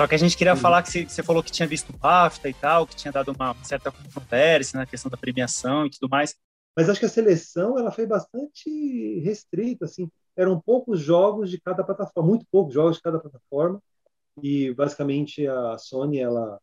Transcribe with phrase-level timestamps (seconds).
[0.00, 2.54] Só que a gente queria falar que você, falou que tinha visto o BAFTA e
[2.54, 6.34] tal, que tinha dado uma certa controvérsia na questão da premiação e tudo mais.
[6.74, 10.10] Mas acho que a seleção ela foi bastante restrita, assim.
[10.34, 13.78] Eram poucos jogos de cada plataforma, muito poucos jogos de cada plataforma.
[14.42, 16.58] E basicamente a Sony ela,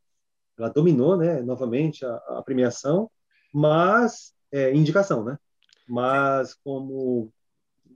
[0.57, 3.07] ela dominou, né, novamente a, a premiação,
[3.53, 5.37] mas é, indicação, né?
[5.87, 7.31] Mas como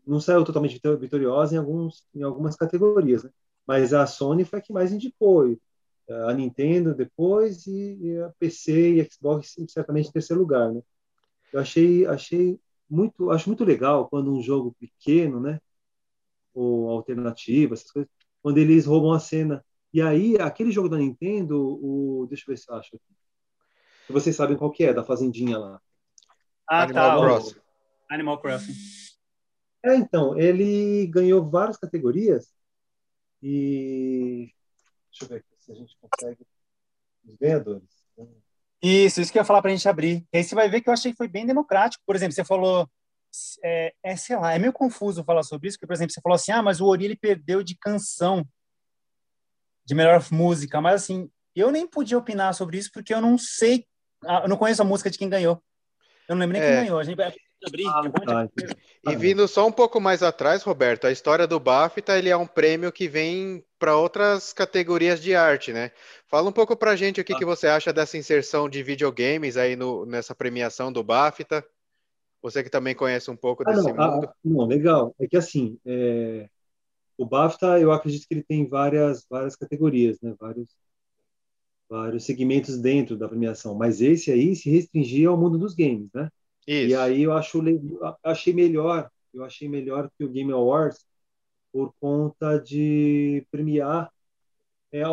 [0.06, 3.32] não saiu totalmente vitoriosa em alguns em algumas categorias, né?
[3.68, 5.56] Mas a Sony foi a que mais indicou,
[6.28, 10.82] a Nintendo depois e, a PC e a Xbox certamente em terceiro lugar, né?
[11.54, 15.60] Eu achei, achei muito, acho muito legal quando um jogo pequeno, né,
[16.54, 18.12] ou alternativa, essas coisas,
[18.42, 19.64] quando eles roubam a cena.
[19.94, 23.16] E aí, aquele jogo da Nintendo, o, deixa eu ver se eu acho aqui.
[24.10, 25.82] Vocês sabem qual que é, da fazendinha lá.
[26.68, 27.26] Ah, Animal tá.
[27.26, 27.60] Crossing.
[28.10, 28.74] Animal Crossing.
[29.84, 32.54] É, então, ele ganhou várias categorias
[33.42, 34.54] e
[35.10, 36.46] deixa eu ver aqui se a gente consegue
[37.26, 37.90] os ganhadores.
[38.82, 40.26] Isso, isso que eu ia falar para a gente abrir.
[40.34, 42.04] E aí você vai ver que eu achei que foi bem democrático.
[42.06, 42.90] Por exemplo, você falou,
[43.64, 46.36] é, é, sei lá, é meio confuso falar sobre isso, porque, por exemplo, você falou
[46.36, 48.46] assim, ah, mas o Ori ele perdeu de canção,
[49.86, 53.86] de melhor música, mas assim, eu nem podia opinar sobre isso porque eu não sei,
[54.26, 55.62] ah, eu não conheço a música de quem ganhou.
[56.28, 56.68] Eu não lembro nem é.
[56.68, 57.00] quem ganhou.
[57.00, 57.34] A gente vai
[57.66, 57.88] abrir.
[57.88, 58.50] Ah, tá.
[59.12, 62.48] E vindo só um pouco mais atrás, Roberto, a história do BAFTA ele é um
[62.48, 65.92] prêmio que vem para outras categorias de arte, né?
[66.28, 67.38] Fala um pouco para a gente o que, ah.
[67.38, 71.66] que você acha dessa inserção de videogames aí no, nessa premiação do BAFTA.
[72.42, 74.28] Você que também conhece um pouco ah, desse não, mundo.
[74.28, 75.16] Ah, não, legal.
[75.20, 76.50] É que assim, é...
[77.18, 80.36] o BAFTA, eu acredito que ele tem várias, várias categorias, né?
[80.40, 80.70] Vários,
[81.90, 83.76] vários segmentos dentro da premiação.
[83.76, 86.30] Mas esse aí se restringia ao mundo dos games, né?
[86.72, 86.92] Isso.
[86.92, 87.62] E aí eu acho,
[88.24, 91.06] achei melhor, eu achei melhor que o Game Awards
[91.72, 94.10] por conta de premiar
[94.92, 95.04] é,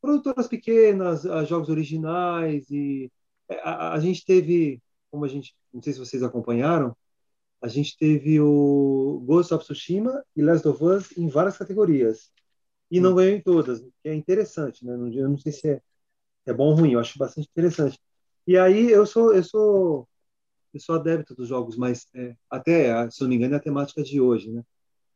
[0.00, 3.10] produtoras pequenas, jogos originais e
[3.48, 6.96] é, a, a, gente teve, como a gente, não sei se vocês acompanharam,
[7.60, 12.30] a gente teve o Ghost of Tsushima e Last of Us em várias categorias
[12.90, 13.16] e não hum.
[13.16, 14.94] ganhou em todas, que é interessante, né?
[14.94, 15.82] Eu não sei se é,
[16.46, 17.98] é bom ou ruim, eu acho bastante interessante.
[18.46, 20.08] E aí eu sou eu sou
[20.76, 24.02] eu sou adepto dos jogos mais é, até se não me engano é a temática
[24.02, 24.62] de hoje, né?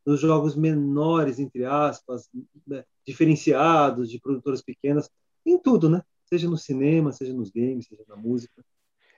[0.04, 2.28] Dos jogos menores entre aspas,
[2.66, 2.84] né?
[3.06, 5.10] diferenciados de produtoras pequenas,
[5.44, 6.02] em tudo, né?
[6.24, 8.64] Seja no cinema, seja nos games, seja na música.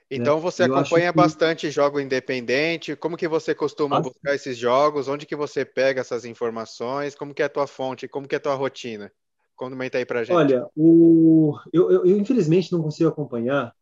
[0.09, 0.41] Então né?
[0.41, 1.17] você acompanha que...
[1.17, 2.95] bastante jogo independente.
[2.95, 5.07] Como que você costuma ah, buscar esses jogos?
[5.07, 7.15] Onde que você pega essas informações?
[7.15, 8.07] Como que é a tua fonte?
[8.07, 9.11] Como que é a tua rotina?
[9.55, 10.35] Comenta aí pra gente.
[10.35, 11.57] Olha, o...
[11.71, 13.73] eu, eu, eu infelizmente não consigo acompanhar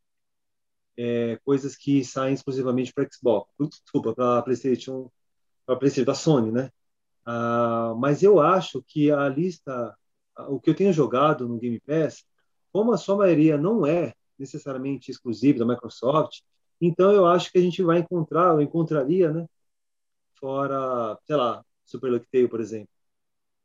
[1.02, 3.52] é, coisas que saem exclusivamente para Xbox,
[3.84, 5.12] desculpa, para PlayStation,
[5.66, 6.72] para PlayStation da Sony, né?
[7.26, 9.96] Ah, mas eu acho que a lista,
[10.50, 12.24] o que eu tenho jogado no Game Pass,
[12.72, 16.42] como a sua maioria não é necessariamente exclusivo da Microsoft,
[16.80, 19.48] então eu acho que a gente vai encontrar, ou encontraria, né?
[20.40, 22.90] Fora, sei lá, Super Lucky Tale, por exemplo.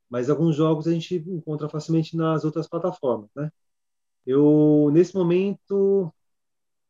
[0.09, 3.51] Mas alguns jogos a gente encontra facilmente nas outras plataformas, né?
[4.27, 6.13] Eu, nesse momento,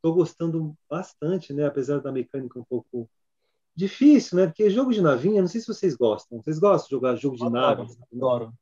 [0.06, 1.66] estou gostando bastante, né?
[1.66, 3.08] Apesar da mecânica um pouco
[3.74, 4.46] difícil, né?
[4.46, 6.40] Porque jogo de navinha, não sei se vocês gostam.
[6.40, 7.98] Vocês gostam de jogar jogo de adoro, nave?
[8.12, 8.54] Adoro,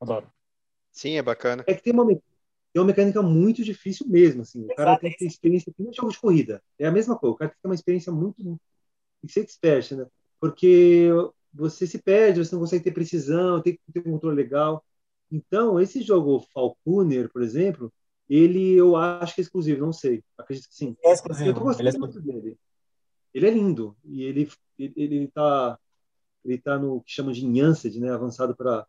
[0.00, 0.32] adoro.
[0.90, 1.64] Sim, é bacana.
[1.66, 2.20] É que tem uma, tem
[2.74, 4.64] uma mecânica muito difícil mesmo, assim.
[4.64, 6.62] O cara tem que ter experiência, que nem jogo de corrida.
[6.78, 7.34] É a mesma coisa.
[7.34, 8.58] O cara tem que ter uma experiência muito, tem
[9.26, 10.06] que ser expert, né?
[10.40, 11.08] Porque
[11.52, 14.84] você se perde, você não consegue ter precisão, tem que ter um controle legal.
[15.30, 17.92] Então, esse jogo Falconer, por exemplo,
[18.30, 20.22] ele eu acho que é exclusivo, não sei.
[20.38, 20.96] Acredito que sim.
[21.04, 21.50] É exclusivo.
[21.50, 22.56] Eu tô gostando ele é muito dele.
[23.34, 24.48] Ele é lindo e ele
[24.78, 25.78] ele, ele tá
[26.44, 28.86] ele tá no que chamam de Enhanced, né, avançado para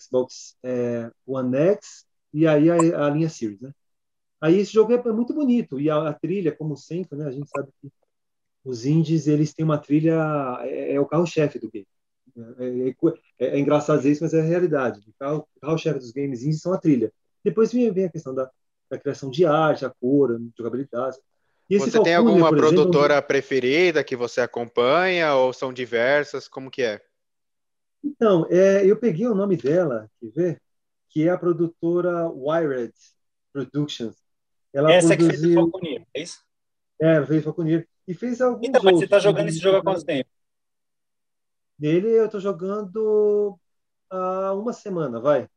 [0.00, 3.72] Xbox é, One X e aí a, a, linha Series, né?
[4.40, 7.48] Aí esse jogo é muito bonito e a, a, trilha, como sempre, né, a gente
[7.48, 7.90] sabe que
[8.64, 10.14] os indies eles têm uma trilha
[10.62, 11.86] é, é o carro-chefe do game.
[12.58, 12.94] É, é,
[13.38, 15.00] é, é engraçado dizer isso, mas é a realidade.
[15.08, 17.12] O carro-chefe carro dos games indies são a trilha.
[17.42, 18.50] Depois vem, vem a questão da,
[18.90, 21.16] da, criação de arte, a cor, a jogabilidade.
[21.70, 26.48] você tem alguma produtora exemplo, preferida que você acompanha ou são diversas?
[26.48, 27.00] Como que é?
[28.02, 30.62] Então, é, eu peguei o nome dela, quer ver?
[31.10, 32.94] Que é a produtora Wired
[33.52, 34.16] Productions.
[34.72, 35.30] Ela Essa produziu...
[35.30, 36.38] que fez o Falconeer, é isso?
[37.00, 37.88] É, fez Falconeer.
[38.06, 40.30] E fez alguns Então, mas você está jogando esse jogo há quanto tempo?
[41.78, 43.58] Nele eu estou jogando
[44.10, 45.48] há uma semana, vai.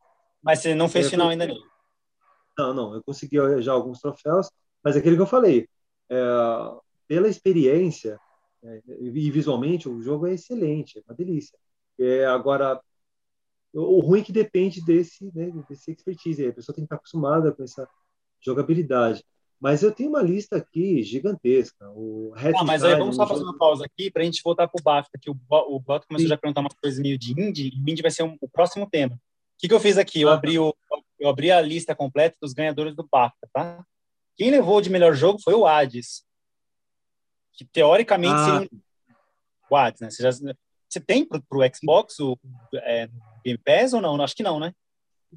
[0.42, 1.71] Mas você não fez é, final ainda não?
[2.58, 4.50] Não, não, eu consegui já alguns troféus,
[4.84, 5.68] mas é aquele que eu falei,
[6.10, 6.22] é,
[7.08, 8.20] pela experiência
[8.64, 11.58] é, e visualmente o jogo é excelente, é uma delícia.
[12.00, 12.80] É, agora,
[13.74, 16.46] o ruim é que depende desse, né, desse expertise.
[16.48, 17.88] A pessoa tem que estar acostumada com essa
[18.40, 19.24] jogabilidade.
[19.60, 21.88] Mas eu tenho uma lista aqui gigantesca.
[21.92, 24.80] O ah, mas aí vamos só fazer uma pausa aqui para a gente voltar para
[24.80, 26.30] o BAFTA, que o, o BAFTA começou Sim.
[26.30, 28.90] já a perguntar umas coisas meio de indie, e indie vai ser um, o próximo
[28.90, 29.14] tema.
[29.14, 29.20] O
[29.60, 30.22] que, que eu fiz aqui?
[30.22, 30.74] Eu, ah, abri o,
[31.22, 33.86] eu abri a lista completa dos ganhadores do BAFTA, tá?
[34.36, 36.26] Quem levou de melhor jogo foi o Hades,
[37.54, 38.46] que teoricamente ah.
[38.46, 38.70] seria
[39.70, 40.10] o Hades, né?
[40.10, 40.32] Você, já...
[40.90, 42.38] Você tem para o Xbox o
[42.74, 43.08] é,
[43.46, 44.20] Game Pass ou não?
[44.22, 44.74] Acho que não, né?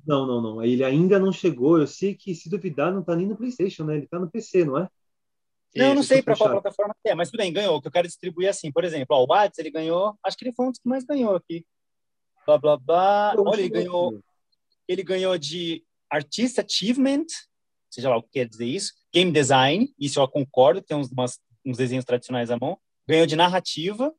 [0.07, 0.63] Não, não, não.
[0.63, 1.79] Ele ainda não chegou.
[1.79, 3.97] Eu sei que, se duvidar, não está nem no PlayStation, né?
[3.97, 4.89] Ele está no PC, não é?
[5.77, 7.77] Não, eu não sei para qual plataforma é, mas tudo bem, ganhou.
[7.77, 10.37] O que eu quero distribuir é assim, por exemplo, ó, o Whats, ele ganhou, acho
[10.37, 11.67] que ele foi um dos que mais ganhou aqui.
[12.47, 13.35] Blá, blá, blá.
[13.37, 14.21] Olha, ele ganhou,
[14.89, 17.27] ele ganhou de Artist Achievement,
[17.91, 21.39] seja lá o que quer dizer isso, Game Design, isso eu concordo, tem uns, umas,
[21.65, 22.79] uns desenhos tradicionais à mão.
[23.07, 24.13] Ganhou de narrativa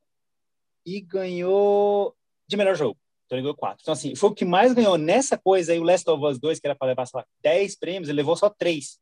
[0.86, 2.16] e ganhou
[2.48, 2.98] de melhor jogo.
[3.26, 3.80] Então ele ganhou quatro.
[3.82, 6.60] Então, assim, foi o que mais ganhou nessa coisa aí, o Last of Us 2,
[6.60, 9.00] que era para levar, sei lá, 10 prêmios, ele levou só três.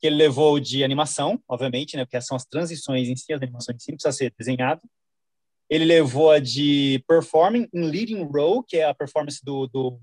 [0.00, 2.04] Que ele levou de animação, obviamente, né?
[2.04, 4.80] Porque são as transições em si, as animações em si, precisa ser desenhado.
[5.68, 10.00] Ele levou a de Performing in Leading Role, que é a performance do, do,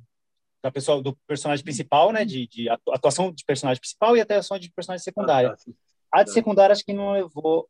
[0.63, 2.24] da pessoa, do personagem principal, né?
[2.24, 5.51] De, de atuação de personagem principal e atuação de personagem secundário.
[5.51, 5.71] Ah, tá,
[6.12, 7.68] a de secundária acho que não levou.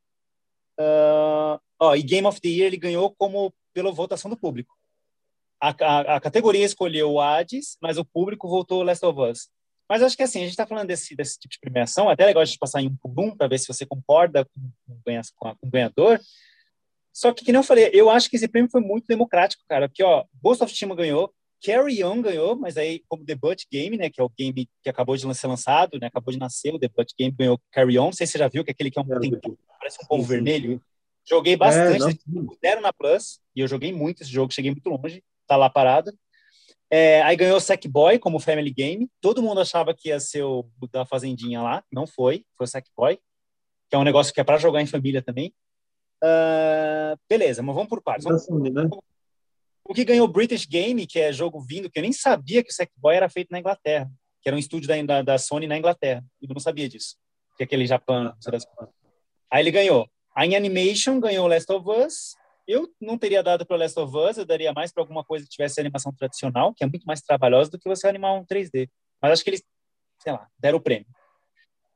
[0.79, 4.73] Uh, ó, e Game of the Year ele ganhou como pela votação do público
[5.63, 9.49] a, a, a, categoria escolheu o Hades, mas o público votou Last of Us.
[9.87, 12.25] Mas acho que assim, a gente está falando desse, desse tipo de premiação, até é
[12.25, 14.71] legal a gente passar em um por um para ver se você concorda com,
[15.05, 16.19] com, com o ganhador.
[17.13, 19.87] Só que, que nem eu falei, eu acho que esse prêmio foi muito democrático, cara.
[19.87, 24.09] Porque, ó, Ghost of Tsushima ganhou, Carry On ganhou, mas aí como debut game, né,
[24.09, 27.09] que é o game que acabou de ser lançado, né, acabou de nascer, o debut
[27.17, 28.05] game ganhou Carry On.
[28.05, 29.39] Não sei se você já viu que é aquele que é um tem,
[29.79, 30.81] parece um povo vermelho.
[31.25, 35.23] Joguei bastante, é, deram na Plus, e eu joguei muito esse jogo, cheguei muito longe
[35.47, 36.11] tá lá parado.
[36.89, 39.09] É, aí ganhou o Sackboy como Family Game.
[39.19, 41.83] Todo mundo achava que ia ser o da Fazendinha lá.
[41.91, 42.45] Não foi.
[42.55, 43.17] Foi o Sackboy.
[43.89, 45.53] Que é um negócio que é para jogar em família também.
[46.23, 48.25] Uh, beleza, mas vamos por partes.
[48.25, 48.47] Vamos...
[48.71, 48.89] Né?
[49.85, 52.71] O que ganhou o British Game, que é jogo vindo, que eu nem sabia que
[52.71, 54.09] o Sackboy era feito na Inglaterra.
[54.41, 56.23] Que era um estúdio da, da, da Sony na Inglaterra.
[56.41, 57.17] Eu não sabia disso.
[57.57, 58.33] Que é aquele Japão.
[59.51, 60.09] Aí ele ganhou.
[60.35, 62.35] A In Animation ganhou Last of Us.
[62.67, 65.51] Eu não teria dado para Last of Us, eu daria mais para alguma coisa que
[65.51, 68.89] tivesse animação tradicional, que é muito mais trabalhosa do que você animar um 3D.
[69.21, 69.63] Mas acho que eles,
[70.19, 71.05] sei lá, deram o prêmio.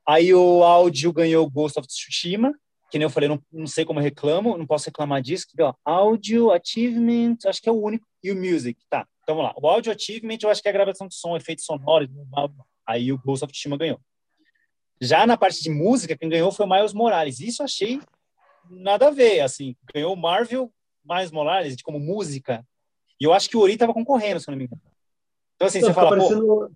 [0.06, 2.54] Aí o áudio ganhou Ghost of Tsushima,
[2.90, 5.46] que nem eu falei, não, não sei como eu reclamo, não posso reclamar disso.
[5.48, 8.80] Que, ó, áudio, achievement, acho que é o único, e o music.
[8.90, 9.56] Tá, então vamos lá.
[9.62, 12.10] O áudio achievement, eu acho que é a gravação de som, efeitos sonoros.
[12.86, 14.00] Aí o Ghost of Tsushima ganhou.
[15.02, 17.40] Já na parte de música, quem ganhou foi o Miles Morales.
[17.40, 18.00] Isso eu achei
[18.70, 20.72] nada a ver, assim, ganhou o Marvel
[21.04, 22.66] mais Morales de como música,
[23.20, 24.82] e eu acho que o Ori estava concorrendo, se não me engano.
[25.56, 26.46] Então, assim, não, você fala, parecendo...
[26.46, 26.72] pô...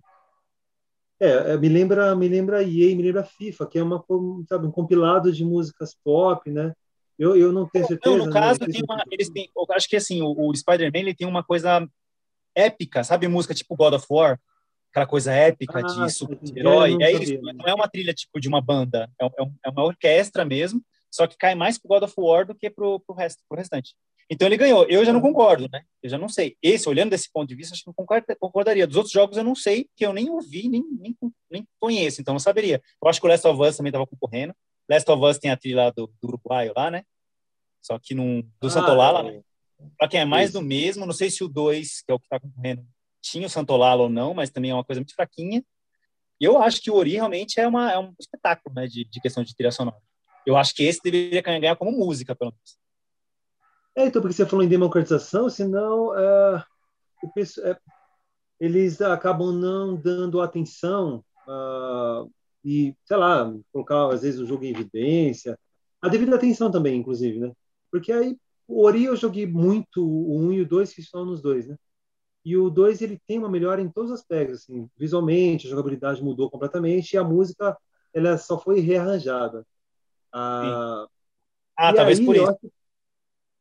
[1.22, 4.04] É, é, me lembra, me lembra EA, me lembra FIFA, que é uma,
[4.48, 6.74] sabe, um compilado de músicas pop, né?
[7.16, 8.16] Eu, eu não tenho certeza.
[8.16, 8.66] Não, no caso, né?
[8.66, 11.88] tem uma, eles têm, eu acho que assim, o, o Spider-Man tem uma coisa
[12.56, 13.28] épica, sabe?
[13.28, 14.40] Música tipo God of War,
[14.90, 16.96] aquela coisa épica ah, de super-herói.
[17.00, 19.30] É, é, não é uma trilha tipo de uma banda, é, é,
[19.66, 22.98] é uma orquestra mesmo, só que cai mais pro God of War do que pro,
[22.98, 23.94] pro, resto, pro restante.
[24.30, 24.84] Então ele ganhou.
[24.88, 25.84] Eu já não concordo, né?
[26.02, 26.56] Eu já não sei.
[26.62, 28.86] Esse, olhando desse ponto de vista, acho que não concordaria.
[28.86, 31.16] Dos outros jogos eu não sei, que eu nem ouvi, nem, nem,
[31.50, 32.82] nem conheço, então não saberia.
[33.02, 34.54] Eu acho que o Last of Us também estava concorrendo.
[34.88, 37.04] Last of Us tem a trilha lá do, do Uruguai lá, né?
[37.80, 39.32] Só que não, do ah, Santolala, é.
[39.32, 39.42] né?
[39.98, 40.60] Pra quem é mais Isso.
[40.60, 42.86] do mesmo, não sei se o 2, que é o que está concorrendo,
[43.20, 45.64] tinha o Santolala ou não, mas também é uma coisa muito fraquinha.
[46.40, 48.86] E eu acho que o Ori realmente é, uma, é um espetáculo, né?
[48.86, 49.96] De, de questão de trilha sonora.
[50.44, 52.76] Eu acho que esse deveria ganhar como música, pelo menos.
[53.94, 56.64] É, então, porque você falou em democratização, senão é,
[57.62, 57.76] é,
[58.58, 62.30] eles acabam não dando atenção uh,
[62.64, 65.58] e, sei lá, colocar às vezes o jogo em evidência,
[66.00, 67.52] a devida atenção também, inclusive, né?
[67.90, 71.42] Porque aí o Ori eu joguei muito o 1 e o 2, que estão nos
[71.42, 71.76] dois, né?
[72.44, 76.22] E o 2 ele tem uma melhora em todos os aspectos, assim, visualmente, a jogabilidade
[76.22, 77.76] mudou completamente e a música
[78.12, 79.64] ela só foi rearranjada.
[80.32, 81.06] Ah,
[81.76, 82.72] ah talvez aí, por isso.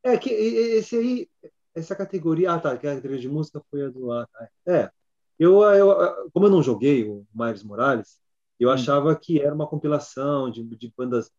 [0.03, 1.29] É que esse aí,
[1.75, 4.49] essa categoria, ah tá, que a categoria de música foi a do ah, tá.
[4.67, 4.91] É,
[5.37, 8.19] eu, eu, como eu não joguei o Miles Morales,
[8.59, 8.73] eu hum.
[8.73, 11.31] achava que era uma compilação de, de bandas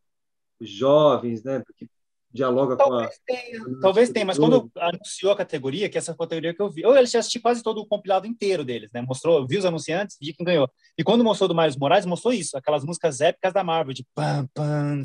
[0.61, 1.61] jovens, né?
[1.61, 1.89] Porque
[2.33, 3.25] dialoga talvez com a.
[3.27, 6.93] Tenha, talvez tenha, mas quando anunciou a categoria, que essa categoria que eu vi, eu
[6.93, 9.03] assisti quase todo o compilado inteiro deles, né?
[9.03, 10.69] Mostrou, vi os anunciantes, vi quem ganhou.
[10.97, 14.49] E quando mostrou do Miles Morales, mostrou isso, aquelas músicas épicas da Marvel, de pam,
[14.55, 15.03] pam,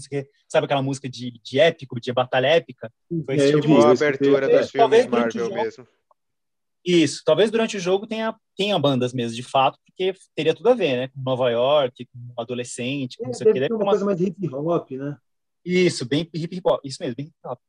[0.48, 2.92] sabe aquela música de, de épico, de batalha épica?
[3.26, 3.90] Foi esse é, tipo de música.
[3.90, 5.88] a abertura dos filmes Marvel mesmo.
[6.86, 10.74] Isso, talvez durante o jogo tenha, tenha bandas mesmo, de fato, porque teria tudo a
[10.74, 11.08] ver, né?
[11.10, 13.60] Com Nova York, com adolescente, com é, não sei o que.
[13.60, 15.18] Deve uma, uma coisa mais hip hop, né?
[15.70, 17.60] Isso, bem hip hop, isso mesmo, bem hip hop.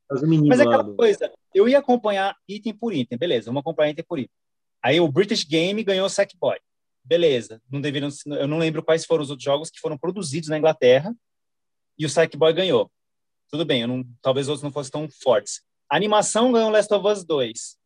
[0.47, 4.19] Mas é aquela coisa, eu ia acompanhar item por item, beleza, vamos acompanhar item por
[4.19, 4.31] item.
[4.83, 6.59] Aí o British Game ganhou Sackboy.
[7.03, 10.59] Beleza, não deveriam, eu não lembro quais foram os outros jogos que foram produzidos na
[10.59, 11.15] Inglaterra
[11.99, 12.91] e o Sackboy ganhou.
[13.51, 15.63] Tudo bem, não, talvez outros não fossem tão fortes.
[15.91, 17.79] A animação ganhou Last of Us 2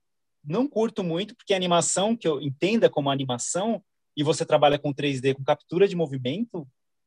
[0.45, 3.83] não curto muito, porque a animação, que eu entenda como animação,
[4.16, 6.66] e você trabalha com 3D, com captura de movimento,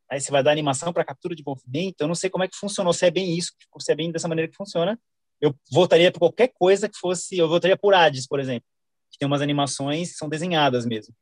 [0.10, 2.56] aí você vai dar animação para captura de movimento, eu não sei como é que
[2.56, 5.00] funcionou, se é bem isso, se é bem dessa maneira que funciona.
[5.42, 8.68] Eu votaria por qualquer coisa que fosse, eu votaria por Hades, por exemplo,
[9.12, 11.14] que tem umas animações que são desenhadas mesmo.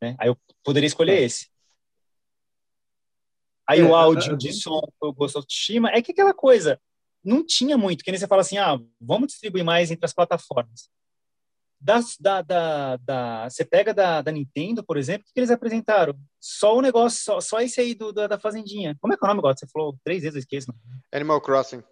[0.00, 0.14] Né?
[0.18, 1.22] Aí eu poderia escolher é.
[1.22, 1.48] esse.
[3.68, 6.80] Aí é, o áudio é, de som eu gosto de Shima, é que aquela coisa,
[7.22, 10.88] não tinha muito, que nem você fala assim, ah, vamos distribuir mais entre as plataformas
[11.80, 16.18] da, da, da, da, você pega da, da Nintendo, por exemplo, o que eles apresentaram?
[16.40, 18.96] Só o negócio, só, só esse aí do, da, da Fazendinha.
[19.00, 19.56] Como é que é o nome agora?
[19.56, 20.74] Você falou três vezes, eu esqueço.
[21.12, 21.82] Animal Crossing.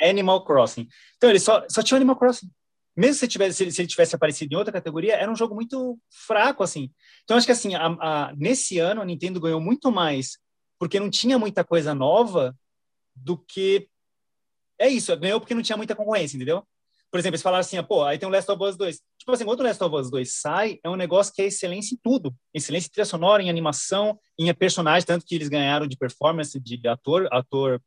[0.00, 0.88] Animal Crossing.
[1.16, 2.50] Então, ele só, só tinha Animal Crossing.
[2.96, 5.54] Mesmo se, tivesse, se, ele, se ele tivesse aparecido em outra categoria, era um jogo
[5.54, 6.92] muito fraco, assim.
[7.24, 10.38] Então, acho que, assim, a, a, nesse ano, a Nintendo ganhou muito mais
[10.78, 12.56] porque não tinha muita coisa nova
[13.14, 13.88] do que...
[14.78, 16.66] É isso, ganhou porque não tinha muita concorrência, entendeu?
[17.14, 19.00] Por exemplo, eles falaram assim, pô, aí tem o Last of Us 2.
[19.20, 21.94] Tipo assim, quando o Last of Us 2 sai, é um negócio que é excelência
[21.94, 22.34] em tudo.
[22.52, 26.88] Excelência em trilha sonora, em animação, em personagem, tanto que eles ganharam de performance de
[26.88, 27.80] ator, ator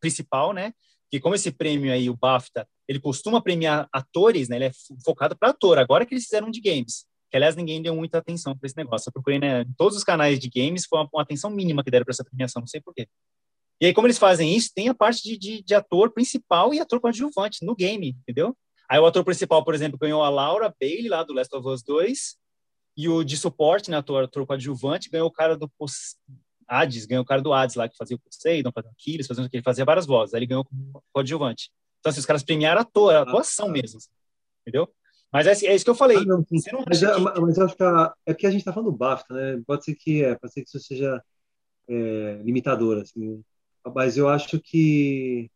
[0.00, 0.72] principal, né?
[1.10, 4.54] Que como esse prêmio aí, o BAFTA, ele costuma premiar atores, né?
[4.54, 4.72] Ele é
[5.04, 5.76] focado para ator.
[5.76, 7.06] Agora que eles fizeram de games.
[7.28, 9.08] Que, aliás, ninguém deu muita atenção para esse negócio.
[9.08, 9.62] Eu procurei, né?
[9.62, 12.24] Em todos os canais de games, foi uma, uma atenção mínima que deram para essa
[12.24, 13.08] premiação, não sei porquê.
[13.80, 16.80] E aí, como eles fazem isso, tem a parte de, de, de ator principal e
[16.80, 18.56] ator coadjuvante no game, entendeu?
[18.88, 21.82] Aí o ator principal, por exemplo, ganhou a Laura Bailey, lá do Last of Us
[21.82, 22.36] 2,
[22.96, 25.70] e o de suporte, né, ator, ator coadjuvante, ganhou o cara do
[26.68, 29.48] Hades, ganhou o cara do Hades lá, que fazia o Poseidon, fazia o Aquiles, fazia,
[29.50, 31.70] ele fazia várias vozes, aí ele ganhou como coadjuvante.
[32.00, 34.10] Então, assim, os caras premiaram a ator, a atuação ah, mesmo, assim,
[34.62, 34.92] entendeu?
[35.32, 36.16] Mas é, é, isso que eu falei.
[36.16, 37.20] Ah, não, não mas, é, que...
[37.40, 39.62] mas, eu acho que a, é porque a gente está falando do BAFTA, né?
[39.64, 41.22] Pode ser que é, pode ser que isso seja
[41.88, 43.42] é, limitador, assim.
[43.94, 45.50] Mas eu acho que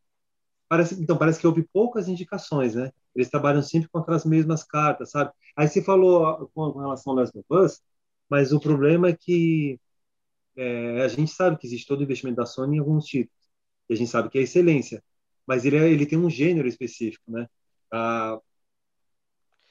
[0.69, 2.91] parece, então parece que houve poucas indicações, né?
[3.15, 5.33] Eles trabalham sempre com aquelas mesmas cartas, sabe?
[5.57, 7.81] Aí você falou com relação ao Last of
[8.29, 9.79] mas o problema é que
[10.57, 13.39] é, a gente sabe que existe todo o investimento da Sony em alguns títulos.
[13.89, 15.03] E a gente sabe que é excelência.
[15.47, 17.47] Mas ele, é, ele tem um gênero específico, né?
[17.93, 18.41] Ah,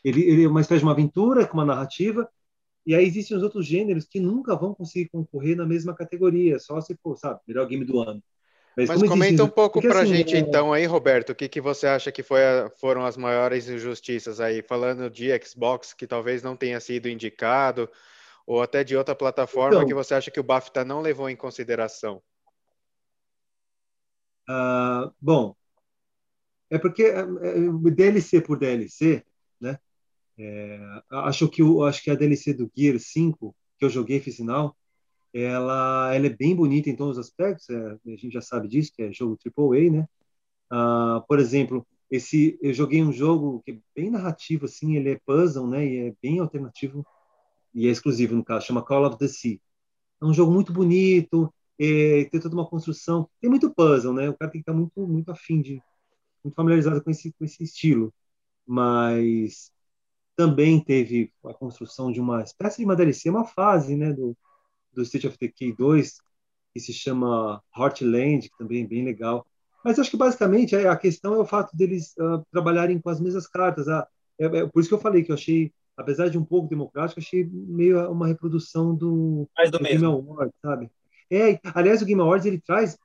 [0.03, 2.29] ele, ele é uma espécie de uma aventura com uma narrativa
[2.85, 6.81] e aí existem os outros gêneros que nunca vão conseguir concorrer na mesma categoria, só
[6.81, 8.21] se for, sabe, melhor game do ano.
[8.75, 10.39] Mas, Mas comenta um pouco para a assim, gente, é...
[10.39, 14.63] então, aí, Roberto, o que, que você acha que a, foram as maiores injustiças aí?
[14.63, 17.87] Falando de Xbox, que talvez não tenha sido indicado,
[18.47, 21.35] ou até de outra plataforma então, que você acha que o BAFTA não levou em
[21.35, 22.21] consideração?
[24.49, 25.55] Uh, bom,
[26.69, 29.23] é porque é, é, DLC por DLC,
[29.61, 29.79] né?
[30.37, 30.79] É,
[31.11, 34.75] acho que acho que a DLC do Gear 5 que eu joguei final
[35.33, 38.91] ela, ela é bem bonita em todos os aspectos, é, a gente já sabe disso,
[38.95, 40.07] que é jogo AAA, né?
[40.69, 45.19] Ah, por exemplo, esse, eu joguei um jogo que é bem narrativo, assim, ele é
[45.25, 45.85] puzzle, né?
[45.85, 47.05] E é bem alternativo
[47.73, 49.59] e é exclusivo, no caso, chama Call of the Sea.
[50.21, 54.29] É um jogo muito bonito, é, tem toda uma construção, tem muito puzzle, né?
[54.29, 55.81] O cara tem que estar muito, muito afim de,
[56.43, 58.13] muito familiarizado com esse, com esse estilo.
[58.65, 59.71] Mas
[60.35, 64.13] também teve a construção de uma espécie de uma DLC, uma fase, né?
[64.13, 64.37] Do,
[64.93, 66.17] do State of Decay 2,
[66.73, 69.45] que se chama Heartland, que também é bem legal.
[69.83, 73.47] Mas acho que basicamente a questão é o fato deles uh, trabalharem com as mesmas
[73.47, 73.87] cartas.
[73.87, 74.05] Uh,
[74.39, 77.19] é, é, por isso que eu falei que eu achei, apesar de um pouco democrático,
[77.19, 80.89] achei meio uma reprodução do, mais do, do Game Awards, sabe?
[81.29, 82.97] É, aliás, o Game Awards ele traz,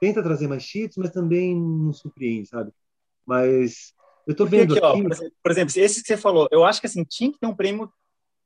[0.00, 2.70] tenta trazer mais cheats, mas também não surpreende, sabe?
[3.26, 3.92] Mas
[4.26, 5.24] eu tô vendo aqui, aqui...
[5.26, 7.54] Ó, por exemplo, esse que você falou, eu acho que assim tinha que ter um
[7.54, 7.90] prêmio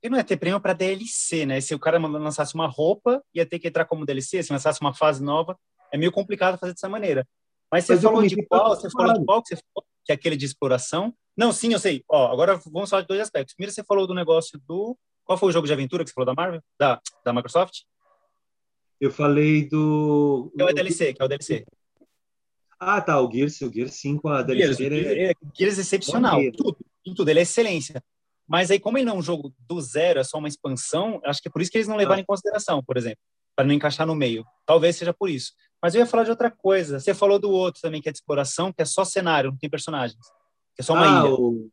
[0.04, 1.62] e não ia ter prêmio para DLC, né?
[1.62, 4.42] Se o cara lançasse uma roupa, ia ter que entrar como DLC.
[4.42, 5.58] Se lançasse uma fase nova,
[5.90, 7.26] é meio complicado fazer dessa maneira.
[7.73, 8.76] Mas você Mas falou de qual?
[8.76, 9.88] Você falou de qual que você falou?
[10.04, 11.14] Que é aquele de exploração?
[11.34, 12.04] Não, sim, eu sei.
[12.06, 13.54] Ó, agora vamos falar de dois aspectos.
[13.54, 14.94] Primeiro, você falou do negócio do.
[15.25, 16.61] Qual foi o jogo de aventura que você falou da Marvel?
[16.78, 17.84] Da, da Microsoft?
[19.00, 20.52] Eu falei do.
[20.58, 21.64] É o DLC, que é o DLC.
[22.78, 23.18] Ah, tá.
[23.23, 24.84] O Gears, o Gears 5, a DLC.
[24.90, 25.32] Gears, é...
[25.58, 26.38] Gears é excepcional.
[26.54, 26.76] Tudo,
[27.16, 27.28] tudo.
[27.30, 28.04] Ele é excelência.
[28.46, 31.40] Mas aí, como ele não é um jogo do zero, é só uma expansão, acho
[31.40, 32.22] que é por isso que eles não levaram ah.
[32.22, 33.18] em consideração, por exemplo,
[33.56, 34.44] para não encaixar no meio.
[34.66, 35.52] Talvez seja por isso.
[35.82, 36.98] Mas eu ia falar de outra coisa.
[36.98, 39.70] Você falou do outro também, que é de exploração, que é só cenário, não tem
[39.70, 40.26] personagens.
[40.74, 41.34] Que é só uma ah, ilha.
[41.34, 41.70] O,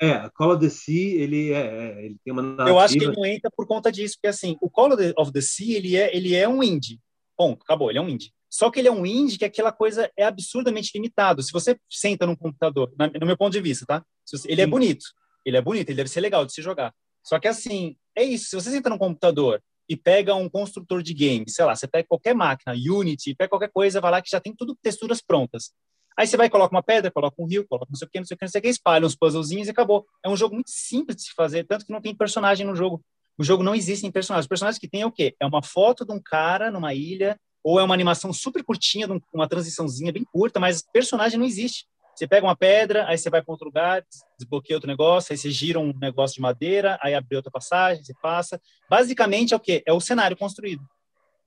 [0.00, 2.70] É, Call of the Sea, ele, é, é, ele tem uma narrativa...
[2.70, 5.40] Eu acho que ele não entra por conta disso, porque assim, o Call of the
[5.40, 7.00] Sea, ele é, ele é um indie.
[7.36, 8.32] Ponto, acabou, ele é um indie.
[8.50, 11.42] Só que ele é um indie que aquela coisa é absurdamente limitado.
[11.42, 14.04] Se você senta num computador, no meu ponto de vista, tá?
[14.44, 15.04] Ele é bonito,
[15.44, 16.92] ele é bonito, ele deve ser legal de se jogar.
[17.22, 18.50] Só que assim, é isso.
[18.50, 22.06] Se você senta num computador e pega um construtor de games, sei lá, você pega
[22.08, 25.72] qualquer máquina, Unity, pega qualquer coisa, vai lá que já tem tudo texturas prontas.
[26.16, 28.26] Aí você vai, coloca uma pedra, coloca um rio, coloca não sei o que, não
[28.26, 30.06] sei o que, não sei o que, espalha uns puzzlezinhos e acabou.
[30.24, 33.02] É um jogo muito simples de se fazer, tanto que não tem personagem no jogo.
[33.36, 34.44] O jogo não existe em personagens.
[34.44, 35.34] Os personagens que tem é o quê?
[35.40, 39.48] É uma foto de um cara numa ilha, ou é uma animação super curtinha, uma
[39.48, 41.86] transiçãozinha bem curta, mas personagem não existe.
[42.14, 44.04] Você pega uma pedra, aí você vai para outro lugar,
[44.38, 48.14] desbloqueia outro negócio, aí você gira um negócio de madeira, aí abre outra passagem, você
[48.22, 48.60] passa.
[48.88, 49.82] Basicamente é o quê?
[49.84, 50.82] É o cenário construído.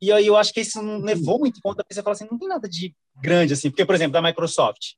[0.01, 2.27] E aí eu acho que isso não levou muito em conta, porque você fala assim,
[2.29, 3.69] não tem nada de grande assim.
[3.69, 4.93] Porque, por exemplo, da Microsoft,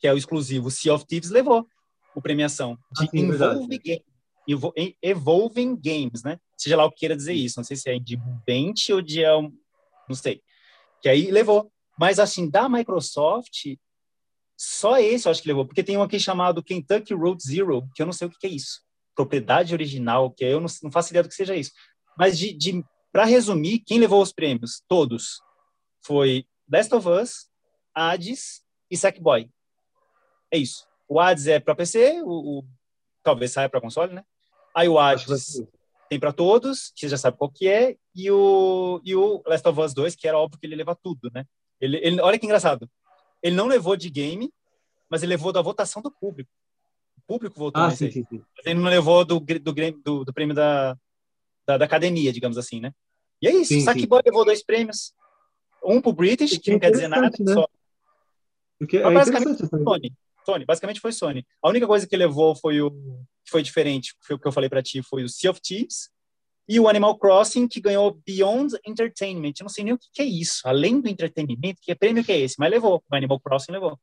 [0.00, 1.66] que é o exclusivo Sea of Thieves, levou
[2.14, 4.92] o premiação de ah, Evolve Games.
[5.00, 6.38] Evolving Games, né?
[6.56, 7.58] Seja lá o que queira dizer isso.
[7.58, 9.22] Não sei se é de Bent ou de...
[10.08, 10.42] Não sei.
[11.00, 11.70] Que aí levou.
[11.98, 13.76] Mas, assim, da Microsoft,
[14.64, 15.66] só esse eu acho que levou.
[15.66, 18.50] Porque tem um aqui chamado Kentucky Road Zero, que eu não sei o que é
[18.50, 18.80] isso.
[19.12, 21.72] Propriedade original, que eu não, não faço ideia do que seja isso.
[22.16, 24.80] Mas de, de para resumir, quem levou os prêmios?
[24.86, 25.40] Todos.
[26.04, 27.48] Foi Last of Us,
[27.92, 29.50] Hades e Sackboy.
[30.48, 30.86] É isso.
[31.08, 32.64] O Hades é para PC, o, o,
[33.24, 34.22] talvez saia para console, né?
[34.74, 35.60] Aí o Hades
[36.08, 39.66] tem para todos, que você já sabe qual que é, e o, e o Last
[39.68, 41.44] of Us 2, que era óbvio que ele leva tudo, né?
[41.80, 42.88] Ele, ele, olha que engraçado.
[43.42, 44.52] Ele não levou de game,
[45.10, 46.50] mas ele levou da votação do público.
[47.18, 48.42] O público votou ah, sim, sim, sim.
[48.64, 49.72] Ele não levou do, do,
[50.02, 50.96] do, do prêmio da,
[51.66, 52.92] da, da, academia, digamos assim, né?
[53.40, 53.68] E é isso.
[53.74, 55.12] Sim, Sackboy levou dois prêmios.
[55.84, 57.52] Um pro British, que não quer dizer nada, né?
[57.54, 57.66] só.
[58.78, 60.12] Porque é basicamente foi Sony.
[60.44, 60.64] Sony.
[60.64, 61.46] Basicamente foi Sony.
[61.62, 64.70] A única coisa que levou foi o que foi diferente, foi o que eu falei
[64.70, 66.11] para ti, foi o Sea of Thieves
[66.72, 69.52] e o Animal Crossing que ganhou Beyond Entertainment.
[69.60, 70.66] Eu não sei nem o que, que é isso.
[70.66, 72.56] Além do entretenimento, que é prêmio que é esse?
[72.58, 73.04] Mas levou.
[73.10, 74.00] O Animal Crossing levou.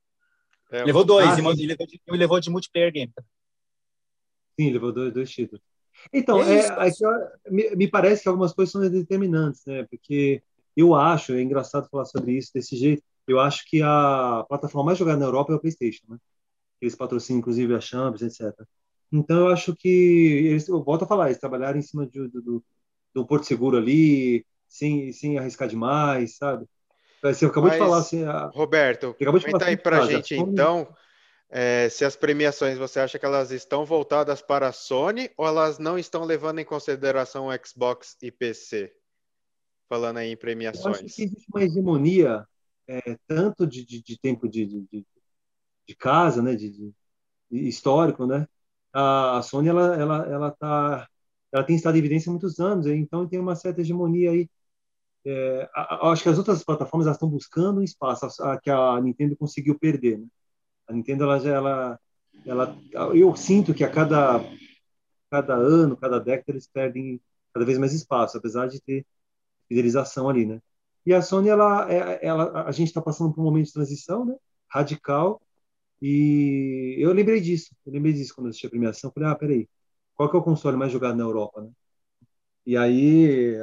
[0.71, 3.11] É, levou dois, ah, e levou de, levou de multiplayer game.
[4.55, 5.65] Sim, levou dois, dois títulos.
[6.13, 6.91] Então, é, é
[7.49, 9.87] me, me, parece que algumas coisas são determinantes, né?
[9.89, 10.43] Porque
[10.77, 14.99] eu acho, é engraçado falar sobre isso desse jeito, eu acho que a plataforma mais
[14.99, 16.17] jogada na Europa é o PlayStation, né?
[16.79, 18.55] Eles patrocinam, inclusive, a Champions, etc.
[19.11, 19.87] Então, eu acho que,
[20.49, 22.63] eles, eu volto a falar, eles trabalharam em cima de, do, do,
[23.13, 26.65] do Porto Seguro ali, sem, sem arriscar demais, sabe?
[27.21, 28.23] Você acabou Mas, de falar assim.
[28.23, 28.45] A...
[28.47, 30.87] Roberto, comenta aí para a gente, então,
[31.49, 35.79] é, se as premiações você acha que elas estão voltadas para a Sony ou elas
[35.79, 38.93] não estão levando em consideração o Xbox e PC?
[39.89, 40.99] Falando aí em premiações.
[40.99, 42.45] Eu acho que existe uma hegemonia
[42.87, 45.05] é, tanto de, de, de tempo de, de,
[45.87, 46.93] de, casa, né, de,
[47.51, 48.47] histórico, né?
[48.93, 51.07] A, Sony ela ela ela tá
[51.51, 54.49] ela tem estado em evidência há muitos anos, então tem uma certa hegemonia aí.
[55.25, 58.27] É, acho que as outras plataformas estão buscando um espaço
[58.63, 60.27] que a Nintendo conseguiu perder, né?
[60.87, 61.99] A Nintendo, ela, ela,
[62.45, 62.77] ela,
[63.15, 64.39] eu sinto que a cada,
[65.29, 67.21] cada ano, cada década, eles perdem
[67.53, 69.05] cada vez mais espaço, apesar de ter
[69.67, 70.61] fidelização ali, né?
[71.05, 74.25] E a Sony, ela, é, ela, a gente está passando por um momento de transição,
[74.25, 74.35] né?
[74.67, 75.41] Radical.
[76.01, 77.75] E eu lembrei disso.
[77.85, 79.11] Eu lembrei disso quando eu assisti a premiação.
[79.11, 79.69] Falei, ah, peraí,
[80.15, 81.71] qual que é o console mais jogado na Europa, né?
[82.65, 83.55] E aí,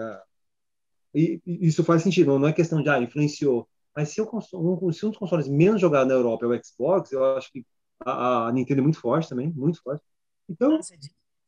[1.14, 2.38] e isso faz sentido.
[2.38, 3.68] Não é questão de, ah, influenciou.
[3.94, 7.12] Mas se, eu, um, se um dos consoles menos jogados na Europa é o Xbox,
[7.12, 7.64] eu acho que
[8.00, 10.04] a, a Nintendo é muito forte também, muito forte.
[10.48, 10.78] Então.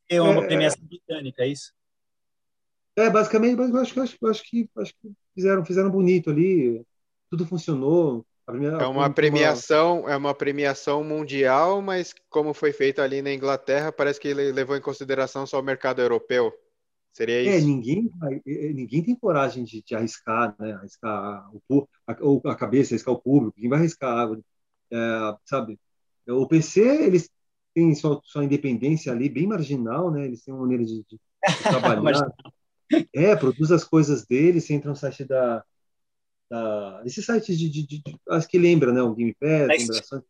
[0.09, 1.71] É uma é, premiação britânica, é isso?
[2.95, 6.31] É, basicamente, mas eu acho, eu acho, eu acho que, acho que fizeram, fizeram bonito
[6.31, 6.83] ali,
[7.29, 8.25] tudo funcionou.
[8.79, 10.11] É uma premiação, uma...
[10.11, 14.75] é uma premiação mundial, mas como foi feito ali na Inglaterra, parece que ele levou
[14.75, 16.51] em consideração só o mercado europeu.
[17.13, 17.57] Seria é, isso?
[17.57, 18.11] É, ninguém,
[18.45, 20.73] ninguém tem coragem de, de arriscar, né?
[20.73, 23.59] Arriscar o, a, a cabeça, arriscar o público.
[23.59, 24.39] Quem vai arriscar água?
[24.91, 25.79] É, sabe?
[26.27, 27.29] O PC, eles
[27.73, 30.25] têm sua, sua independência ali bem marginal, né?
[30.25, 31.19] Eles têm uma maneira de, de,
[31.63, 32.31] trabalhar.
[33.13, 35.63] é, produz as coisas deles, entra no site da,
[36.49, 39.01] da esses sites de, de, de, acho que lembra, né?
[39.01, 40.23] O Game Pass,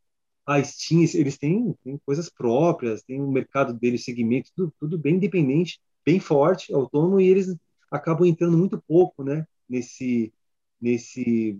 [0.45, 4.97] a Steam, eles têm, têm coisas próprias, tem o um mercado deles, segmento, tudo, tudo
[4.97, 7.55] bem independente bem forte, autônomo, e eles
[7.91, 10.33] acabam entrando muito pouco, né, nesse
[10.81, 11.59] nesse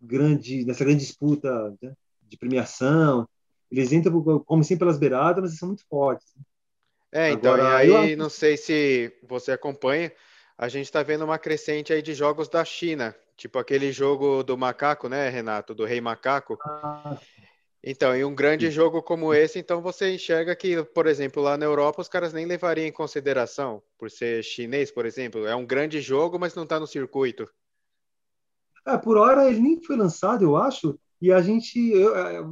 [0.00, 3.28] grande nessa grande disputa né, de premiação.
[3.70, 6.34] Eles entram como sempre pelas beiradas, mas eles são muito fortes.
[7.10, 8.18] É, então, Agora, e aí, eu...
[8.18, 10.12] não sei se você acompanha,
[10.56, 14.58] a gente está vendo uma crescente aí de jogos da China, tipo aquele jogo do
[14.58, 16.58] macaco, né, Renato, do Rei Macaco.
[16.60, 17.16] Ah,
[17.82, 18.72] Então, e um grande Sim.
[18.72, 22.44] jogo como esse, então você enxerga que, por exemplo, lá na Europa os caras nem
[22.44, 25.46] levariam em consideração, por ser chinês, por exemplo.
[25.46, 27.48] É um grande jogo, mas não está no circuito.
[28.84, 30.98] É, por hora ele nem foi lançado, eu acho.
[31.22, 32.42] E a gente, eu, é,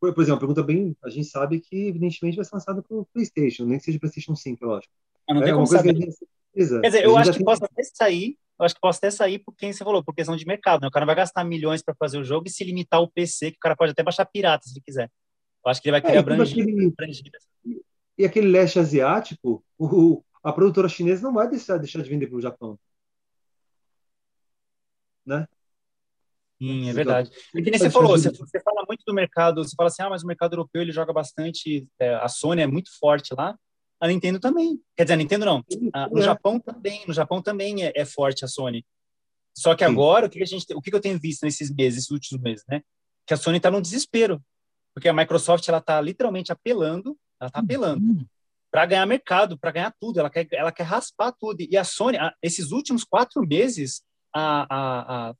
[0.00, 3.06] por exemplo, uma pergunta bem, a gente sabe que evidentemente vai ser lançado para o
[3.12, 4.88] PlayStation, nem que seja PlayStation 5, eu acho.
[5.28, 5.94] Ah, não é, tem como saber.
[5.94, 6.06] Que
[6.54, 7.44] Quer dizer, eu acho que tem...
[7.44, 10.36] possa até sair, eu acho que possa até sair por quem você falou, por questão
[10.36, 10.88] de mercado, né?
[10.88, 13.56] O cara vai gastar milhões para fazer o jogo e se limitar ao PC, que
[13.56, 15.10] o cara pode até baixar pirata se ele quiser.
[15.64, 16.86] Eu acho que ele vai querer é, abranger, aquele...
[16.86, 17.32] abranger.
[18.18, 22.36] E aquele leste asiático, o, a produtora chinesa não vai deixar, deixar de vender para
[22.36, 22.78] o Japão.
[25.24, 25.46] Né?
[26.60, 27.30] Sim, é verdade.
[27.54, 30.10] E que nem você falou, você, você, fala muito do mercado, você fala assim, ah,
[30.10, 33.56] mas o mercado europeu ele joga bastante, é, a Sony é muito forte lá,
[34.00, 34.80] a Nintendo também.
[34.96, 36.22] Quer dizer, a Nintendo não, a, no é.
[36.22, 38.84] Japão também, no Japão também é, é forte a Sony.
[39.56, 39.90] Só que Sim.
[39.90, 42.64] agora, o que a gente, o que eu tenho visto nesses meses, esses últimos meses,
[42.68, 42.82] né?
[43.26, 44.40] Que a Sony está num desespero,
[44.94, 48.26] porque a Microsoft ela está literalmente apelando, ela está apelando uhum.
[48.70, 51.60] para ganhar mercado, para ganhar tudo, ela quer, ela quer raspar tudo.
[51.60, 55.34] E a Sony, a, esses últimos quatro meses, a, a, a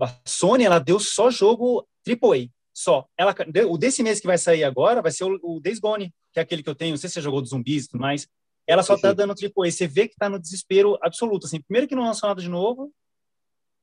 [0.00, 3.06] a Sony ela deu só jogo AAA, só.
[3.16, 3.34] Ela,
[3.68, 6.42] o desse mês que vai sair agora vai ser o, o Days Gone, que é
[6.42, 8.26] aquele que eu tenho, não sei se você jogou dos zumbis e tudo mais.
[8.66, 9.70] Ela só tá dando AAA.
[9.70, 11.46] Você vê que tá no desespero absoluto.
[11.46, 12.92] Assim, primeiro que não lançou nada de novo,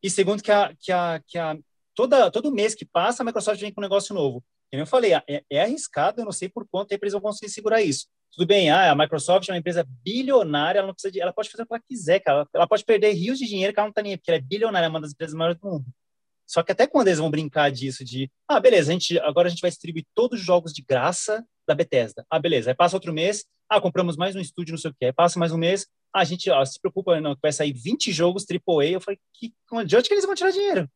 [0.02, 1.58] e segundo que a, que a, que a
[1.96, 4.44] toda, todo mês que passa, a Microsoft vem com um negócio novo.
[4.70, 7.52] Como eu falei, é, é arriscado, eu não sei por quanto a empresa vão conseguir
[7.52, 8.08] segurar isso.
[8.32, 11.50] Tudo bem, ah, a Microsoft é uma empresa bilionária, ela não precisa de, ela pode
[11.50, 12.40] fazer o que ela quiser, cara.
[12.40, 14.42] Ela, ela pode perder rios de dinheiro que ela não tá nem, porque ela é
[14.42, 15.86] bilionária, é uma das empresas maiores do mundo.
[16.46, 19.50] Só que até quando eles vão brincar disso de, ah, beleza, a gente, agora a
[19.50, 22.26] gente vai distribuir todos os jogos de graça da Bethesda.
[22.30, 22.72] Ah, beleza.
[22.72, 25.06] Aí passa outro mês, ah, compramos mais um estúdio, não sei o quê.
[25.06, 28.12] Aí passa mais um mês, ah, a gente ó, se preocupa, não, vai sair 20
[28.12, 28.92] jogos AAA.
[28.92, 29.54] Eu falei, que,
[29.86, 30.90] de onde que eles vão tirar dinheiro?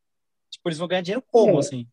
[0.50, 1.58] Tipo, eles vão ganhar dinheiro como, é.
[1.58, 1.86] assim?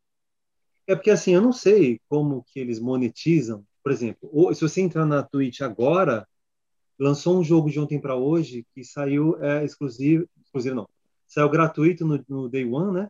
[0.87, 3.63] É porque, assim, eu não sei como que eles monetizam.
[3.83, 6.27] Por exemplo, se você entrar na Twitch agora,
[6.97, 10.89] lançou um jogo de ontem para hoje que saiu é, exclusivo, exclusivo não,
[11.27, 13.09] saiu gratuito no, no Day One, né?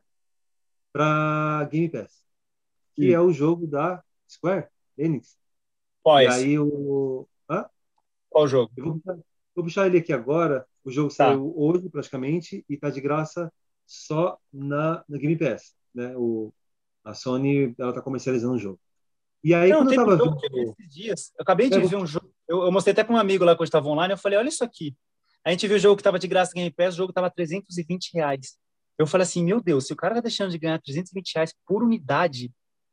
[0.91, 2.23] para Game Pass,
[2.93, 3.11] que Sim.
[3.11, 5.37] é o jogo da Square Enix.
[6.09, 7.65] Qual é e aí o Hã?
[8.29, 8.71] Qual jogo?
[8.75, 9.17] Eu vou puxar,
[9.55, 10.65] vou puxar ele aqui agora.
[10.83, 11.15] O jogo tá.
[11.15, 13.53] saiu hoje praticamente e está de graça
[13.85, 16.15] só na, na Game Pass, né?
[16.17, 16.51] O
[17.03, 18.79] a Sony ela tá comercializando o jogo.
[19.43, 22.05] E aí não, quando eu tava vendo esses dias, eu acabei de é, ver um
[22.05, 24.49] jogo, eu, eu, mostrei até para um amigo lá quando estava online, eu falei, olha
[24.49, 24.95] isso aqui.
[25.45, 27.29] A gente viu o jogo que estava de graça no Game Pass, o jogo estava
[27.29, 28.57] 320 reais.
[28.97, 31.83] Eu falei assim, meu Deus, se o cara tá deixando de ganhar 320 reais por
[31.83, 32.51] unidade,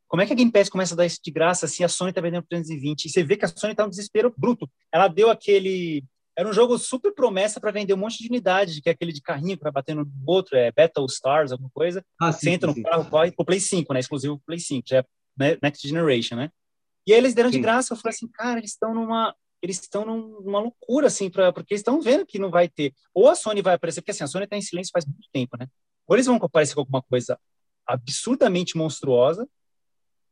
[0.08, 2.12] como é que a Game Pass começa a dar isso de graça assim a Sony
[2.12, 3.04] tá vendendo 320?
[3.04, 4.70] E você vê que a Sony tá um desespero bruto.
[4.92, 6.04] Ela deu aquele...
[6.38, 9.22] Era um jogo super promessa para vender um monte de unidade, que é aquele de
[9.22, 12.04] carrinho para bater no outro, é Battle Stars, alguma coisa.
[12.20, 14.00] Ah, sim, você entra sim, no carro, corre pro Play 5, né?
[14.00, 16.50] Exclusivo Play 5, já é Next Generation, né?
[17.06, 17.56] E aí eles deram sim.
[17.56, 17.94] de graça.
[17.94, 21.80] Eu falei assim, cara, eles estão numa eles estão numa loucura, assim, pra, porque eles
[21.80, 22.92] estão vendo que não vai ter.
[23.14, 25.56] Ou a Sony vai aparecer, porque assim, a Sony está em silêncio faz muito tempo,
[25.58, 25.66] né?
[26.06, 27.38] Ou eles vão aparecer com alguma coisa
[27.86, 29.48] absurdamente monstruosa,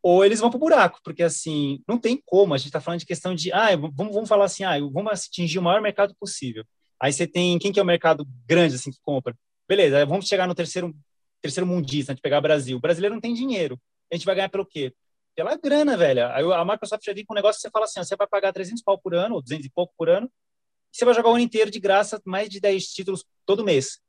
[0.04, 3.00] ou eles vão para o buraco, porque assim, não tem como, a gente está falando
[3.00, 6.62] de questão de, ah, vamos, vamos falar assim, ah, vamos atingir o maior mercado possível.
[7.00, 9.34] Aí você tem, quem que é o mercado grande, assim, que compra?
[9.66, 10.94] Beleza, vamos chegar no terceiro,
[11.40, 12.76] terceiro mundista, a gente pegar Brasil.
[12.76, 13.80] O brasileiro não tem dinheiro.
[14.12, 14.92] A gente vai ganhar pelo quê?
[15.34, 16.26] Pela grana, velho.
[16.26, 18.26] Aí a Microsoft já vem com um negócio que você fala assim, ó, você vai
[18.26, 21.30] pagar 300 pau por ano, ou 200 e pouco por ano, e você vai jogar
[21.30, 24.00] o ano inteiro de graça, mais de 10 títulos todo mês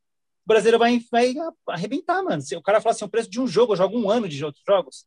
[0.44, 1.34] o brasileiro vai, vai
[1.68, 2.40] arrebentar, mano.
[2.56, 4.62] O cara fala assim, o preço de um jogo, eu jogo um ano de outros
[4.64, 5.04] jogos.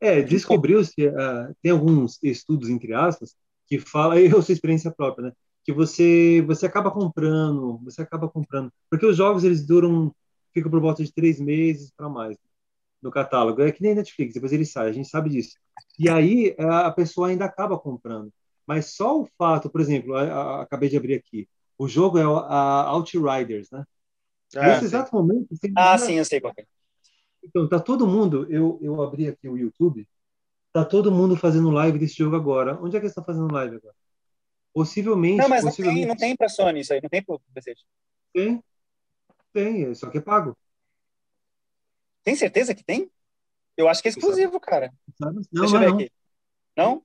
[0.00, 3.34] É, descobriu-se, uh, tem alguns estudos, entre aspas,
[3.66, 5.32] que fala, eu sou experiência própria, né?
[5.64, 8.72] Que você, você acaba comprando, você acaba comprando.
[8.90, 10.14] Porque os jogos, eles duram,
[10.54, 12.36] ficam por volta de três meses para mais
[13.02, 13.62] no catálogo.
[13.62, 15.56] É que nem Netflix, depois ele sai, a gente sabe disso.
[15.98, 18.32] E aí a pessoa ainda acaba comprando.
[18.66, 22.22] Mas só o fato, por exemplo, a, a, acabei de abrir aqui, o jogo é
[22.24, 23.84] a Outriders, né?
[24.56, 24.86] Ah, Nesse sim.
[24.86, 25.48] exato momento.
[25.76, 26.77] ah, sim, eu sei qual é.
[27.42, 28.46] Então, tá todo mundo.
[28.50, 30.08] Eu, eu abri aqui o YouTube.
[30.72, 32.78] Tá todo mundo fazendo live desse jogo agora.
[32.82, 33.94] Onde é que eles estão fazendo live agora?
[34.72, 35.38] Possivelmente.
[35.38, 36.06] Não, mas possivelmente...
[36.06, 37.74] não tem, não tem pra Sony isso aí, não tem pro PC.
[38.32, 38.62] Tem.
[39.52, 40.56] Tem, só que é pago.
[42.22, 43.10] Tem certeza que tem?
[43.76, 44.92] Eu acho que é exclusivo, cara.
[45.18, 45.94] Não, Deixa eu ver não.
[45.94, 46.12] aqui.
[46.76, 47.02] Não?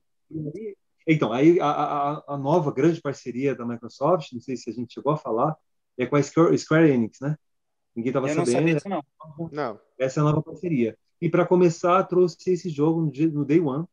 [1.06, 4.94] Então, aí a, a, a, nova grande parceria da Microsoft, não sei se a gente
[4.94, 5.56] chegou a falar,
[5.98, 7.36] é com a Square Enix, né?
[7.94, 8.50] Ninguém estava sabendo.
[8.50, 9.02] Sabia disso, não.
[9.52, 9.80] não.
[9.98, 10.96] Essa é a nova parceria.
[11.20, 13.86] E para começar, trouxe esse jogo no, dia, no Day One,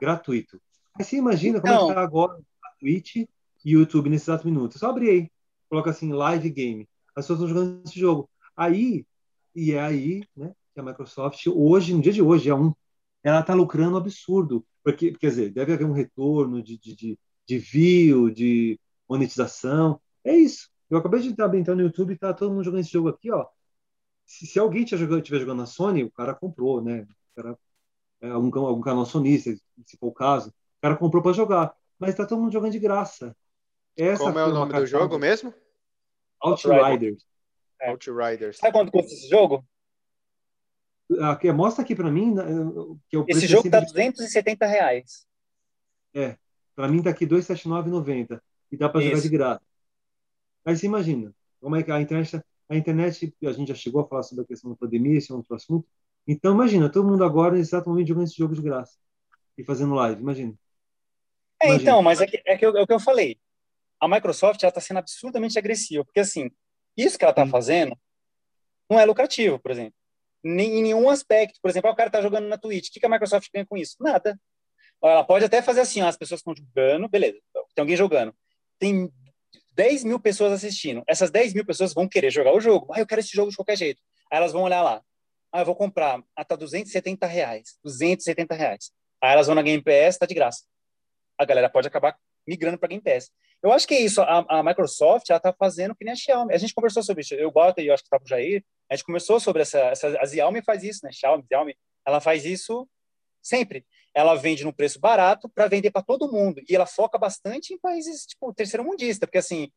[0.00, 0.60] gratuito.
[0.96, 1.76] Aí você imagina então...
[1.76, 3.28] como é que tá agora a Twitch e
[3.64, 4.78] YouTube nesse exato minuto.
[4.78, 5.30] Só abrir aí,
[5.68, 6.88] coloca assim, live game.
[7.14, 8.28] As pessoas estão jogando esse jogo.
[8.56, 9.06] Aí,
[9.54, 12.72] e é aí, né, que a Microsoft, hoje, no dia de hoje, é um,
[13.22, 14.64] ela está lucrando um absurdo.
[14.82, 20.00] Porque, quer dizer, deve haver um retorno de, de, de, de view, de monetização.
[20.22, 20.68] É isso.
[20.90, 23.30] Eu acabei de estar entrando no YouTube e tá todo mundo jogando esse jogo aqui,
[23.30, 23.46] ó.
[24.26, 27.02] Se, se alguém estiver jogando, jogando na Sony, o cara comprou, né?
[27.02, 27.58] O cara,
[28.20, 29.54] é, algum, algum canal sonista,
[29.86, 31.74] se for o caso, o cara comprou para jogar.
[31.98, 33.36] Mas tá todo mundo jogando de graça.
[33.96, 35.54] Essa Como é o nome do jogo mesmo?
[36.40, 37.24] Outriders.
[37.80, 37.90] É.
[37.90, 38.58] Outriders.
[38.58, 39.64] Sabe quanto custa esse jogo?
[41.20, 42.34] Aqui, mostra aqui para mim.
[42.34, 42.44] Né,
[43.08, 45.26] que o esse jogo está é 270 reais.
[46.14, 46.36] É,
[46.74, 49.62] para mim tá aqui 279,90 e dá para jogar de graça.
[50.64, 52.42] Mas imagina, como é que a internet,
[52.76, 55.34] a internet, a gente já chegou a falar sobre a questão da pandemia, esse é
[55.34, 55.86] outro assunto.
[56.26, 58.98] Então imagina, todo mundo agora, nesse exato momento, jogando esse jogo de graça
[59.56, 60.54] e fazendo live, imagina.
[61.62, 61.82] É, imagina.
[61.82, 63.38] então, mas é, que, é, que eu, é o que eu falei.
[64.00, 66.50] A Microsoft está sendo absurdamente agressiva, porque assim,
[66.96, 67.96] isso que ela está fazendo
[68.90, 69.94] não é lucrativo, por exemplo.
[70.42, 71.58] Nem, em nenhum aspecto.
[71.62, 72.88] Por exemplo, o cara está jogando na Twitch.
[72.88, 73.96] O que, que a Microsoft ganha com isso?
[73.98, 74.38] Nada.
[75.02, 77.38] Ela pode até fazer assim, ó, as pessoas estão jogando, beleza,
[77.74, 78.34] tem alguém jogando.
[78.78, 79.10] Tem
[79.74, 81.02] 10 mil pessoas assistindo.
[81.06, 82.92] Essas 10 mil pessoas vão querer jogar o jogo.
[82.92, 84.00] Ah, eu quero esse jogo de qualquer jeito.
[84.30, 85.02] Aí elas vão olhar lá.
[85.52, 86.22] Ah, eu vou comprar.
[86.36, 87.78] Ah, tá 270 reais.
[87.84, 88.90] 270 reais.
[89.20, 90.64] Aí elas vão na Game Pass, tá de graça.
[91.38, 93.30] A galera pode acabar migrando para Game Pass.
[93.62, 94.20] Eu acho que é isso.
[94.20, 96.52] A, a Microsoft ela tá fazendo que nem a Xiaomi.
[96.54, 97.34] A gente conversou sobre isso.
[97.34, 98.62] Eu gosto e eu acho que tá o Jair.
[98.90, 100.08] A gente conversou sobre essa, essa.
[100.20, 101.10] A Xiaomi faz isso, né?
[101.12, 101.76] Xiaomi, Xiaomi.
[102.06, 102.86] Ela faz isso
[103.42, 103.86] sempre.
[104.14, 106.62] Ela vende num preço barato para vender para todo mundo.
[106.68, 109.70] E ela foca bastante em países tipo terceiro mundista, porque assim,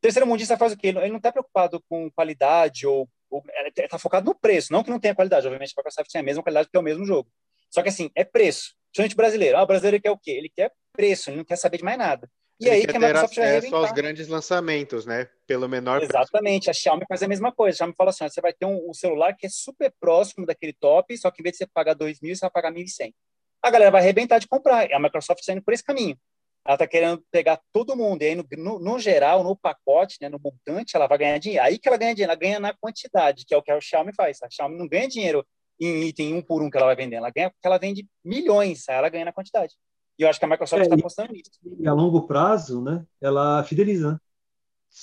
[0.00, 0.88] terceiro mundista faz o quê?
[0.88, 3.42] Ele não está preocupado com qualidade ou, ou
[3.76, 4.72] está focado no preço.
[4.72, 5.46] Não que não tenha qualidade.
[5.46, 7.30] Obviamente, a Microsoft tem a mesma qualidade porque é o mesmo jogo.
[7.70, 8.74] Só que assim, é preço.
[8.92, 9.58] Principalmente brasileiro.
[9.58, 10.32] Ah, o brasileiro quer o quê?
[10.32, 12.28] Ele quer preço, ele não quer saber de mais nada.
[12.58, 13.76] E aí que a Microsoft vai arrebentar.
[13.76, 15.28] aos grandes lançamentos, né?
[15.46, 16.64] Pelo menor Exatamente.
[16.64, 16.70] Preço.
[16.70, 17.74] A Xiaomi faz a mesma coisa.
[17.74, 20.72] A Xiaomi fala assim, você vai ter um, um, celular que é super próximo daquele
[20.72, 23.12] top, só que em vez de você pagar 2 mil, você vai pagar 1.100.
[23.62, 24.88] A galera vai arrebentar de comprar.
[24.88, 26.16] E a Microsoft está indo por esse caminho.
[26.64, 28.22] Ela está querendo pegar todo mundo.
[28.22, 31.64] E aí, no, no, no, geral, no pacote, né, no montante, ela vai ganhar dinheiro.
[31.64, 32.32] Aí que ela ganha dinheiro.
[32.32, 34.42] Ela ganha na quantidade, que é o que a Xiaomi faz.
[34.42, 35.46] A Xiaomi não ganha dinheiro
[35.80, 37.16] em item um por um que ela vai vender.
[37.16, 38.88] Ela ganha porque ela vende milhões.
[38.88, 39.74] Aí ela ganha na quantidade.
[40.18, 41.50] E eu acho que a Microsoft está é, apostando nisso.
[41.78, 44.18] E a longo prazo, né, ela fideliza, né?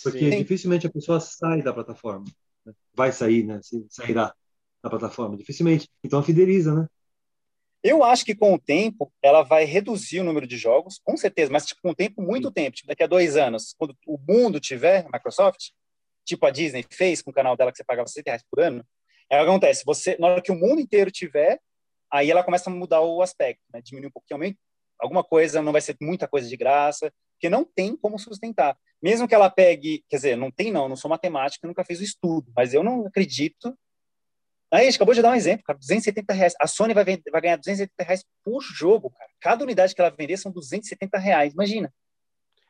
[0.01, 0.37] Porque Sim.
[0.37, 2.25] dificilmente a pessoa sai da plataforma.
[2.65, 2.73] Né?
[2.95, 3.59] Vai sair, né?
[3.89, 4.33] Sairá
[4.81, 5.87] da plataforma, dificilmente.
[6.03, 6.87] Então fideliza, né?
[7.83, 11.51] Eu acho que com o tempo ela vai reduzir o número de jogos, com certeza,
[11.51, 12.53] mas tipo, com o tempo, muito Sim.
[12.53, 12.75] tempo.
[12.77, 15.71] Tipo, daqui a dois anos, quando o mundo tiver Microsoft,
[16.25, 18.85] tipo a Disney fez com o canal dela que você pagava 60 reais por ano,
[19.29, 19.83] é o que acontece.
[19.85, 21.59] Você, na hora que o mundo inteiro tiver,
[22.09, 23.81] aí ela começa a mudar o aspecto, né?
[23.81, 24.55] diminuir um pouquinho,
[24.99, 28.77] alguma coisa, não vai ser muita coisa de graça, porque não tem como sustentar.
[29.01, 32.03] Mesmo que ela pegue, quer dizer, não tem não, não sou matemática, nunca fiz o
[32.03, 33.77] estudo, mas eu não acredito.
[34.73, 36.53] Aí, a gente acabou de dar um exemplo, cara, 270 reais.
[36.59, 39.29] A Sony vai, vender, vai ganhar 270 reais por jogo, cara.
[39.39, 41.93] Cada unidade que ela vender são 270 reais, imagina.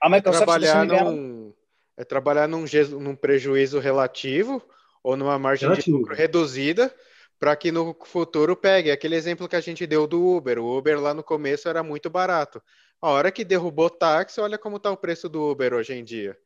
[0.02, 1.54] A Microsoft é trabalhar num,
[1.96, 2.66] é trabalhar num,
[3.00, 4.62] num prejuízo relativo
[5.02, 5.98] ou numa margem relativo.
[5.98, 6.94] de lucro reduzida
[7.40, 8.92] para que no futuro pegue.
[8.92, 10.60] Aquele exemplo que a gente deu do Uber.
[10.60, 12.62] O Uber lá no começo era muito barato.
[13.02, 16.38] A hora que derrubou táxi, olha como está o preço do Uber hoje em dia.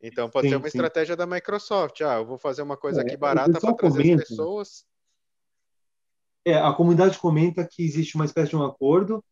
[0.00, 0.78] Então pode sim, ser uma sim.
[0.78, 2.00] estratégia da Microsoft.
[2.00, 4.84] Ah, eu vou fazer uma coisa é, aqui barata para trazer comenta, as pessoas.
[6.44, 9.24] É, a comunidade comenta que existe uma espécie de um acordo.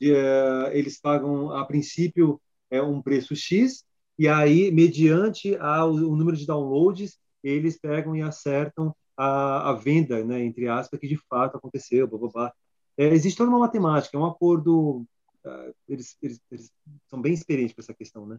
[0.00, 3.84] De, uh, eles pagam, a princípio, é, um preço X,
[4.18, 10.24] e aí, mediante a, o, número de downloads, eles pegam e acertam a, a venda,
[10.24, 12.52] né, entre aspas, que de fato aconteceu, blá, blá, blá.
[12.96, 15.04] É, existe toda uma matemática, é um acordo,
[15.44, 16.72] uh, eles, eles, eles,
[17.08, 18.38] são bem experientes para essa questão, né?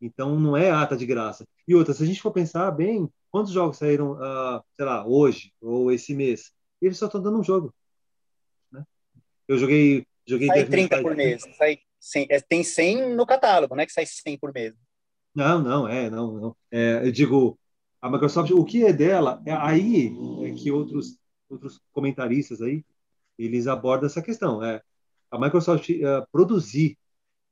[0.00, 1.46] Então, não é ata de graça.
[1.66, 5.52] E outra, se a gente for pensar bem, quantos jogos saíram, uh, sei lá, hoje
[5.60, 6.52] ou esse mês?
[6.80, 7.74] Eles só estão dando um jogo.
[8.70, 8.84] Né?
[9.48, 10.06] Eu joguei...
[10.26, 11.42] joguei sai 30 por mês.
[11.56, 14.74] Sai 100, é, tem 100 no catálogo, não é que sai 100 por mês.
[15.34, 16.56] Não, não, é, não, não.
[16.70, 17.58] É, eu digo,
[18.00, 20.12] a Microsoft, o que é dela, é aí
[20.44, 22.84] é que outros outros comentaristas aí
[23.38, 24.62] eles abordam essa questão.
[24.62, 24.82] É
[25.30, 26.96] a Microsoft uh, produzir,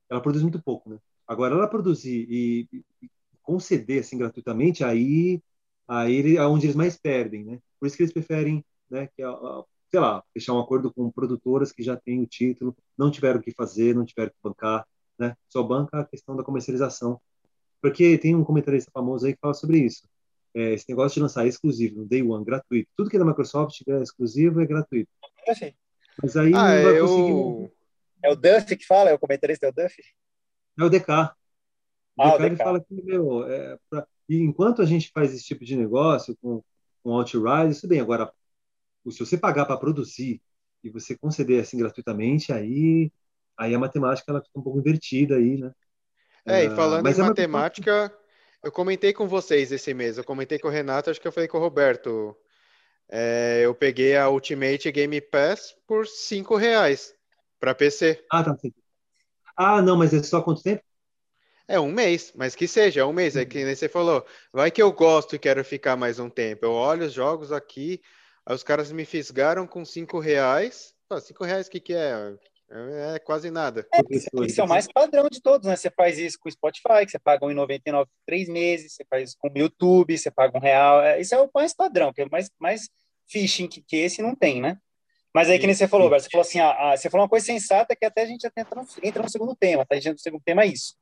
[0.09, 0.99] ela produz muito pouco, né?
[1.27, 2.67] Agora ela produzir e,
[3.01, 3.09] e
[3.41, 5.41] conceder assim gratuitamente, aí
[5.87, 7.59] aí é onde eles mais perdem, né?
[7.79, 9.09] Por isso que eles preferem, né?
[9.15, 13.11] Que uh, sei lá, fechar um acordo com produtoras que já têm o título, não
[13.11, 14.87] tiveram o que fazer, não tiveram que bancar,
[15.19, 15.35] né?
[15.49, 17.19] Só banca a questão da comercialização.
[17.81, 20.07] Porque tem um comentarista famoso aí que fala sobre isso
[20.53, 22.89] é, esse negócio de lançar exclusivo no Day One, gratuito.
[22.95, 25.09] Tudo que é da Microsoft é exclusivo é gratuito.
[26.21, 27.07] Mas aí ah, não vai eu...
[27.07, 27.73] conseguir.
[28.23, 29.09] É o Duff que fala?
[29.09, 30.01] É o comentarista, é o Duff?
[30.79, 31.09] É o DK.
[32.15, 32.63] O ah, DK, o DK.
[32.63, 34.07] fala que, meu, é pra...
[34.29, 36.63] e enquanto a gente faz esse tipo de negócio com,
[37.03, 37.99] com Outriders, isso bem.
[37.99, 38.31] Agora,
[39.11, 40.41] se você pagar para produzir
[40.83, 43.11] e você conceder assim gratuitamente, aí
[43.57, 45.71] aí a matemática ela fica um pouco invertida aí, né?
[46.45, 48.13] É, e ah, falando em matemática,
[48.63, 51.47] eu comentei com vocês esse mês, eu comentei com o Renato, acho que eu falei
[51.47, 52.35] com o Roberto.
[53.09, 57.13] É, eu peguei a Ultimate Game Pass por 5 reais
[57.59, 58.23] para PC.
[58.31, 58.57] Ah, tá.
[58.57, 58.73] Sim.
[59.55, 60.81] Ah, não, mas é só quanto tempo?
[61.67, 64.25] É um mês, mas que seja, é um mês, é que nem você falou.
[64.51, 66.65] Vai que eu gosto e quero ficar mais um tempo.
[66.65, 68.01] Eu olho os jogos aqui,
[68.45, 70.93] aí os caras me fisgaram com 5 reais.
[71.07, 72.35] Pô, 5 reais, o que, que é?
[72.69, 73.87] É, é quase nada.
[73.93, 75.75] É, isso é o mais padrão de todos, né?
[75.75, 79.35] Você faz isso com o Spotify, que você paga R$1,99 por três meses, você faz
[79.35, 81.01] com o YouTube, você paga um real.
[81.01, 82.89] É, isso é o mais padrão, que é mais, mais
[83.29, 84.77] phishing que, que esse não tem, né?
[85.33, 87.45] Mas aí que nem você falou, você falou assim, ah, ah, você falou uma coisa
[87.45, 89.95] sensata que até a gente entra no, entra no segundo tema, tá?
[89.95, 90.95] A gente no segundo tema é isso.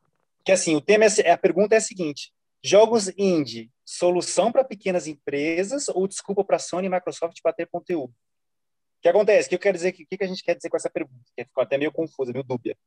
[0.44, 2.32] Que assim, o tema é, a pergunta é a seguinte:
[2.64, 8.12] jogos indie, solução para pequenas empresas ou desculpa para Sony e Microsoft bater conteúdo?
[8.12, 9.48] O que acontece?
[9.48, 9.90] O que eu quero dizer?
[9.90, 11.24] O que a gente quer dizer com essa pergunta?
[11.36, 12.78] Que ficou até meio confusa, meio dúbia.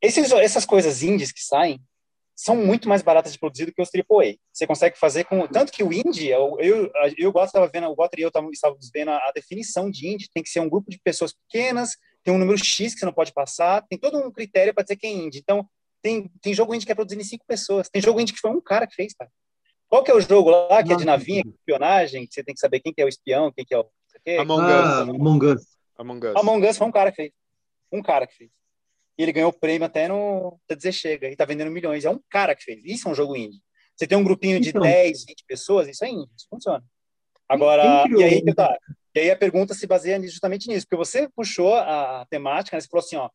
[0.00, 1.80] Esses, essas coisas indies que saem
[2.34, 4.36] são muito mais baratas de produzir do que os AAA.
[4.52, 8.18] Você consegue fazer com tanto que o indie, eu eu, eu estava vendo, o Walter
[8.18, 10.98] e eu estávamos vendo a, a, definição de indie, tem que ser um grupo de
[10.98, 11.90] pessoas pequenas,
[12.24, 14.96] tem um número X que você não pode passar, tem todo um critério para dizer
[14.96, 15.38] que é indie.
[15.38, 15.68] Então,
[16.02, 18.50] tem, tem jogo indie que é produzido em cinco pessoas, tem jogo indie que foi
[18.50, 19.30] um cara que fez, cara.
[19.92, 22.60] Qual que é o jogo lá que é de navinha, espionagem, que você tem que
[22.62, 23.86] saber quem que é o espião, quem que é o
[24.40, 24.70] Among Us.
[24.70, 25.66] Ah, Among Us.
[25.98, 26.36] Among Us.
[26.36, 27.32] Among Us foi um cara que fez.
[27.92, 28.50] Um cara que fez.
[29.18, 31.28] E ele ganhou o prêmio até no até dizer chega.
[31.28, 32.06] E tá vendendo milhões.
[32.06, 32.82] É um cara que fez.
[32.86, 33.60] Isso é um jogo indie.
[33.94, 36.32] Você tem um grupinho de então, 10, 20 pessoas, isso é indie.
[36.38, 36.82] Isso funciona.
[37.46, 38.74] Agora, e aí, tá,
[39.14, 40.86] e aí a pergunta se baseia justamente nisso.
[40.88, 42.80] Porque você puxou a, temática, né?
[42.80, 43.28] você falou assim, ó,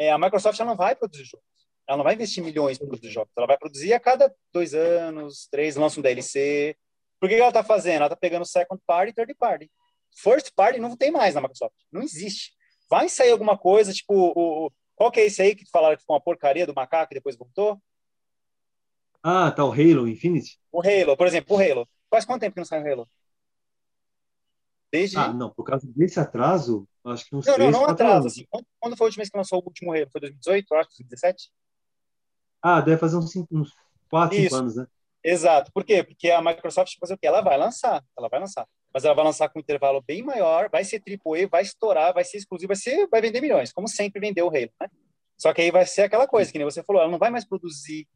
[0.00, 1.46] é, a Microsoft ela não vai produzir jogos.
[1.92, 3.30] Ela não vai investir milhões para produzir jogos.
[3.36, 6.74] Ela vai produzir a cada dois anos, três, lança um DLC.
[7.20, 7.96] Por que ela está fazendo?
[7.96, 9.70] Ela está pegando second party e third party.
[10.16, 11.74] First party não tem mais na Microsoft.
[11.92, 12.54] Não existe.
[12.88, 16.02] Vai sair alguma coisa, tipo, o, o qual que é esse aí que falaram que
[16.02, 17.78] foi uma porcaria do macaco e depois voltou?
[19.22, 20.58] Ah, tá, o Halo Infinite?
[20.72, 21.86] O Halo, por exemplo, o Halo.
[22.10, 23.08] Faz quanto tempo que não sai o Halo?
[24.90, 25.18] Desde...
[25.18, 28.46] Ah, não, por causa desse atraso, acho que uns Não, 3, não, não atraso, assim.
[28.80, 30.08] Quando, foi o último mês que lançou o último Halo?
[30.10, 31.50] Foi 2018, acho, 2017?
[32.62, 33.72] Ah, deve fazer uns, cinco, uns
[34.08, 34.86] 4, 5 anos, né?
[35.24, 35.70] Exato.
[35.72, 36.02] Por quê?
[36.02, 37.26] Porque a Microsoft fazer o quê?
[37.26, 40.68] Ela vai lançar, ela vai lançar mas ela vai lançar com um intervalo bem maior,
[40.70, 44.20] vai ser AAA, vai estourar, vai ser exclusivo, vai, ser, vai vender milhões, como sempre
[44.20, 44.88] vendeu o Halo, né?
[45.38, 47.44] Só que aí vai ser aquela coisa, que nem você falou, ela não vai mais
[47.44, 48.06] produzir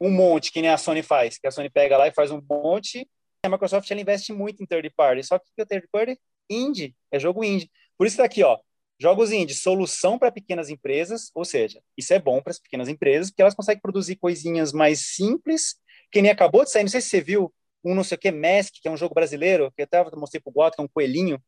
[0.00, 2.42] um monte, que nem a Sony faz, que a Sony pega lá e faz um
[2.48, 3.08] monte,
[3.44, 6.18] a Microsoft ela investe muito em third party, só que o third party
[6.48, 7.70] indie, é jogo indie.
[7.96, 8.58] Por isso daqui, ó,
[8.98, 13.30] jogos indie, solução para pequenas empresas, ou seja, isso é bom para as pequenas empresas,
[13.30, 15.76] porque elas conseguem produzir coisinhas mais simples,
[16.10, 17.52] que nem acabou de sair, não sei se você viu,
[17.84, 20.40] um não sei o que, Mask, que é um jogo brasileiro, que eu até mostrei
[20.40, 21.42] pro Guto, que é um coelhinho.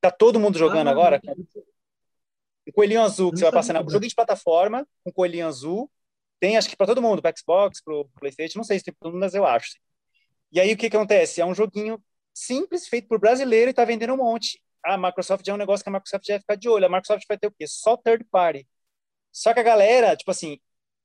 [0.00, 1.20] Tá todo mundo jogando ah, agora.
[2.66, 3.82] Um coelhinho azul, que você vai passar na...
[3.82, 5.90] Um joguinho de plataforma, um coelhinho azul.
[6.40, 9.06] Tem, acho que para todo mundo, para Xbox, para PlayStation, não sei se tem para
[9.06, 9.72] todo mundo, mas eu acho.
[10.52, 11.40] E aí o que, que acontece?
[11.40, 14.62] É um joguinho simples, feito por brasileiro e tá vendendo um monte.
[14.84, 16.86] A Microsoft é um negócio que a Microsoft vai ficar de olho.
[16.86, 17.66] A Microsoft vai ter o quê?
[17.66, 18.66] Só third party.
[19.32, 20.58] Só que a galera, tipo assim,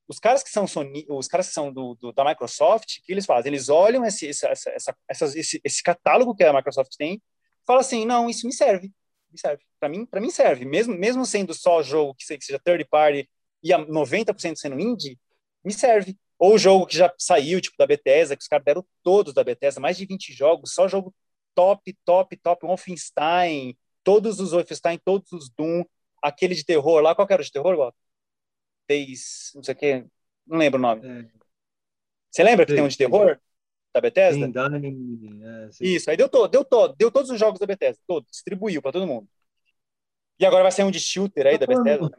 [0.08, 3.12] os caras que são Sony, os caras que são do, do, da Microsoft, o que
[3.12, 3.50] eles fazem?
[3.50, 7.22] Eles olham esse, essa, essa, essa, esse, esse catálogo que a Microsoft tem,
[7.66, 8.92] fala assim, não, isso me serve,
[9.30, 12.84] me serve, para mim, para mim serve, mesmo mesmo sendo só jogo que seja third
[12.86, 13.28] party
[13.62, 15.18] e a 90% sendo indie,
[15.64, 16.16] me serve.
[16.38, 19.80] Ou jogo que já saiu, tipo da Bethesda, que os caras deram todos da Bethesda,
[19.80, 21.14] mais de 20 jogos, só jogo
[21.54, 25.84] top, top, top, Wolfenstein, todos os Wolfenstein, todos os Doom,
[26.22, 27.98] aquele de terror lá, qual que era o de terror, Walter?
[28.88, 30.06] Days, não sei o que,
[30.46, 31.06] não lembro o nome.
[31.06, 31.30] É.
[32.30, 33.38] Você lembra que tem um de terror
[33.92, 34.46] da Bethesda?
[34.46, 38.82] é, Isso, aí deu todo, deu todo, deu todos os jogos da Bethesda, todos, distribuiu
[38.82, 39.28] para todo mundo.
[40.38, 42.10] E agora vai ser um de shooter aí tá da Bethesda.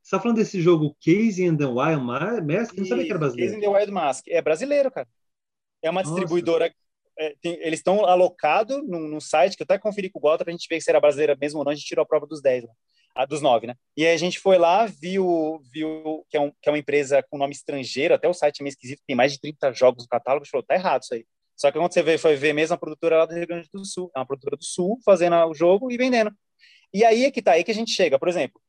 [0.00, 2.74] Você tá falando desse jogo Case and the Wild Mask?
[2.78, 3.52] Não sabia que era brasileiro.
[3.52, 4.28] Case and the Wild Mask.
[4.28, 5.08] É brasileiro, cara.
[5.82, 6.14] É uma Nossa.
[6.14, 6.74] distribuidora.
[7.18, 10.44] É, tem, eles estão alocados num, num, site que eu até conferi com o Gota
[10.44, 11.72] pra gente ver se era brasileira mesmo ou não.
[11.72, 12.70] A gente tirou a prova dos 10 lá
[13.18, 13.74] a dos nove, né?
[13.96, 17.20] E aí a gente foi lá, viu, viu que, é um, que é uma empresa
[17.28, 20.08] com nome estrangeiro, até o site é meio esquisito, tem mais de 30 jogos no
[20.08, 21.26] catálogo, a gente falou, tá errado isso aí.
[21.56, 23.84] Só que quando você veio, foi ver mesmo a produtora lá do Rio Grande do
[23.84, 26.32] Sul, é uma produtora do Sul, fazendo o jogo e vendendo.
[26.94, 28.60] E aí é que tá, aí que a gente chega, por exemplo,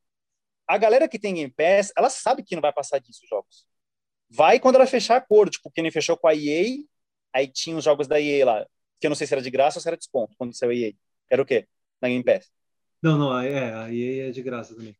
[0.66, 3.66] a galera que tem Game Pass, ela sabe que não vai passar disso os jogos.
[4.28, 6.64] Vai quando ela fechar acordo, tipo, quem nem fechou com a EA,
[7.32, 8.66] aí tinha os jogos da EA lá,
[9.00, 10.74] que eu não sei se era de graça ou se era desconto, quando saiu a
[10.74, 10.94] EA.
[11.30, 11.68] Era o quê?
[12.00, 12.50] Na Game Pass.
[13.02, 14.96] Não, não, é, a EA é de graça também.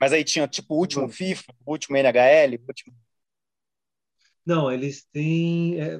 [0.00, 2.96] Mas aí tinha tipo o último FIFA, o último NHL, o último.
[4.44, 5.80] Não, eles têm.
[5.80, 5.98] É,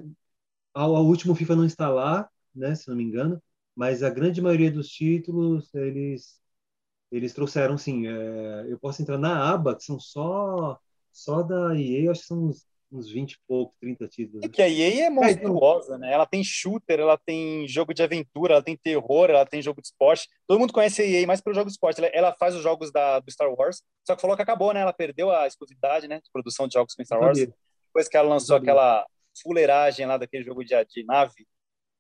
[0.76, 2.74] o último FIFA não está lá, né?
[2.74, 3.42] Se não me engano.
[3.76, 6.40] mas a grande maioria dos títulos eles
[7.12, 8.07] eles trouxeram sim.
[8.09, 10.78] É, eu posso entrar na aba que são só
[11.12, 14.45] só da EA, acho que são uns, uns 20 e pouco, 30 títulos.
[14.45, 16.12] É que a EA é monstruosa, né?
[16.12, 19.89] Ela tem shooter, ela tem jogo de aventura, ela tem terror, ela tem jogo de
[19.89, 20.28] esporte.
[20.47, 21.99] Todo mundo conhece a EA mais pelo jogo de esporte.
[21.99, 24.80] Ela, ela faz os jogos da, do Star Wars, só que falou que acabou, né?
[24.80, 26.20] Ela perdeu a exclusividade, né?
[26.20, 27.39] De produção de jogos com Star Wars.
[27.39, 29.07] Depois que ela lançou aquela
[29.43, 31.47] fuleiragem lá daquele jogo de, de nave,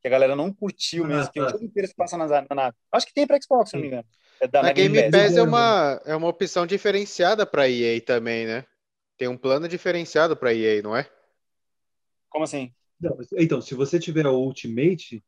[0.00, 1.32] que a galera não curtiu ah, mesmo, tá.
[1.32, 2.76] que o jogo inteiro se passa na, na nave.
[2.92, 4.04] Acho que tem para Xbox, se não me engano.
[4.40, 8.00] É da, a Game, Game Pass, Pass é uma, é uma opção diferenciada para EA
[8.00, 8.64] também, né?
[9.18, 11.10] Tem um plano diferenciado para EA, não é?
[12.30, 12.72] Como assim?
[13.36, 15.22] então, se você tiver o Ultimate,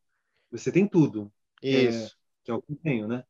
[0.49, 1.31] você tem tudo.
[1.61, 2.07] Isso.
[2.07, 2.11] É,
[2.43, 3.23] que é o que eu tenho, né?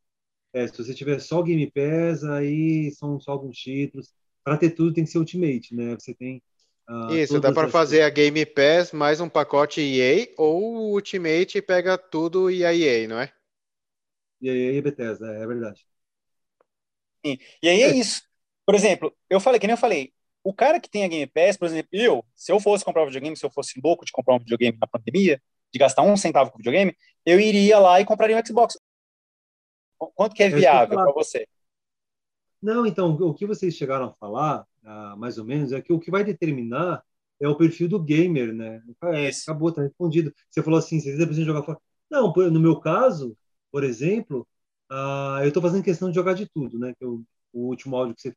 [0.54, 4.14] É, se você tiver só o Game Pass, aí são só alguns títulos.
[4.44, 5.96] Para ter tudo tem que ser Ultimate, né?
[5.96, 6.42] Você tem
[6.90, 11.62] Uh, Isso, dá para fazer a Game Pass mais um pacote EA ou o Ultimate
[11.62, 13.32] pega tudo e a EA, não é?
[14.42, 15.86] E aí é Bethesda, é verdade.
[17.26, 17.38] Sim.
[17.64, 18.24] E aí é isso.
[18.66, 20.12] Por exemplo, eu falei, que nem eu falei,
[20.44, 23.06] o cara que tem a Game Pass, por exemplo, eu, se eu fosse comprar um
[23.06, 26.52] videogame, se eu fosse louco de comprar um videogame na pandemia, de gastar um centavo
[26.52, 28.78] com videogame, eu iria lá e compraria um Xbox.
[30.16, 31.48] Quanto que é viável para você?
[32.62, 36.00] Não, então, o que vocês chegaram a falar ah, mais ou menos, é que o
[36.00, 37.04] que vai determinar
[37.40, 38.82] é o perfil do gamer, né?
[39.14, 40.34] É, acabou, tá respondido.
[40.50, 41.80] Você falou assim, você precisa jogar fora.
[42.10, 43.38] Não, no meu caso,
[43.72, 44.48] por exemplo,
[44.90, 46.94] ah, eu estou fazendo questão de jogar de tudo, né?
[46.98, 47.24] Que eu,
[47.54, 48.36] o último áudio que você,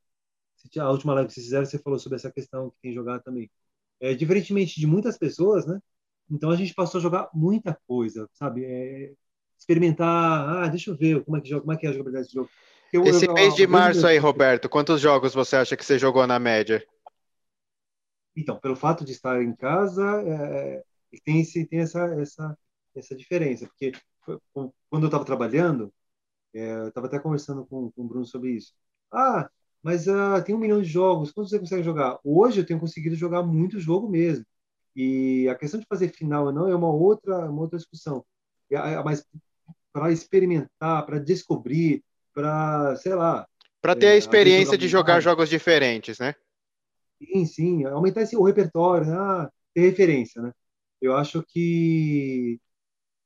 [0.79, 3.51] a última live que vocês fizeram, você falou sobre essa questão que tem jogar também.
[4.01, 5.81] É, diferentemente de muitas pessoas, né?
[6.31, 8.65] Então a gente passou a jogar muita coisa, sabe?
[8.65, 9.13] É,
[9.59, 12.27] experimentar, ah, deixa eu ver como é que joga, como é que é a jogabilidade
[12.27, 12.51] desse jogo.
[12.93, 16.27] Eu, Esse eu, mês de março aí, Roberto, quantos jogos você acha que você jogou
[16.27, 16.87] na média?
[18.37, 20.83] Então, pelo fato de estar em casa, é,
[21.25, 22.59] tem, esse, tem essa, essa,
[22.95, 23.93] essa diferença, porque
[24.53, 25.93] quando eu estava trabalhando,
[26.53, 28.73] é, eu estava até conversando com, com o Bruno sobre isso.
[29.13, 29.49] Ah,
[29.85, 32.19] mas uh, tem um milhão de jogos, quantos você consegue jogar?
[32.25, 34.43] Hoje eu tenho conseguido jogar muito jogo mesmo.
[34.97, 38.25] E a questão de fazer final ou não é uma outra, uma outra discussão.
[39.05, 39.27] Mas
[39.93, 43.47] para experimentar, para descobrir, para, sei lá.
[43.83, 46.35] Para ter é, a experiência de jogar jogos diferentes, né?
[47.19, 47.85] Sim, sim.
[47.85, 49.17] Aumentar esse, o repertório, né?
[49.19, 50.51] ah, ter referência, né?
[50.99, 52.59] Eu acho que.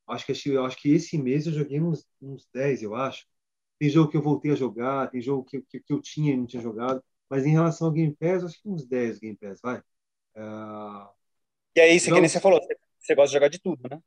[0.05, 3.25] Acho que, eu acho que esse mês eu joguei uns, uns 10, eu acho.
[3.79, 6.37] Tem jogo que eu voltei a jogar, tem jogo que, que, que eu tinha e
[6.37, 7.01] não tinha jogado.
[7.29, 9.79] Mas em relação ao Game Pass, acho que uns 10 Game Pass, vai.
[10.35, 11.07] Uh...
[11.75, 12.59] E é isso que nem você falou,
[12.99, 14.01] você gosta de jogar de tudo, né?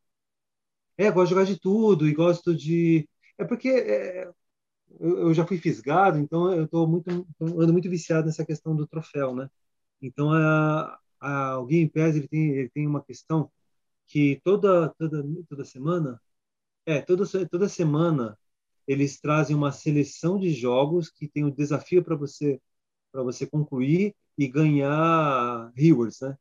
[0.99, 3.09] É, gosto de jogar de tudo e gosto de.
[3.39, 4.29] É porque é,
[5.01, 8.87] eu, eu, já fui fisgado, então eu tô muito ando muito viciado nessa questão do
[8.87, 9.49] troféu, né?
[10.01, 13.51] Então a, a o Game Pass ele tem ele tem uma questão
[14.07, 16.21] que toda toda toda semana
[16.87, 18.39] é toda toda semana
[18.87, 22.61] eles trazem uma seleção de jogos que tem o um desafio para você
[23.13, 26.37] para você concluir e ganhar rewards, né?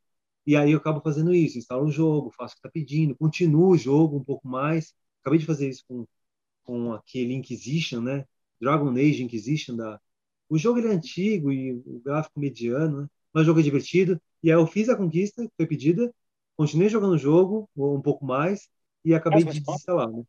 [0.45, 3.71] E aí eu acabo fazendo isso, instalo o jogo, faço o que está pedindo, continuo
[3.71, 4.93] o jogo um pouco mais.
[5.21, 6.07] Acabei de fazer isso com,
[6.63, 8.25] com aquele Inquisition, né?
[8.59, 9.99] Dragon Age Inquisition da
[10.51, 13.07] o jogo ele é antigo e o gráfico mediano, né?
[13.33, 14.21] mas o jogo é divertido.
[14.43, 16.13] E aí eu fiz a conquista que foi pedida,
[16.57, 18.67] continuei jogando o jogo um pouco mais
[19.05, 20.11] e acabei de desinstalar.
[20.11, 20.23] Né?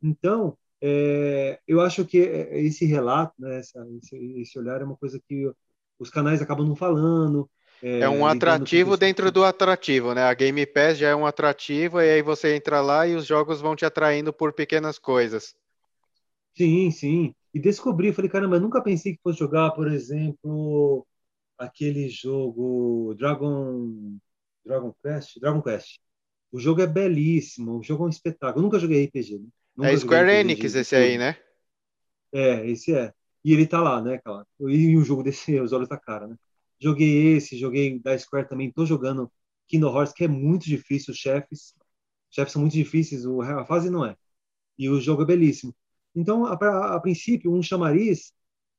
[0.00, 4.96] Então, é, eu acho que é, esse relato, né, essa, esse, esse, olhar é uma
[4.96, 5.50] coisa que
[5.98, 7.48] os canais acabam não falando.
[7.82, 10.24] É, é um atrativo dentro do atrativo, né?
[10.24, 13.60] A Game Pass já é um atrativo e aí você entra lá e os jogos
[13.60, 15.54] vão te atraindo por pequenas coisas.
[16.56, 21.06] Sim, sim e descobri, falei, caramba, eu nunca pensei que fosse jogar, por exemplo,
[21.58, 24.18] aquele jogo Dragon
[24.64, 25.98] Dragon Quest, Dragon Quest.
[26.52, 28.60] O jogo é belíssimo, o jogo é um espetáculo.
[28.60, 29.38] Eu nunca joguei RPG.
[29.38, 29.48] Né?
[29.78, 31.36] Nunca é Square Enix esse aí, né?
[32.32, 33.14] É, esse é.
[33.44, 34.44] E ele tá lá, né, cara?
[34.58, 36.36] E o jogo desse, os olhos da cara, né?
[36.80, 39.30] Joguei esse, joguei da Square também, tô jogando
[39.68, 41.74] Kingdom Hearts, que é muito difícil, os chefes.
[42.28, 44.16] Os chefes são muito difíceis, a fase não é.
[44.76, 45.72] E o jogo é belíssimo.
[46.12, 46.54] Então, a,
[46.96, 48.32] a, princípio, um chamariz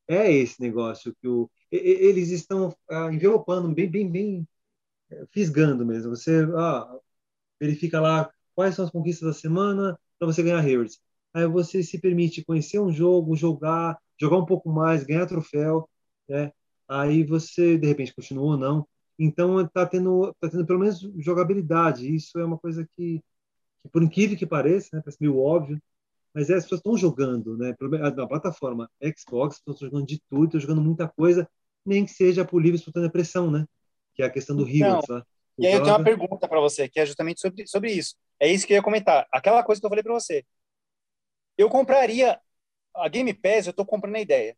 [0.07, 4.47] é esse negócio que o, eles estão ah, envelopando, bem, bem, bem
[5.11, 6.09] é, fisgando mesmo.
[6.15, 6.99] Você ah,
[7.59, 10.99] verifica lá quais são as conquistas da semana para você ganhar rewards.
[11.33, 15.89] Aí você se permite conhecer um jogo, jogar, jogar um pouco mais, ganhar troféu,
[16.27, 16.51] né?
[16.87, 18.87] Aí você de repente continua ou não.
[19.17, 22.13] Então está tendo, tá tendo pelo menos jogabilidade.
[22.13, 23.21] Isso é uma coisa que,
[23.83, 25.79] que por incrível que pareça, né, parece meio óbvio,
[26.33, 27.75] mas é, as pessoas estão jogando, né?
[28.15, 31.49] Na plataforma Xbox, estão jogando de tudo, estão jogando muita coisa,
[31.85, 33.65] nem que seja por livre espontânea pressão, né?
[34.15, 35.03] Que é a questão do Heroes.
[35.03, 35.23] Então,
[35.59, 38.15] e aí eu tenho uma pergunta para você, que é justamente sobre, sobre isso.
[38.39, 39.27] É isso que eu ia comentar.
[39.31, 40.45] Aquela coisa que eu falei para você.
[41.57, 42.39] eu compraria
[42.95, 44.57] a Game Pass, eu tô comprando a ideia.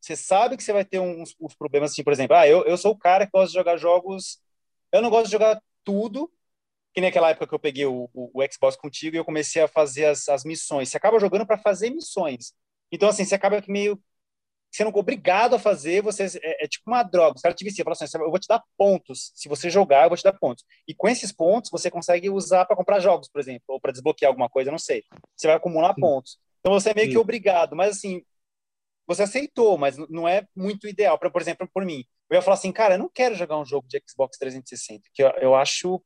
[0.00, 2.76] Você sabe que você vai ter uns, uns problemas, assim, por exemplo, ah, eu, eu
[2.76, 4.40] sou o cara que gosta de jogar jogos.
[4.92, 6.30] Eu não gosto de jogar tudo,
[6.94, 9.62] que nem aquela época que eu peguei o, o, o Xbox contigo e eu comecei
[9.62, 10.88] a fazer as, as missões.
[10.88, 12.52] Você acaba jogando para fazer missões.
[12.92, 14.00] Então, assim, você acaba meio
[14.70, 17.36] sendo obrigado a fazer, você é, é tipo uma droga.
[17.36, 19.32] Os caras te viciam, falam assim, eu vou te dar pontos.
[19.34, 20.64] Se você jogar, eu vou te dar pontos.
[20.86, 24.30] E com esses pontos, você consegue usar para comprar jogos, por exemplo, ou para desbloquear
[24.30, 25.02] alguma coisa, não sei.
[25.36, 26.00] Você vai acumular Sim.
[26.00, 26.38] pontos.
[26.60, 27.12] Então você é meio Sim.
[27.12, 27.74] que obrigado.
[27.74, 28.22] Mas assim,
[29.06, 31.18] você aceitou, mas não é muito ideal.
[31.18, 33.64] Pra, por exemplo, por mim, eu ia falar assim, cara, eu não quero jogar um
[33.64, 36.02] jogo de Xbox 360, que eu, eu acho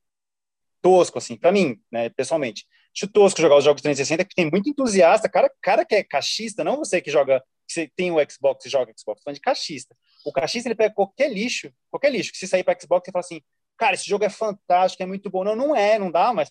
[0.80, 2.64] tosco, assim, para mim, né, pessoalmente.
[2.94, 6.62] Acho tosco jogar os jogos 360, que tem muito entusiasta, cara, cara que é cachista,
[6.62, 7.42] não você que joga,
[7.72, 9.96] que você tem o Xbox e joga Xbox, falando de cachista.
[10.24, 13.20] O cachista, ele pega qualquer lixo, qualquer lixo, que se sair para Xbox, e fala
[13.20, 13.40] assim,
[13.76, 15.42] cara, esse jogo é fantástico, é muito bom.
[15.42, 16.50] Não, não é, não dá mais.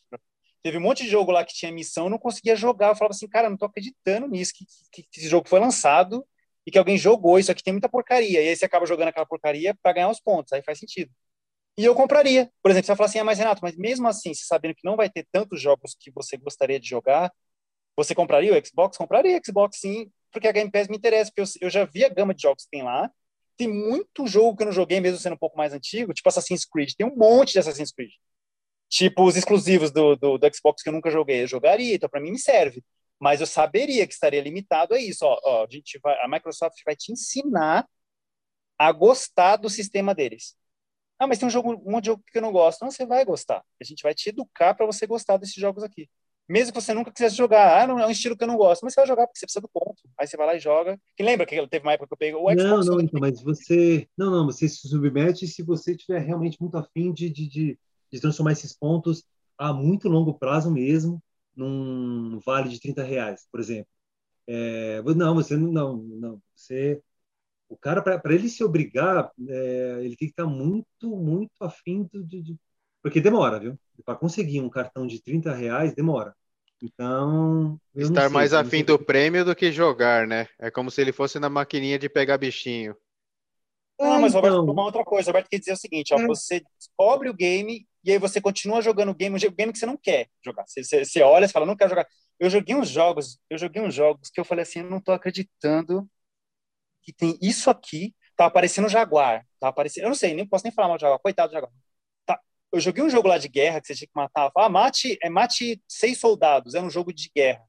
[0.63, 2.89] Teve um monte de jogo lá que tinha missão, não conseguia jogar.
[2.89, 6.26] Eu falava assim, cara, não tô acreditando nisso, que, que, que esse jogo foi lançado
[6.65, 8.41] e que alguém jogou, isso aqui tem muita porcaria.
[8.41, 11.11] E aí você acaba jogando aquela porcaria para ganhar os pontos, aí faz sentido.
[11.78, 12.51] E eu compraria.
[12.61, 14.95] Por exemplo, você vai falar assim, ah, mas Renato, mas mesmo assim, sabendo que não
[14.95, 17.32] vai ter tantos jogos que você gostaria de jogar,
[17.95, 18.97] você compraria o Xbox?
[18.97, 22.05] Compraria o Xbox sim, porque a Game Pass me interessa, porque eu, eu já vi
[22.05, 23.11] a gama de jogos que tem lá.
[23.57, 26.65] Tem muito jogo que eu não joguei, mesmo sendo um pouco mais antigo, tipo Assassin's
[26.65, 26.93] Creed.
[26.97, 28.11] Tem um monte de Assassin's Creed.
[28.89, 31.43] Tipo os exclusivos do, do, do Xbox que eu nunca joguei.
[31.43, 32.84] Eu jogaria, então para mim me serve
[33.21, 35.23] mas eu saberia que estaria limitado a isso.
[35.23, 37.88] Ó, ó, a, gente vai, a Microsoft vai te ensinar
[38.79, 40.57] a gostar do sistema deles.
[41.19, 42.82] Ah, mas tem um jogo, um monte de jogo que eu não gosto.
[42.82, 43.63] Não, você vai gostar.
[43.79, 46.09] A gente vai te educar para você gostar desses jogos aqui.
[46.52, 48.84] Mesmo que você nunca quisesse jogar, ah, não é um estilo que eu não gosto,
[48.84, 50.02] mas você vai jogar porque você precisa do ponto.
[50.18, 50.99] Aí você vai lá e joga.
[51.16, 52.86] Que lembra que teve uma época que eu peguei o Xbox?
[52.86, 54.08] Não, não, então, mas você.
[54.18, 57.80] Não, não, você se submete se você tiver realmente muito afim de, de, de,
[58.12, 59.24] de transformar esses pontos
[59.58, 61.24] a muito longo prazo mesmo
[61.56, 63.88] num vale de 30 reais, por exemplo.
[64.47, 67.02] É, não, você não, não, você,
[67.70, 72.41] o cara para ele se obrigar, é, ele tem que estar muito, muito afim de,
[72.41, 72.60] de
[73.02, 73.80] porque demora, viu?
[74.06, 76.36] Para conseguir um cartão de 30 reais demora.
[76.82, 77.79] Então.
[77.95, 80.47] Estar sei, mais afim do prêmio do que jogar, né?
[80.59, 82.95] É como se ele fosse na maquininha de pegar bichinho.
[83.99, 84.73] Não, mas Roberto, então...
[84.73, 85.29] uma outra coisa.
[85.29, 86.25] Roberto quer dizer o seguinte: ó, é.
[86.25, 89.86] você descobre o game e aí você continua jogando o game, o game que você
[89.86, 90.65] não quer jogar.
[90.67, 92.07] Você, você, você olha e fala, não quero jogar.
[92.39, 95.11] Eu joguei uns jogos, eu joguei uns jogos que eu falei assim, eu não tô
[95.11, 96.09] acreditando
[97.03, 98.15] que tem isso aqui.
[98.36, 101.19] Tá aparecendo Jaguar, tá aparecendo, eu não sei, nem posso nem falar mal do Jaguar,
[101.19, 101.71] coitado do Jaguar.
[102.72, 105.17] Tá, eu joguei um jogo lá de guerra que você tinha que matar, ah, mate,
[105.22, 107.63] é mate seis soldados, era um jogo de guerra.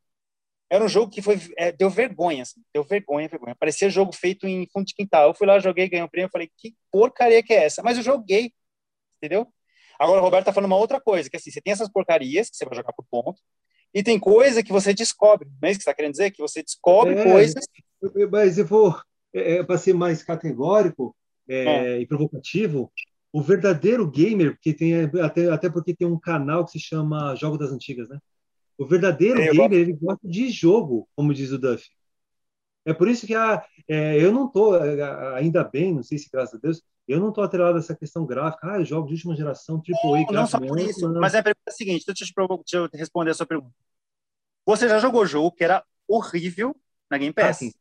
[0.70, 3.54] Era um jogo que foi, é, deu vergonha, assim, deu vergonha, vergonha.
[3.54, 5.28] Parecia jogo feito em fundo de quintal.
[5.28, 7.82] Eu fui lá, joguei, ganhei um prêmio, falei, que porcaria que é essa?
[7.82, 8.52] Mas eu joguei,
[9.18, 9.46] entendeu?
[9.98, 12.56] Agora, o Roberto está falando uma outra coisa, que assim, você tem essas porcarias que
[12.56, 13.38] você vai jogar por ponto,
[13.92, 16.30] e tem coisa que você descobre, não é isso que você está querendo dizer?
[16.30, 17.64] Que você descobre é, coisas...
[18.30, 18.98] Mas eu vou,
[19.34, 21.14] é, é para ser mais categórico
[21.46, 22.00] é, é.
[22.00, 22.90] e provocativo,
[23.32, 27.56] o verdadeiro gamer, porque tem até, até porque tem um canal que se chama Jogo
[27.56, 28.18] das Antigas, né?
[28.76, 29.72] O verdadeiro gamer, gosto.
[29.74, 31.88] ele gosta de jogo, como diz o Duff.
[32.84, 34.74] É por isso que a, é, eu não estou,
[35.34, 38.26] ainda bem, não sei se graças a Deus, eu não estou atrelado a essa questão
[38.26, 38.72] gráfica.
[38.72, 40.26] Ah, jogos de última geração, AAA.
[40.26, 41.20] Não, não só por isso, não.
[41.20, 43.46] mas é a pergunta é a seguinte, deixa eu, te, deixa eu responder a sua
[43.46, 43.74] pergunta.
[44.66, 46.76] Você já jogou jogo que era horrível
[47.10, 47.48] na Game Pass?
[47.48, 47.72] Ah, sim.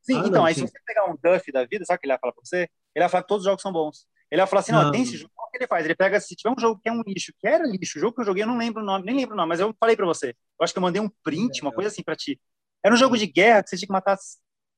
[0.00, 0.66] sim ah, então, não, aí sim.
[0.66, 2.68] se você pegar um Duff da vida, sabe o que ele vai falar para você?
[2.94, 4.06] Ele vai falar que todos os jogos são bons.
[4.32, 5.84] Ele vai falar assim, não, tem esse jogo, o que ele faz?
[5.84, 8.14] Ele pega, se tiver um jogo que é um lixo, que era lixo, o jogo
[8.14, 9.94] que eu joguei, eu não lembro o nome, nem lembro o nome, mas eu falei
[9.94, 10.30] para você.
[10.58, 12.40] Eu acho que eu mandei um print, é, uma coisa assim para ti.
[12.82, 14.16] Era um jogo de guerra que você tinha que matar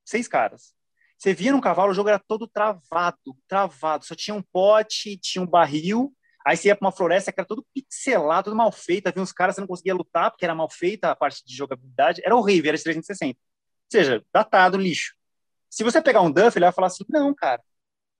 [0.04, 0.74] seis caras.
[1.16, 4.04] Você via no cavalo, o jogo era todo travado, travado.
[4.04, 6.12] Só tinha um pote, tinha um barril.
[6.44, 9.06] Aí você ia para uma floresta que era todo pixelado, tudo mal feito.
[9.06, 11.54] Havia uns caras que você não conseguia lutar porque era mal feita a parte de
[11.54, 12.20] jogabilidade.
[12.24, 13.38] Era horrível, era de 360.
[13.38, 13.40] Ou
[13.88, 15.14] seja, datado, lixo.
[15.70, 17.62] Se você pegar um Duff, ele vai falar assim: não, cara,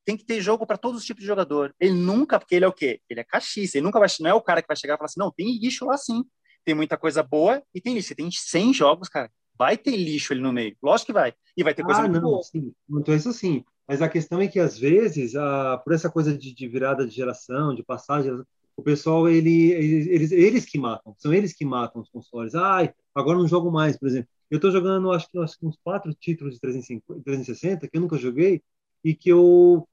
[0.05, 1.74] tem que ter jogo para todos os tipos de jogador.
[1.80, 3.00] Ele nunca, porque ele é o quê?
[3.09, 3.78] Ele é caxiça.
[3.78, 5.59] Ele nunca vai, não é o cara que vai chegar e falar assim: não, tem
[5.59, 6.24] lixo lá sim.
[6.64, 8.09] Tem muita coisa boa e tem lixo.
[8.09, 10.76] Você tem 100 jogos, cara vai ter lixo ali no meio.
[10.82, 11.32] Lógico que vai.
[11.57, 12.42] E vai ter coisa ah, muito não, boa.
[12.42, 12.72] Sim.
[12.90, 13.64] Então, isso sim.
[13.86, 17.14] Mas a questão é que, às vezes, a, por essa coisa de, de virada de
[17.14, 18.32] geração, de passagem,
[18.76, 21.14] o pessoal, ele, eles, eles que matam.
[21.18, 22.55] São eles que matam os consoles.
[22.55, 24.28] Ai, agora não jogo mais, por exemplo.
[24.50, 28.00] Eu estou jogando, acho que, acho que uns quatro títulos de 350, 360 que eu
[28.00, 28.62] nunca joguei
[29.02, 29.86] e que eu...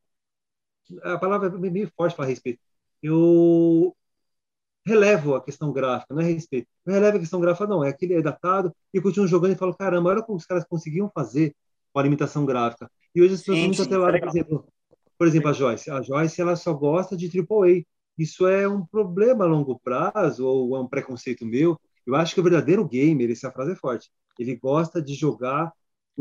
[1.04, 2.60] A palavra é meio forte para respeito.
[3.02, 3.96] Eu
[4.86, 6.68] relevo a questão gráfica, não é respeito.
[6.86, 7.84] Não releva a questão gráfica, não.
[7.84, 10.66] É aquele é datado e eu continuo jogando e falo, caramba, olha como os caras
[10.66, 11.56] conseguiam fazer
[11.94, 12.90] com a limitação gráfica.
[13.14, 14.68] E hoje as pessoas muito atreladas, por exemplo,
[15.18, 15.92] por exemplo, a Joyce.
[15.92, 17.84] A Joyce, ela só gosta de AAA.
[18.18, 21.80] Isso é um problema a longo prazo ou é um preconceito meu?
[22.06, 24.10] Eu acho que o verdadeiro gamer, essa frase é forte,
[24.40, 25.72] ele gosta de jogar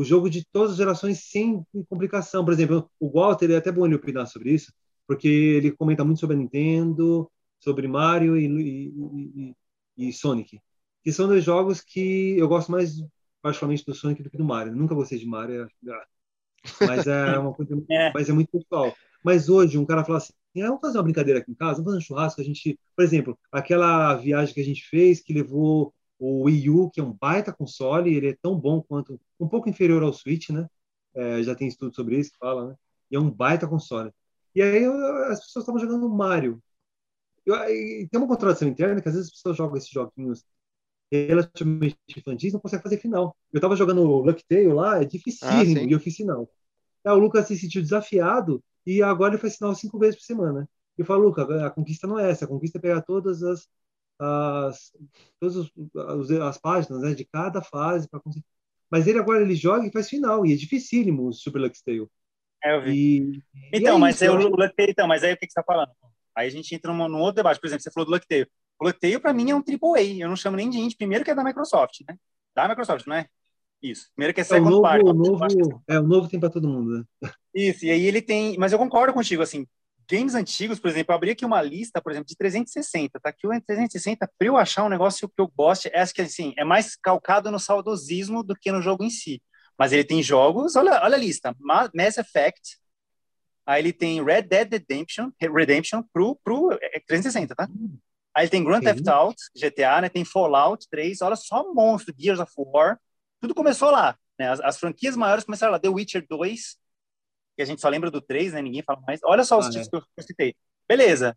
[0.01, 2.43] o jogo de todas as gerações sem complicação.
[2.43, 4.73] Por exemplo, o Walter, é até bom ele opinar sobre isso,
[5.07, 9.55] porque ele comenta muito sobre a Nintendo, sobre Mario e, e,
[9.99, 10.59] e, e Sonic,
[11.05, 12.95] que são dois jogos que eu gosto mais
[13.43, 14.73] particularmente do Sonic do que do Mario.
[14.73, 15.69] Eu nunca gostei de Mario,
[16.81, 18.11] mas é uma coisa, é.
[18.15, 18.95] mas é muito pessoal.
[19.23, 20.33] Mas hoje um cara fala assim,
[20.63, 23.05] ah, vamos fazer uma brincadeira aqui em casa, vamos fazer um churrasco, a gente, por
[23.05, 27.13] exemplo, aquela viagem que a gente fez que levou o Wii U, que é um
[27.13, 30.69] baita console, ele é tão bom quanto um pouco inferior ao Switch, né?
[31.15, 32.77] É, já tem estudo sobre isso que fala, né?
[33.11, 34.13] E é um baita console.
[34.55, 36.63] E aí as pessoas estavam jogando Mario.
[37.47, 40.45] Eu, tem uma contradição interna que às vezes as pessoas jogam esses joguinhos
[41.11, 43.35] relativamente infantis não conseguem fazer final.
[43.53, 46.49] Eu estava jogando Luck Tale lá, é dificílimo, ah, e eu fiz final.
[47.05, 50.69] Aí o Lucas se sentiu desafiado e agora ele faz sinal cinco vezes por semana.
[50.97, 53.67] Eu falo, Lucas, a conquista não é essa, a conquista é pegar todas as,
[54.21, 54.93] as,
[55.41, 55.71] todas
[56.43, 58.45] as páginas né, de cada fase para conseguir.
[58.91, 62.07] Mas ele agora ele joga e faz final, e é dificílimo o Super Lux Tale.
[62.63, 62.93] É, eu vi.
[62.93, 63.43] E,
[63.73, 65.53] então, e é mas isso, aí, o Luck Tale, então, mas aí o que, que
[65.53, 65.91] você está falando?
[66.37, 67.61] Aí a gente entra num, num, outro debate.
[67.61, 68.49] Por exemplo, você falou do Luck Tale.
[68.79, 70.03] O Luck Tale, para mim, é um AAA.
[70.19, 70.97] Eu não chamo nem de indie.
[70.97, 72.17] Primeiro que é da Microsoft, né?
[72.55, 73.27] Da Microsoft, não é?
[73.83, 74.11] Isso.
[74.15, 75.05] Primeiro que é second é, o novo, party.
[75.05, 77.31] O novo, é, o novo tem para todo mundo, né?
[77.55, 78.57] Isso, e aí ele tem...
[78.59, 79.67] Mas eu concordo contigo, assim,
[80.11, 83.47] games antigos, por exemplo, eu abri aqui uma lista, por exemplo, de 360, tá aqui
[83.47, 86.97] o 360, para eu achar um negócio que eu goste, é que assim, é mais
[86.97, 89.43] calcado no saudosismo do que no jogo em si.
[89.79, 92.79] Mas ele tem jogos, olha, olha a lista, Mass Effect,
[93.65, 96.69] aí ele tem Red Dead Redemption, Redemption pro, pro
[97.07, 97.69] 360, tá?
[98.35, 100.09] Aí ele tem Grand Theft Auto, GTA, né?
[100.09, 102.99] Tem Fallout 3, olha só monstro, Gears of War,
[103.41, 104.51] tudo começou lá, né?
[104.51, 106.77] As, as franquias maiores começaram lá, The Witcher 2,
[107.61, 108.63] que a gente só lembra do 3, né?
[108.63, 109.21] Ninguém fala mais.
[109.23, 110.07] Olha só os ah, títulos é.
[110.15, 110.57] que eu citei.
[110.89, 111.37] Beleza,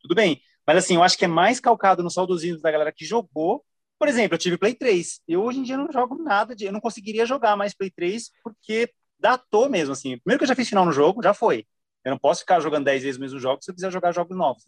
[0.00, 0.40] tudo bem.
[0.64, 3.64] Mas assim, eu acho que é mais calcado no saudosismo da galera que jogou.
[3.98, 5.20] Por exemplo, eu tive Play 3.
[5.26, 6.64] Eu hoje em dia não jogo nada de.
[6.64, 10.16] Eu não conseguiria jogar mais Play 3 porque datou mesmo, assim.
[10.18, 11.66] Primeiro que eu já fiz final no jogo, já foi.
[12.04, 14.36] Eu não posso ficar jogando 10 vezes o mesmo jogo se eu quiser jogar jogos
[14.36, 14.64] novos.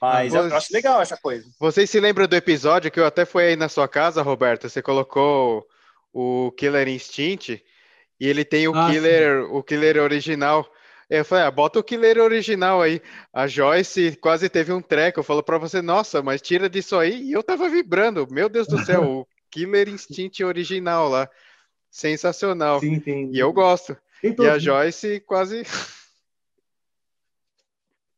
[0.00, 1.46] Mas ah, eu acho legal essa coisa.
[1.58, 4.68] Vocês se lembram do episódio que eu até fui aí na sua casa, Roberto?
[4.68, 5.66] Você colocou
[6.12, 7.62] o Killer Instinct
[8.18, 9.50] e ele tem o ah, Killer, sim.
[9.52, 10.66] o Killer original.
[11.08, 13.00] Eu falei, ah, bota o Killer original aí.
[13.32, 15.22] A Joyce quase teve um treco.
[15.22, 17.22] Falou para você, nossa, mas tira disso aí.
[17.22, 18.26] E eu tava vibrando.
[18.30, 21.28] Meu Deus do céu, o Killer Instinct original lá.
[21.90, 22.80] Sensacional.
[22.80, 23.00] Sim,
[23.32, 23.96] e eu gosto.
[24.22, 25.62] Então, e a Joyce quase.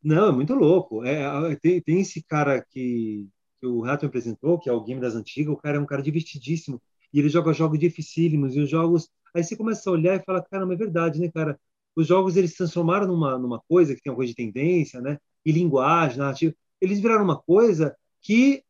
[0.03, 1.05] Não, é muito louco.
[1.05, 3.29] É, tem, tem esse cara que,
[3.61, 5.53] que o Rato me apresentou, que é o game das antigas.
[5.53, 6.81] O cara é um cara divertidíssimo.
[7.13, 8.57] E ele joga jogos dificílimos.
[8.57, 11.31] E os jogos Aí você começa a olhar e fala, cara, não é verdade, né,
[11.31, 11.59] cara?
[11.97, 15.19] Os jogos eles se transformaram numa, numa coisa que tem uma coisa de tendência, né?
[15.45, 16.55] E linguagem, narrativa.
[16.81, 18.63] Eles viraram uma coisa que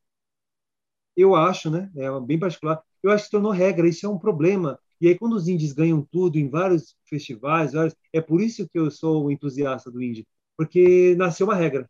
[1.16, 1.90] eu acho, né?
[1.96, 2.80] É bem particular.
[3.02, 3.88] Eu acho que se tornou regra.
[3.88, 4.78] Isso é um problema.
[5.00, 8.78] E aí, quando os indies ganham tudo em vários festivais, vários, é por isso que
[8.78, 11.88] eu sou entusiasta do indie, porque nasceu uma regra.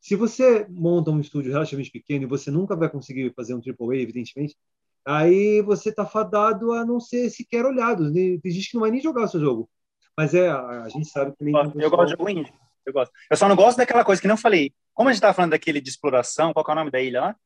[0.00, 3.98] Se você monta um estúdio relativamente pequeno e você nunca vai conseguir fazer um AAA,
[4.02, 4.56] evidentemente,
[5.04, 8.12] aí você está fadado a não ser sequer olhado.
[8.12, 9.68] Tem gente que não vai nem jogar o seu jogo.
[10.16, 11.54] Mas é, a, gente sabe que nem.
[11.54, 12.52] Eu, eu gosto de jogo indie.
[12.86, 13.12] Eu gosto.
[13.30, 14.72] Eu só não gosto daquela coisa que não falei.
[14.92, 17.36] Como a gente estava falando daquele de exploração, qual é o nome da ilha lá?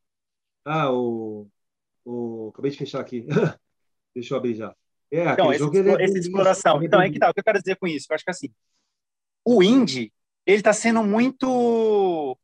[0.65, 1.49] Ah, o.
[2.05, 2.51] o...
[2.53, 3.27] Acabei de fechar aqui.
[4.15, 4.75] Deixa eu abrir já.
[5.11, 6.83] É, então, esse, jogo, é esse de exploração.
[6.83, 7.31] Então, é que tá.
[7.31, 8.07] O que eu quero dizer com isso?
[8.11, 8.49] Eu acho que assim,
[9.45, 10.13] o indie,
[10.45, 12.37] ele está sendo muito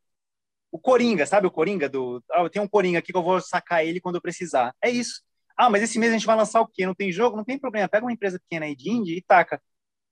[0.75, 2.20] o Coringa, sabe o Coringa do.
[2.33, 4.75] Ah, eu tenho um Coringa aqui que eu vou sacar ele quando eu precisar.
[4.83, 5.22] É isso.
[5.57, 6.85] Ah, mas esse mês a gente vai lançar o quê?
[6.85, 7.37] Não tem jogo?
[7.37, 7.89] Não tem problema.
[7.89, 9.62] Pega uma empresa pequena aí de indie e taca.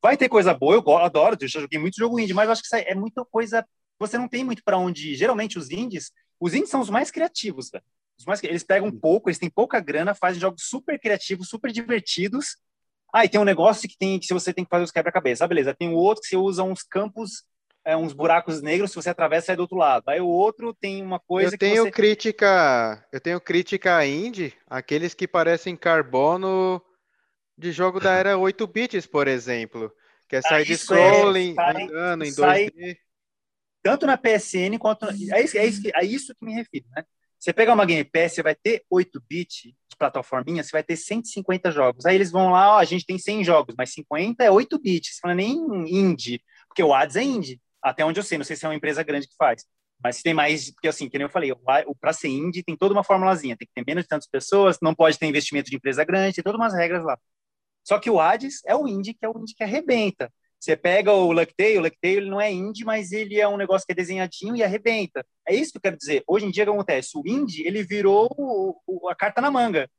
[0.00, 2.62] Vai ter coisa boa, eu adoro, eu já joguei muito jogo indie, mas eu acho
[2.62, 3.66] que é muita coisa.
[3.98, 5.16] Você não tem muito para onde ir.
[5.16, 7.84] Geralmente os indies, os indies são os mais criativos, velho.
[8.16, 12.56] Os mais, eles pegam pouco, eles têm pouca grana, fazem jogos super criativos, super divertidos.
[13.12, 15.44] Ah, e tem um negócio que tem que se você tem que fazer os quebra-cabeça.
[15.44, 15.74] Ah, beleza.
[15.74, 17.42] Tem o outro que você usa uns campos
[17.84, 20.08] é, uns buracos negros, se você atravessa, sai do outro lado.
[20.08, 21.90] Aí o outro tem uma coisa eu tenho você...
[21.90, 26.82] crítica Eu tenho crítica a indie, aqueles que parecem carbono
[27.58, 29.92] de jogo da era 8 bits, por exemplo.
[30.28, 32.96] Que é ah, sair de scrolling, é, andando em 2D.
[33.82, 35.06] Tanto na PSN quanto...
[35.06, 37.04] É isso, é, isso, é isso que me refiro, né?
[37.38, 40.94] Você pegar uma Game Pass, você vai ter 8 bits de plataforminha, você vai ter
[40.94, 42.06] 150 jogos.
[42.06, 45.16] Aí eles vão lá, ó, a gente tem 100 jogos, mas 50 é 8 bits.
[45.16, 45.56] Você fala nem
[45.88, 48.74] indie, porque o Hades é indie até onde eu sei, não sei se é uma
[48.74, 49.64] empresa grande que faz.
[50.02, 51.52] Mas se tem mais, porque assim, que nem eu falei,
[52.00, 54.94] para ser indie tem toda uma formulazinha, tem que ter menos de tantas pessoas, não
[54.94, 57.16] pode ter investimento de empresa grande, tem todas umas regras lá.
[57.84, 60.32] Só que o Hades é o indie, que é o indie que arrebenta.
[60.58, 63.84] Você pega o Lucktail, o Lucktail ele não é indie, mas ele é um negócio
[63.84, 65.26] que é desenhadinho e arrebenta.
[65.46, 66.22] É isso que eu quero dizer.
[66.26, 67.10] Hoje em dia, o que acontece?
[67.16, 69.90] O indie, ele virou o, o, a carta na manga.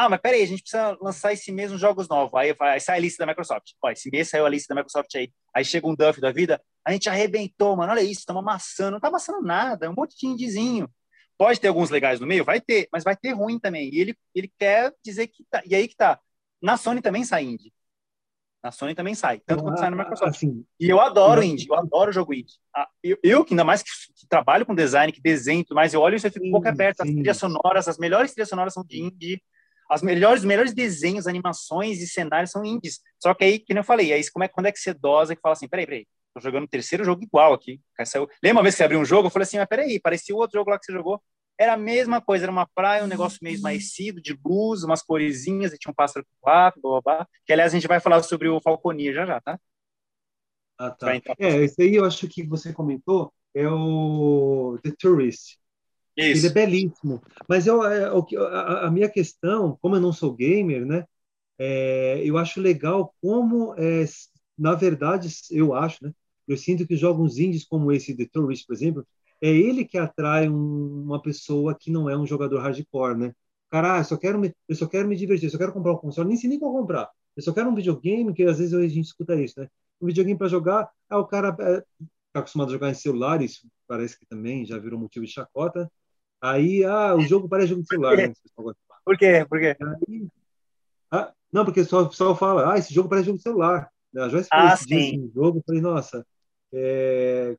[0.00, 2.32] Ah, mas peraí, a gente precisa lançar esse mês uns jogos novos.
[2.38, 3.72] Aí, aí sai a lista da Microsoft.
[3.82, 5.32] Ó, esse mês saiu a lista da Microsoft aí.
[5.52, 7.90] Aí chega um Duff da vida, a gente arrebentou, mano.
[7.90, 8.92] Olha isso, estamos amassando.
[8.92, 10.88] Não tá amassando nada, é um monte de indiezinho.
[11.36, 12.44] Pode ter alguns legais no meio?
[12.44, 13.92] Vai ter, mas vai ter ruim também.
[13.92, 15.62] E ele, ele quer dizer que tá.
[15.66, 16.20] E aí que tá.
[16.62, 17.72] Na Sony também sai indie.
[18.62, 20.36] Na Sony também sai, tanto quanto sai na Microsoft.
[20.36, 22.54] Assim, e eu adoro indie, eu adoro jogo indie.
[22.74, 26.00] Ah, eu, eu, que ainda mais que, que, trabalho com design, que desenho mais, eu
[26.00, 27.00] olho isso e fico um pouco aberto.
[27.00, 29.42] As trilhas sonoras, as melhores trilhas sonoras são de indie.
[29.88, 33.00] As melhores, os melhores desenhos, animações e cenários são indies.
[33.18, 35.36] Só que aí, que eu falei, aí como é, quando é que você dosa e
[35.36, 37.80] fala assim, peraí, peraí, tô jogando o terceiro jogo igual aqui.
[38.42, 39.28] Lembra uma vez que você abriu um jogo?
[39.28, 41.22] Eu falei assim, mas peraí, parecia o outro jogo lá que você jogou.
[41.60, 45.72] Era a mesma coisa, era uma praia, um negócio meio esmaecido, de luz, umas coresinhas,
[45.72, 47.28] e tinha um pássaro quatro, blá, blá, blá.
[47.44, 49.58] Que, aliás, a gente vai falar sobre o Falconia já já, tá?
[50.78, 51.12] Ah, tá.
[51.38, 55.58] É, esse aí eu acho que você comentou é o The Tourist.
[56.18, 56.46] Isso.
[56.46, 57.22] Ele é belíssimo.
[57.48, 61.04] Mas eu, é, a, a, minha questão, como eu não sou gamer, né?
[61.58, 64.04] É, eu acho legal como, é,
[64.58, 66.12] na verdade, eu acho, né?
[66.46, 69.06] Eu sinto que jogos indies como esse The Tourist, por exemplo,
[69.40, 73.32] é ele que atrai um, uma pessoa que não é um jogador hardcore, né?
[73.70, 75.98] Cara, ah, só quero me, eu só quero me divertir, eu só quero comprar um
[75.98, 77.08] console, nem sei nem qual comprar.
[77.36, 79.68] Eu só quero um videogame, que às vezes a gente escuta isso, né?
[80.00, 81.80] Um videogame para jogar, ah, o cara é,
[82.32, 85.90] tá acostumado a jogar em celular, isso parece que também já virou motivo de chacota.
[86.40, 88.16] Aí, ah, o jogo parece jogo de celular.
[88.16, 88.32] Né?
[89.04, 89.46] Por quê?
[89.48, 89.76] Por quê?
[89.80, 90.28] Aí,
[91.10, 93.90] ah, não, porque só o pessoal fala, ah, esse jogo parece jogo de celular.
[94.16, 94.94] A Joyce ah, sim.
[94.94, 96.26] Assim, jogo, eu falei, nossa,
[96.72, 97.56] é,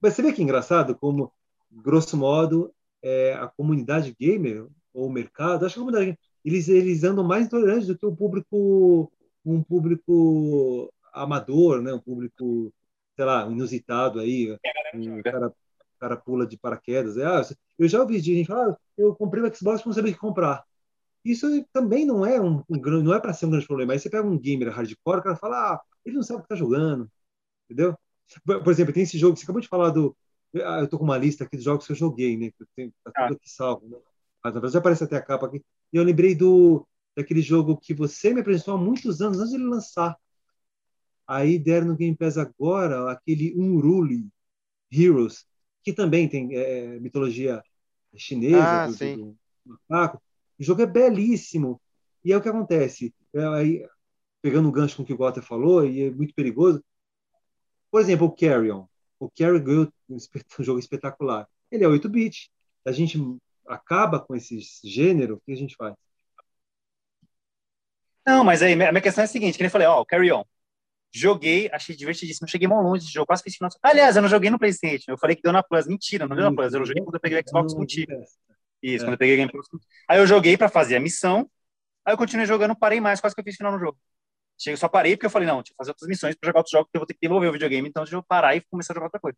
[0.00, 1.32] mas você vê que engraçado como,
[1.70, 7.04] grosso modo, é, a comunidade gamer, ou o mercado, acho que a comunidade eles, eles
[7.04, 9.12] andam mais tolerantes do que o público,
[9.44, 11.92] um público amador, né?
[11.92, 12.72] um público,
[13.14, 14.56] sei lá, inusitado aí,
[14.94, 15.52] um cara,
[16.02, 17.16] cara pula de paraquedas.
[17.16, 17.42] É, ah,
[17.78, 20.64] eu já ouvi gente falar, ah, eu comprei o Xbox não sabia o que comprar.
[21.24, 23.92] Isso também não é um, um não é para ser um grande problema.
[23.92, 26.46] Aí você pega um gamer hardcore, o cara fala, ah, ele não sabe o que
[26.46, 27.08] está jogando,
[27.66, 27.96] entendeu?
[28.44, 30.16] Por exemplo, tem esse jogo, você acabou de falar do.
[30.56, 32.50] Ah, eu tô com uma lista aqui dos jogos que eu joguei, né?
[32.50, 33.98] Que eu tenho, tá tudo aqui salvo, né?
[34.44, 35.62] Mas já aparece até a capa aqui.
[35.92, 36.86] E eu lembrei do
[37.16, 40.16] daquele jogo que você me apresentou há muitos anos antes de ele lançar.
[41.26, 44.28] Aí deram no Game Pass agora aquele Unruly
[44.90, 45.46] Heroes,
[45.82, 47.62] que também tem é, mitologia
[48.16, 49.16] chinesa, ah, do, sim.
[49.16, 50.22] Do, macaco.
[50.58, 51.80] O jogo é belíssimo.
[52.24, 53.14] E é o que acontece.
[53.34, 53.86] É, aí,
[54.40, 56.82] pegando o gancho com o que o Walter falou, e é muito perigoso,
[57.90, 58.86] por exemplo, o Carrion.
[59.18, 60.16] O Carrion ganhou um,
[60.60, 61.48] jogo espetacular.
[61.70, 62.50] Ele é 8-bit.
[62.84, 63.18] A gente
[63.66, 65.94] acaba com esse gênero, o que a gente faz?
[68.26, 70.30] Não, mas aí, a minha questão é a seguinte, que eu falei, ó, oh, Carry
[70.32, 70.44] On.
[71.14, 73.70] Joguei, achei divertidíssimo, cheguei mal longe de jogo, quase fiz final.
[73.82, 76.50] Aliás, eu não joguei no Playstation, eu falei que deu na Plus, mentira, não deu
[76.50, 78.12] na Plus, eu joguei quando eu peguei o Xbox contigo.
[78.82, 79.06] Isso, é.
[79.06, 79.66] quando eu peguei o Game Plus.
[80.08, 81.48] Aí eu joguei para fazer a missão,
[82.04, 83.98] aí eu continuei jogando, parei mais, quase que eu fiz final no jogo.
[84.58, 86.72] Chega, só parei porque eu falei, não, deixa eu fazer outras missões para jogar outros
[86.72, 88.92] jogos, porque eu vou ter que devolver o videogame, então deixa eu parar e começar
[88.92, 89.36] a jogar outra coisa.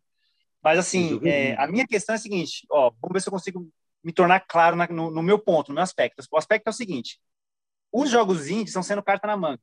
[0.63, 3.69] Mas, assim, é, a minha questão é a seguinte, ó, vamos ver se eu consigo
[4.03, 6.23] me tornar claro na, no, no, meu ponto, no meu aspecto.
[6.31, 7.19] O aspecto é o seguinte,
[7.93, 9.61] os jogos indie estão sendo carta na manga.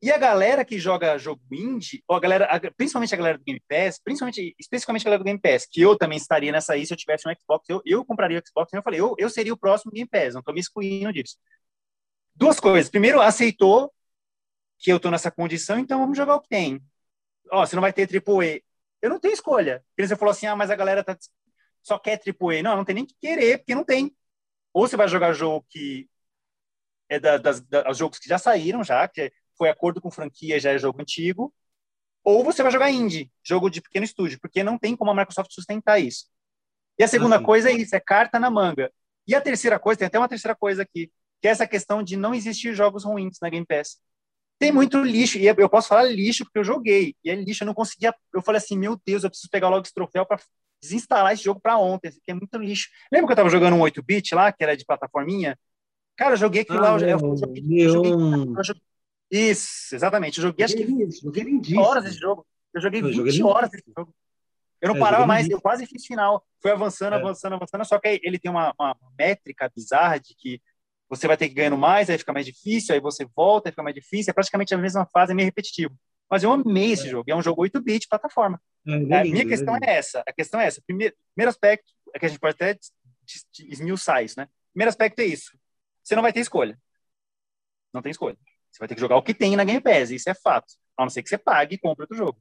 [0.00, 3.60] E a galera que joga jogo indie, ou a galera, principalmente a galera do Game
[3.68, 6.92] Pass, principalmente, especificamente a galera do Game Pass, que eu também estaria nessa aí se
[6.92, 9.58] eu tivesse um Xbox, eu, eu compraria o Xbox, eu falei, eu, eu seria o
[9.58, 11.36] próximo Game Pass, não estou me excluindo disso.
[12.34, 12.88] Duas coisas.
[12.88, 13.92] Primeiro, aceitou
[14.78, 16.80] que eu estou nessa condição, então vamos jogar o que tem.
[17.50, 18.60] Ó, você não vai ter AAA.
[19.02, 19.84] Eu não tenho escolha.
[19.88, 21.16] Porque você falou assim, ah, mas a galera tá,
[21.82, 22.62] só quer AAA.
[22.62, 24.16] Não, não tem nem que querer, porque não tem.
[24.72, 26.08] Ou você vai jogar jogo que
[27.08, 30.70] é da, das, da, jogos que já saíram, já, que foi acordo com franquia, já
[30.72, 31.52] é jogo antigo,
[32.24, 35.52] ou você vai jogar indie, jogo de pequeno estúdio, porque não tem como a Microsoft
[35.52, 36.26] sustentar isso.
[36.98, 38.90] E a segunda coisa é isso, é carta na manga.
[39.26, 42.16] E a terceira coisa, tem até uma terceira coisa aqui, que é essa questão de
[42.16, 43.98] não existir jogos ruins na Game Pass
[44.58, 47.66] tem muito lixo, e eu posso falar lixo porque eu joguei, e é lixo, eu
[47.66, 50.40] não conseguia, eu falei assim, meu Deus, eu preciso pegar logo esse troféu para
[50.82, 52.88] desinstalar esse jogo para ontem, que é muito lixo.
[53.12, 55.56] Lembra que eu tava jogando um 8-bit lá, que era de plataforminha?
[56.16, 58.82] Cara, eu joguei aquilo ah, lá, eu, eu, joguei, eu, joguei, eu joguei,
[59.30, 63.70] Isso, exatamente, eu joguei, acho que 20 horas desse jogo, eu joguei 20 joguei horas
[63.70, 64.14] desse jogo.
[64.80, 66.46] Eu não é, parava mais, eu quase fiz final.
[66.62, 67.16] Foi avançando, é.
[67.16, 70.62] avançando, avançando, só que ele tem uma, uma métrica bizarra de que
[71.08, 73.82] você vai ter que ganhando mais, aí fica mais difícil, aí você volta, aí fica
[73.82, 75.96] mais difícil, é praticamente a mesma fase, é meio repetitivo.
[76.30, 77.10] Mas eu amei esse é.
[77.10, 78.60] jogo, é um jogo 8-bit, plataforma.
[78.86, 80.82] É, é a minha questão é, essa, a questão é essa.
[80.86, 82.78] Primeiro, primeiro aspecto, é que a gente pode até
[83.68, 84.46] esmiuçar isso, né?
[84.72, 85.58] Primeiro aspecto é isso,
[86.04, 86.78] você não vai ter escolha.
[87.92, 88.36] Não tem escolha.
[88.70, 90.74] Você vai ter que jogar o que tem na Game Pass, isso é fato.
[90.96, 92.40] A não ser que você pague e compre outro jogo.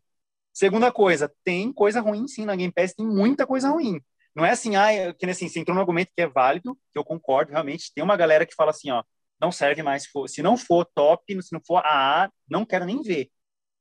[0.53, 4.01] Segunda coisa, tem coisa ruim sim na Game Pass, tem muita coisa ruim.
[4.35, 7.03] Não é assim, ah, que assim, você entrou no argumento que é válido, que eu
[7.03, 7.91] concordo, realmente.
[7.93, 9.03] Tem uma galera que fala assim, ó,
[9.39, 10.03] não serve mais.
[10.03, 13.29] Se, for, se não for top, se não for AA, não quero nem ver.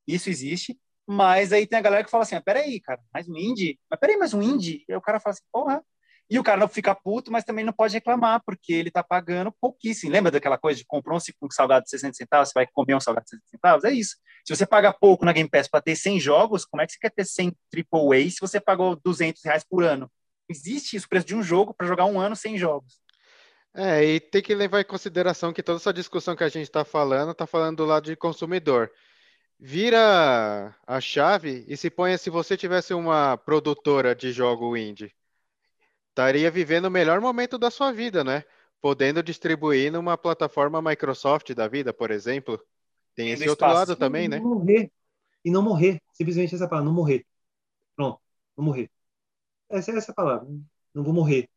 [0.06, 0.78] Isso existe.
[1.06, 3.78] Mas aí tem a galera que fala assim, ah, peraí, cara, mais um indie?
[3.90, 4.84] Mas peraí, mais um indie?
[4.88, 5.84] E aí o cara fala assim, porra.
[6.28, 9.52] E o cara não fica puto, mas também não pode reclamar, porque ele tá pagando
[9.60, 10.10] pouquíssimo.
[10.10, 13.24] Lembra daquela coisa de comprou um salgado de 60 centavos, você vai comer um salgado
[13.24, 13.84] de 60 centavos?
[13.84, 14.16] É isso.
[14.44, 16.98] Se você paga pouco na Game Pass para ter 100 jogos, como é que você
[16.98, 20.10] quer ter 100 AAA se você pagou 200 reais por ano?
[20.48, 23.00] Existe isso, o preço de um jogo para jogar um ano sem jogos.
[23.74, 26.84] É, e tem que levar em consideração que toda essa discussão que a gente está
[26.84, 28.90] falando, está falando do lado de consumidor.
[29.58, 35.12] Vira a chave e se ponha se você tivesse uma produtora de jogo indie.
[36.16, 38.42] Estaria vivendo o melhor momento da sua vida, né?
[38.80, 42.58] Podendo distribuir numa plataforma Microsoft da vida, por exemplo.
[43.14, 44.38] Tem esse outro lado também, né?
[44.40, 44.90] Morrer.
[45.44, 46.00] E não morrer.
[46.14, 47.26] Simplesmente essa palavra, não morrer.
[47.94, 48.18] Pronto,
[48.56, 48.90] não morrer.
[49.68, 50.48] Essa é essa palavra.
[50.94, 51.50] Não vou morrer.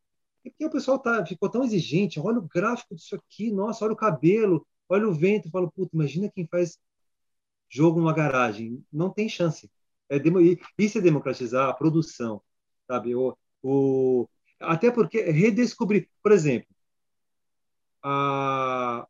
[0.43, 2.19] É porque o pessoal tá, ficou tão exigente.
[2.19, 5.47] Olha o gráfico disso aqui, nossa, olha o cabelo, olha o vento.
[5.47, 6.77] Eu falo, puta, imagina quem faz
[7.69, 9.71] jogo numa garagem, não tem chance.
[10.09, 10.17] É,
[10.77, 12.41] isso é democratizar a produção,
[12.85, 13.15] sabe?
[13.15, 14.27] O, o,
[14.59, 16.67] até porque redescobrir, por exemplo,
[18.03, 19.07] a,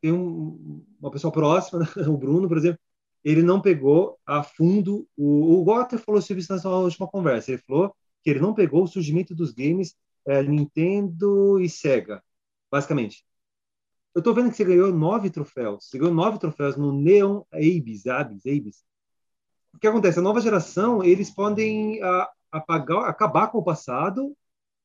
[0.00, 2.80] tem um, uma pessoa próxima, o Bruno, por exemplo,
[3.24, 7.52] ele não pegou a fundo o, o Walter falou sobre isso na última conversa.
[7.52, 9.96] Ele falou que ele não pegou o surgimento dos games
[10.26, 12.22] é, Nintendo e Sega,
[12.70, 13.24] basicamente.
[14.14, 15.86] Eu estou vendo que você ganhou nove troféus.
[15.86, 18.84] Você ganhou nove troféus no Neon Abyss, Abyss, Abyss.
[19.74, 20.18] O que acontece?
[20.18, 24.36] A nova geração, eles podem a, apagar, acabar com o passado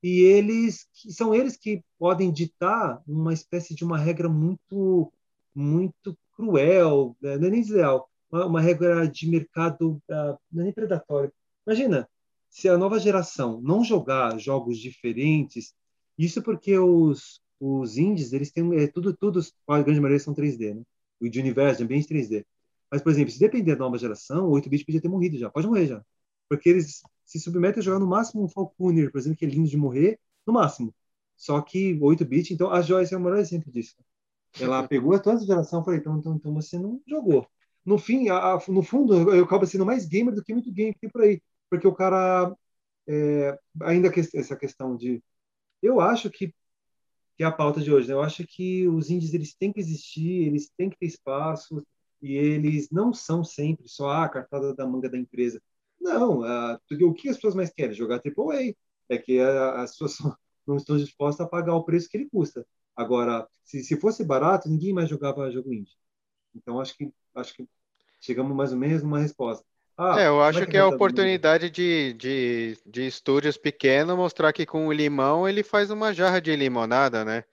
[0.01, 5.11] e eles são eles que podem ditar uma espécie de uma regra muito
[5.55, 7.37] muito cruel, né?
[7.37, 11.31] não é nem desleal, uma, uma regra de mercado uh, não é nem predatório.
[11.65, 12.09] Imagina
[12.49, 15.73] se a nova geração não jogar jogos diferentes,
[16.17, 20.75] isso porque os os indies, eles têm é, tudo, tudo, a grande maioria são 3D,
[20.75, 20.83] né?
[21.21, 22.45] O de universo, de ambiente 3D.
[22.91, 25.67] Mas, por exemplo, se depender da nova geração, o 8-bit podia ter morrido já, pode
[25.67, 26.03] morrer já.
[26.49, 29.69] Porque eles se submetem a jogar no máximo um Falconer, por exemplo, que é lindo
[29.69, 30.93] de morrer, no máximo.
[31.35, 33.95] Só que 8-bit, então a Joyce é o melhor exemplo disso.
[34.59, 37.47] Ela pegou a toda a geração e falou, então, então, então você não jogou.
[37.85, 40.95] No fim, a, a, no fundo, eu acabo sendo mais gamer do que muito game
[41.11, 41.41] por aí.
[41.69, 42.55] Porque o cara,
[43.07, 45.21] é, ainda que, essa questão de...
[45.81, 46.53] Eu acho que
[47.35, 48.07] que é a pauta de hoje.
[48.07, 48.13] Né?
[48.13, 51.85] Eu acho que os índios eles têm que existir, eles têm que ter espaço
[52.21, 55.61] e eles não são sempre só a cartada da manga da empresa.
[56.03, 57.95] Não, uh, o que as pessoas mais querem?
[57.95, 58.75] Jogar AAA.
[59.09, 60.17] É que as pessoas
[60.67, 62.65] não estão dispostas a pagar o preço que ele custa.
[62.95, 65.95] Agora, se, se fosse barato, ninguém mais jogava jogo indie.
[66.53, 67.67] Então, acho que, acho que
[68.19, 69.65] chegamos mais ou menos numa resposta.
[69.97, 74.15] Ah, é, eu acho é que, que é a oportunidade de, de, de estúdios pequenos
[74.15, 77.43] mostrar que com o limão ele faz uma jarra de limonada, né?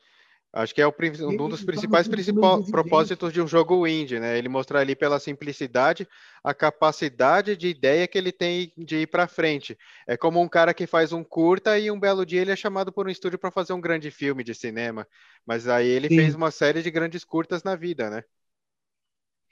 [0.52, 0.92] Acho que é o,
[1.28, 4.36] um dos principais principal, propósitos de um jogo indie, né?
[4.36, 6.08] Ele mostrar ali pela simplicidade
[6.42, 9.78] a capacidade de ideia que ele tem de ir para frente.
[10.08, 12.92] É como um cara que faz um curta e um belo dia ele é chamado
[12.92, 15.06] por um estúdio para fazer um grande filme de cinema.
[15.46, 16.16] Mas aí ele Sim.
[16.16, 18.24] fez uma série de grandes curtas na vida, né?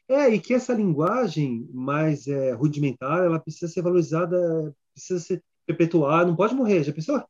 [0.09, 6.26] É, e que essa linguagem mais é, rudimentar, ela precisa ser valorizada, precisa ser perpetuada,
[6.26, 6.82] não pode morrer.
[6.82, 7.22] Já pensou?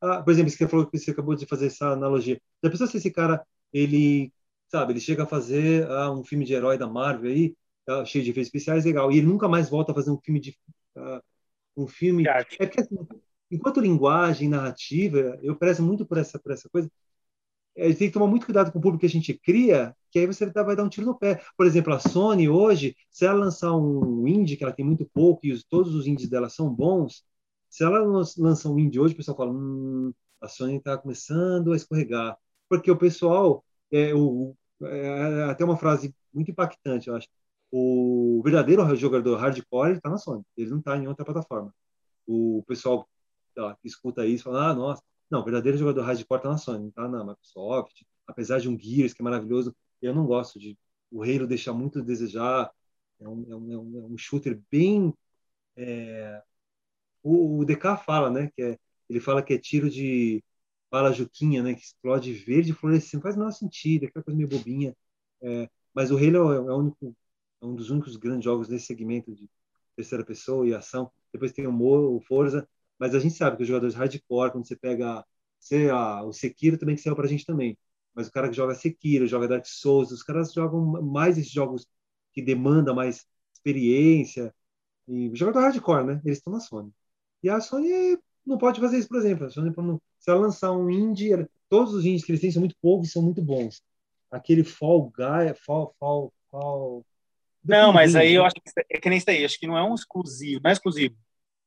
[0.00, 2.40] Ah, por exemplo, você falou que você acabou de fazer essa analogia.
[2.62, 4.32] Já pensou se esse cara, ele,
[4.68, 8.24] sabe, ele chega a fazer ah, um filme de herói da Marvel aí, tá, cheio
[8.24, 10.56] de efeitos especiais, legal, e ele nunca mais volta a fazer um filme de
[10.96, 11.22] ah,
[11.76, 12.26] um filme.
[12.28, 12.96] É porque, assim,
[13.50, 16.90] enquanto linguagem narrativa, eu prezo muito por essa por essa coisa
[17.78, 20.18] a gente tem que tomar muito cuidado com o público que a gente cria, que
[20.18, 21.40] aí você vai dar um tiro no pé.
[21.56, 25.46] Por exemplo, a Sony hoje, se ela lançar um indie, que ela tem muito pouco,
[25.46, 27.24] e os, todos os indies dela são bons,
[27.68, 28.00] se ela
[28.38, 32.38] lança um indie hoje, o pessoal fala, hum, a Sony está começando a escorregar.
[32.68, 37.28] Porque o pessoal, é, o, é, até uma frase muito impactante, eu acho,
[37.70, 41.74] o verdadeiro jogador hardcore está na Sony, ele não está em outra plataforma.
[42.26, 43.08] O pessoal
[43.54, 46.90] tá, que escuta isso fala, ah, nossa, não, o verdadeiro jogador hardcore tá na Sony,
[46.92, 48.02] tá na Microsoft.
[48.26, 50.76] Apesar de um Gears, que é maravilhoso, eu não gosto de.
[51.10, 52.70] O Halo deixa muito a desejar.
[53.20, 55.14] É um, é um, é um, é shooter bem.
[55.76, 56.42] É...
[57.28, 58.50] O, o DK fala, né?
[58.54, 60.42] Que é, ele fala que é tiro de
[60.90, 61.74] bala juquinha, né?
[61.74, 63.22] Que explode verde fluorescente.
[63.22, 64.96] Faz o menor sentido, aquela coisa meio bobinha.
[65.42, 67.04] É, mas o Halo é, é,
[67.62, 69.48] é um dos únicos grandes jogos nesse segmento de
[69.96, 71.10] terceira pessoa e ação.
[71.32, 72.68] Depois tem o, Mo, o Forza,
[72.98, 75.24] mas a gente sabe que os jogadores hardcore, quando você pega
[75.60, 77.78] sei lá, o Sekiro também que saiu pra gente também.
[78.14, 81.86] Mas o cara que joga Sekiro, joga Dark Souls, os caras jogam mais esses jogos
[82.32, 84.54] que demanda mais experiência.
[85.08, 86.22] E jogador hardcore, né?
[86.24, 86.92] Eles estão na Sony.
[87.42, 89.46] E a Sony não pode fazer isso, por exemplo.
[89.46, 89.72] A Sony,
[90.18, 93.12] se ela lançar um indie, todos os indies que eles têm são muito poucos e
[93.12, 93.82] são muito bons.
[94.30, 97.04] Aquele Fall Guy, Fall, Fall, Fall.
[97.64, 99.44] Não, mas aí eu acho que é que nem isso aí.
[99.44, 101.16] Acho que não é um exclusivo, não é exclusivo.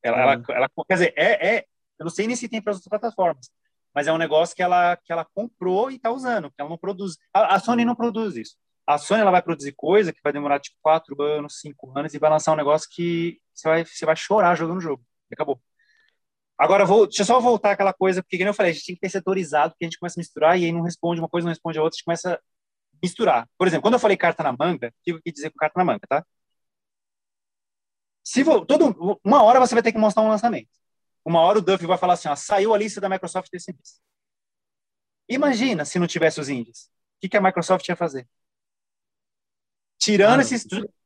[0.03, 0.21] Ela, é.
[0.21, 1.65] ela, ela, quer dizer, é, é,
[1.99, 3.49] eu não sei nem se tem para outras plataformas,
[3.93, 7.17] mas é um negócio que ela, que ela comprou e está usando, ela não produz.
[7.33, 8.55] A, a, Sony não produz isso.
[8.87, 12.19] A Sony ela vai produzir coisa que vai demorar tipo quatro anos, cinco anos e
[12.19, 15.03] vai lançar um negócio que você vai, você vai chorar jogando o jogo.
[15.33, 15.61] Acabou.
[16.57, 18.95] Agora, vou, deixa eu só voltar àquela coisa, porque, como eu falei, a gente tem
[18.95, 21.45] que ter setorizado, porque a gente começa a misturar e aí não responde uma coisa,
[21.45, 22.39] não responde a outra, a gente começa a
[23.03, 23.49] misturar.
[23.57, 25.79] Por exemplo, quando eu falei carta na manga, o que eu quis dizer com carta
[25.79, 26.25] na manga, tá?
[28.23, 30.69] Se for, todo, uma hora você vai ter que mostrar um lançamento.
[31.25, 33.99] Uma hora o Duff vai falar assim, ó, saiu a lista da Microsoft desse mês.
[35.27, 36.85] Imagina se não tivesse os indies.
[37.17, 38.27] O que, que a Microsoft ia fazer?
[39.97, 40.65] Tirando esses...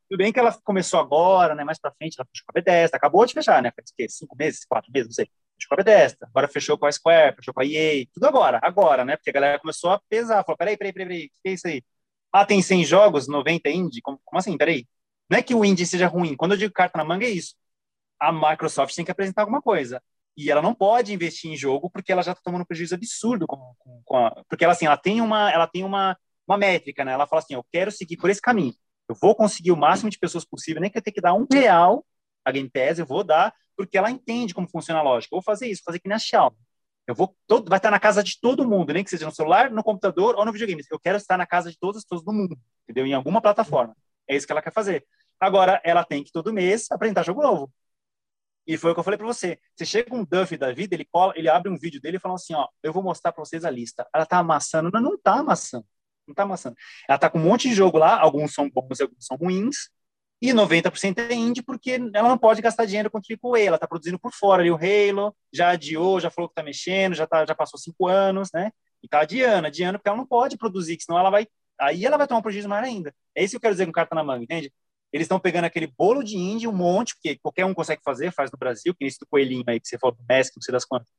[0.10, 1.64] Tudo bem que ela começou agora, né?
[1.64, 2.98] Mais para frente, ela fechou com a Bethesda.
[2.98, 3.72] Acabou de fechar, né?
[3.76, 5.26] Faz que, cinco meses, quatro meses, não sei.
[5.58, 6.28] Fechou com a Bethesda.
[6.30, 8.06] Agora fechou com a Square, fechou com a EA.
[8.14, 9.18] Tudo agora, agora, né?
[9.18, 10.44] Porque a galera começou a pesar.
[10.44, 11.26] Falou, peraí, peraí, peraí, peraí.
[11.28, 11.84] O que é isso aí?
[12.32, 14.02] Ah, tem 100 jogos, 90 indie?
[14.02, 14.58] Como, como assim?
[14.58, 14.88] Peraí.
[15.30, 16.36] Não é que o indie seja ruim.
[16.36, 17.56] Quando eu digo carta na manga, é isso
[18.20, 20.02] a Microsoft tem que apresentar alguma coisa.
[20.38, 23.48] E ela não pode investir em jogo porque ela já está tomando um prejuízo absurdo
[23.48, 27.06] com, com, com a, porque ela assim, ela tem uma, ela tem uma, uma métrica,
[27.06, 27.14] né?
[27.14, 28.74] Ela fala assim, eu quero seguir por esse caminho.
[29.08, 31.46] Eu vou conseguir o máximo de pessoas possível, nem que eu tenha que dar um
[31.52, 32.06] real
[32.44, 35.34] a Game Pass, eu vou dar, porque ela entende como funciona a lógica.
[35.34, 36.56] Eu vou fazer isso, vou fazer que nem a Xiaomi.
[37.08, 39.70] Eu vou todo, vai estar na casa de todo mundo, nem que seja no celular,
[39.70, 40.84] no computador ou no videogame.
[40.90, 43.06] Eu quero estar na casa de todas as pessoas do mundo, entendeu?
[43.06, 43.96] Em alguma plataforma.
[44.28, 45.06] É isso que ela quer fazer.
[45.40, 47.72] Agora, ela tem que todo mês apresentar jogo novo.
[48.66, 49.60] E foi o que eu falei para você.
[49.76, 52.36] Você chega um Duff da vida, ele cola, ele abre um vídeo dele e fala
[52.36, 54.08] assim, ó, eu vou mostrar para vocês a lista.
[54.14, 55.86] Ela tá amassando, não, não tá amassando.
[56.28, 56.76] Não tá amassando.
[57.08, 59.90] Ela tá com um monte de jogo lá, alguns são bons, alguns são ruins,
[60.42, 64.20] e 90% é indie porque ela não pode gastar dinheiro com AAA, ela tá produzindo
[64.20, 67.56] por fora ali o Halo, já adiou, já falou que tá mexendo, já tá, já
[67.56, 68.72] passou cinco anos, né?
[69.02, 71.48] E tá adiando, adiando porque ela não pode produzir, senão ela vai,
[71.80, 73.14] aí ela vai tomar um prejuízo maior ainda.
[73.36, 74.72] É isso que eu quero dizer com carta na manga, entende?
[75.14, 78.52] Eles estão pegando aquele bolo de índio, um monte, porque qualquer um consegue fazer, faz
[78.52, 80.84] no Brasil, que esse do coelhinho aí que você falou do México, não sei das
[80.84, 81.10] quantas.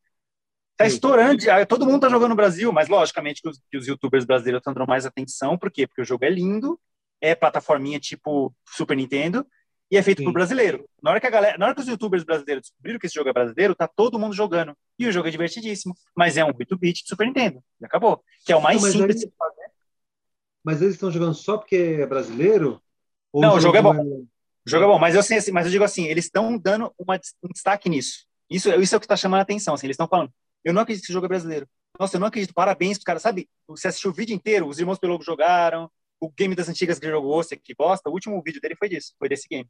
[0.77, 4.27] Tá estourando, todo mundo tá jogando no Brasil, mas logicamente que os, que os youtubers
[4.27, 5.87] brasileiros estão dando mais atenção, por quê?
[5.87, 6.79] Porque o jogo é lindo,
[7.21, 9.47] é plataforminha tipo Super Nintendo,
[9.91, 10.25] e é feito Sim.
[10.25, 10.85] por brasileiro.
[11.03, 13.29] Na hora que a galera, na hora que os youtubers brasileiros descobriram que esse jogo
[13.29, 14.77] é brasileiro, tá todo mundo jogando.
[14.99, 17.63] E o jogo é divertidíssimo, mas é um 8-bit de Super Nintendo.
[17.81, 18.23] E acabou.
[18.45, 19.71] Que é o mais não, simples fazer.
[20.65, 22.83] Mas eles estão jogando só porque é brasileiro?
[23.33, 23.95] Não, o jogo é bom.
[23.95, 27.21] O jogo é bom, mas eu, assim, mas eu digo assim, eles estão dando uma,
[27.45, 28.27] um destaque nisso.
[28.51, 29.75] Isso, isso é o que está chamando a atenção.
[29.75, 30.33] Assim, eles estão falando,
[30.67, 31.69] eu não acredito que esse jogo é brasileiro.
[31.99, 32.53] Nossa, eu não acredito.
[32.53, 33.23] Parabéns caras.
[33.23, 35.89] Sabe, você assistiu o vídeo inteiro, os irmãos Pelogo jogaram,
[36.21, 39.15] o game das antigas que jogou, você que gosta, o último vídeo dele foi disso,
[39.17, 39.69] foi desse game.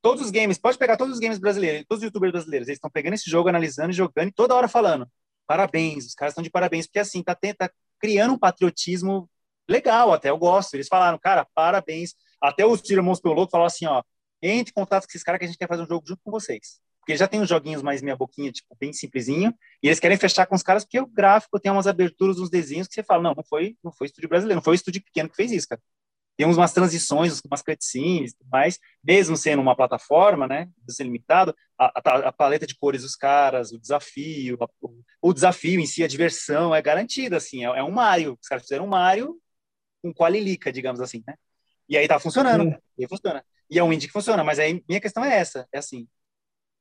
[0.00, 2.90] Todos os games, pode pegar todos os games brasileiros, todos os youtubers brasileiros, eles estão
[2.90, 5.06] pegando esse jogo, analisando, jogando e toda hora falando.
[5.46, 9.28] Parabéns, os caras estão de parabéns, porque assim, tá, tá criando um patriotismo
[9.68, 10.74] legal, até eu gosto.
[10.74, 12.14] Eles falaram, cara, parabéns.
[12.40, 14.02] Até os irmãos pelo louco falaram assim, ó,
[14.40, 16.30] entre em contato com esses caras que a gente quer fazer um jogo junto com
[16.30, 16.80] vocês.
[17.10, 19.52] Porque já tem uns joguinhos mais meia boquinha, tipo, bem simplesinho,
[19.82, 22.86] e eles querem fechar com os caras porque o gráfico tem umas aberturas, uns desenhos
[22.86, 25.34] que você fala, não, não foi, não foi estúdio brasileiro, não foi estúdio pequeno que
[25.34, 25.82] fez isso, cara.
[26.36, 30.68] Tem umas transições, umas cutscenes, mas mesmo sendo uma plataforma, né,
[31.00, 35.80] limitado, a, a, a, paleta de cores dos caras, o desafio, a, o, o, desafio
[35.80, 38.38] em si, a diversão é garantida, assim, é, é um Mario.
[38.40, 39.36] Os caras fizeram um Mario
[40.00, 41.34] com qualilica, digamos assim, né?
[41.88, 42.78] E aí tá funcionando, é.
[42.96, 43.44] e funciona.
[43.68, 46.06] E é um indie que funciona, mas aí minha questão é essa, é assim,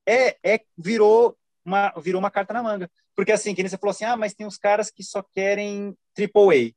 [0.10, 4.06] é, é virou uma virou uma carta na manga, porque assim, que você falou assim,
[4.06, 6.74] ah, mas tem uns caras que só querem AAA.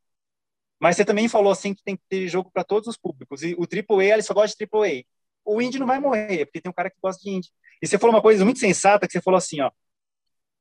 [0.78, 3.42] Mas você também falou assim que tem que ter jogo para todos os públicos.
[3.42, 5.04] E o AAA, ele só gosta de AAA.
[5.44, 7.50] O indie não vai morrer, porque tem um cara que gosta de indie.
[7.80, 9.70] E você falou uma coisa muito sensata, que você falou assim, ó,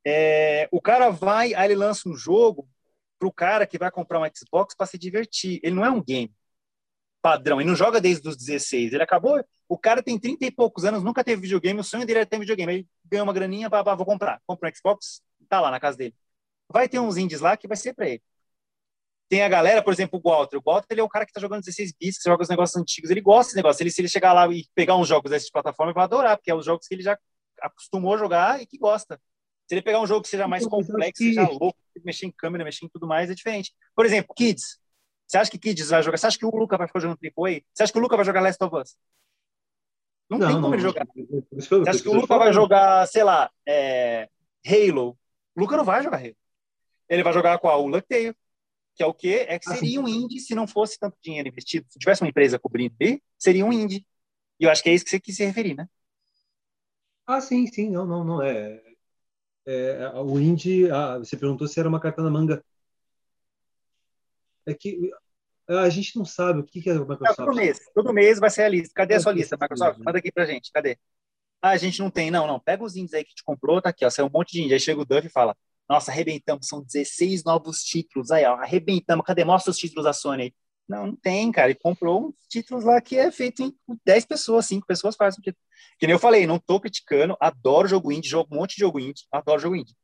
[0.06, 2.68] é, o cara vai, aí ele lança um jogo
[3.20, 5.60] para o cara que vai comprar um Xbox para se divertir.
[5.64, 6.32] Ele não é um game
[7.22, 7.60] padrão.
[7.60, 8.94] Ele não joga desde os 16.
[8.94, 9.44] Ele acabou.
[9.68, 11.80] O cara tem 30 e poucos anos, nunca teve videogame.
[11.80, 12.74] O sonho dele era ter videogame.
[12.74, 14.42] Ele ganhou uma graninha, pá, pá, vou comprar.
[14.46, 16.16] Compra um Xbox, tá lá na casa dele.
[16.70, 18.22] Vai ter uns indies lá que vai ser para ele.
[19.30, 20.58] Tem a galera, por exemplo, o Walter.
[20.58, 22.76] O Walter ele é o cara que tá jogando 16 bits, que joga os negócios
[22.76, 23.10] antigos.
[23.10, 23.82] Ele gosta desse negócio.
[23.82, 26.52] Ele, se ele chegar lá e pegar uns jogos dessas plataformas, ele vai adorar, porque
[26.52, 27.18] é os jogos que ele já
[27.62, 29.18] acostumou a jogar e que gosta.
[29.70, 32.86] Se ele pegar um jogo que seja mais complexo, seja louco, mexer em câmera, mexer
[32.86, 33.72] em tudo mais, é diferente.
[33.96, 34.81] Por exemplo, Kids.
[35.32, 36.18] Você acha que Kids vai jogar?
[36.18, 37.62] Você acha que o Luca vai ficar jogando AAA?
[37.74, 38.98] Você acha que o Luca vai jogar Last of Us?
[40.30, 41.08] Não, não tem como não, ele jogar.
[41.54, 44.28] Você acha que o Luca vai jogar, sei lá, é,
[44.68, 45.18] Halo?
[45.56, 46.36] O Luca não vai jogar Halo.
[47.08, 47.82] Ele vai jogar qual?
[47.82, 49.46] O Luck que é o quê?
[49.48, 51.86] É que ah, seria um indie se não fosse tanto dinheiro investido.
[51.90, 54.06] Se tivesse uma empresa cobrindo ele, seria um indie.
[54.60, 55.88] E eu acho que é isso que você quis se referir, né?
[57.26, 58.82] Ah, sim, sim, não, não, não é.
[59.66, 62.62] é o indie, ah, você perguntou se era uma carta na manga.
[64.66, 65.12] É que
[65.68, 67.40] a gente não sabe o que é a Microsoft.
[67.40, 68.94] Não, todo mês, todo mês vai ser a lista.
[68.94, 70.00] Cadê a sua lista, Microsoft?
[70.00, 70.98] Manda aqui pra gente, cadê?
[71.62, 72.60] Ah, a gente não tem, não, não.
[72.60, 74.10] Pega os indies aí que te comprou, tá aqui, ó.
[74.10, 74.74] Saiu um monte de indie.
[74.74, 75.56] Aí chega o Duff e fala:
[75.88, 78.32] Nossa, arrebentamos, são 16 novos títulos.
[78.32, 79.26] Aí, ó, arrebentamos.
[79.26, 79.44] Cadê?
[79.44, 80.54] Mostra os títulos da Sony aí.
[80.90, 81.70] Não, não tem, cara.
[81.70, 83.74] Ele comprou uns títulos lá que é feito em
[84.06, 85.64] 10 pessoas, 5 pessoas fazem o título.
[86.00, 89.00] Que nem eu falei, não tô criticando, adoro jogo indie, jogo um monte de jogo
[89.00, 89.96] indie, adoro jogo indie.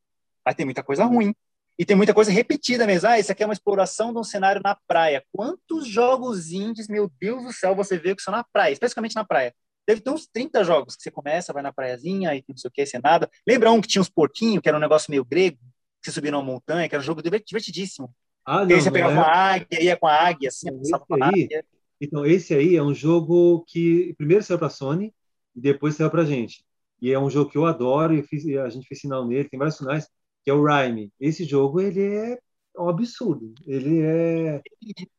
[0.45, 1.33] Mas tem muita coisa ruim.
[1.79, 3.07] E tem muita coisa repetida mesmo.
[3.07, 5.23] Ah, isso aqui é uma exploração de um cenário na praia.
[5.31, 9.23] Quantos jogos indies, meu Deus do céu, você vê que são na praia, especificamente na
[9.23, 9.53] praia?
[9.87, 12.71] Deve ter uns 30 jogos que você começa, vai na praiazinha, tem não sei o
[12.71, 13.29] que, você nada.
[13.47, 15.57] Lembra um que tinha uns porquinhos, que era um negócio meio grego,
[16.01, 18.13] que você subia numa montanha, que era um jogo divertidíssimo.
[18.43, 19.15] Ah, não, aí você pegava é...
[19.15, 21.63] uma águia, ia com a águia, assim, esse aí,
[22.01, 25.13] Então, esse aí é um jogo que primeiro saiu para Sony
[25.55, 26.65] e depois saiu para gente.
[27.01, 29.47] E é um jogo que eu adoro e, fiz, e a gente fez sinal nele,
[29.47, 30.09] tem vários sinais
[30.47, 31.11] que é o Rhyme.
[31.19, 32.39] Esse jogo, ele é
[32.79, 33.53] um absurdo.
[33.65, 34.61] Ele é,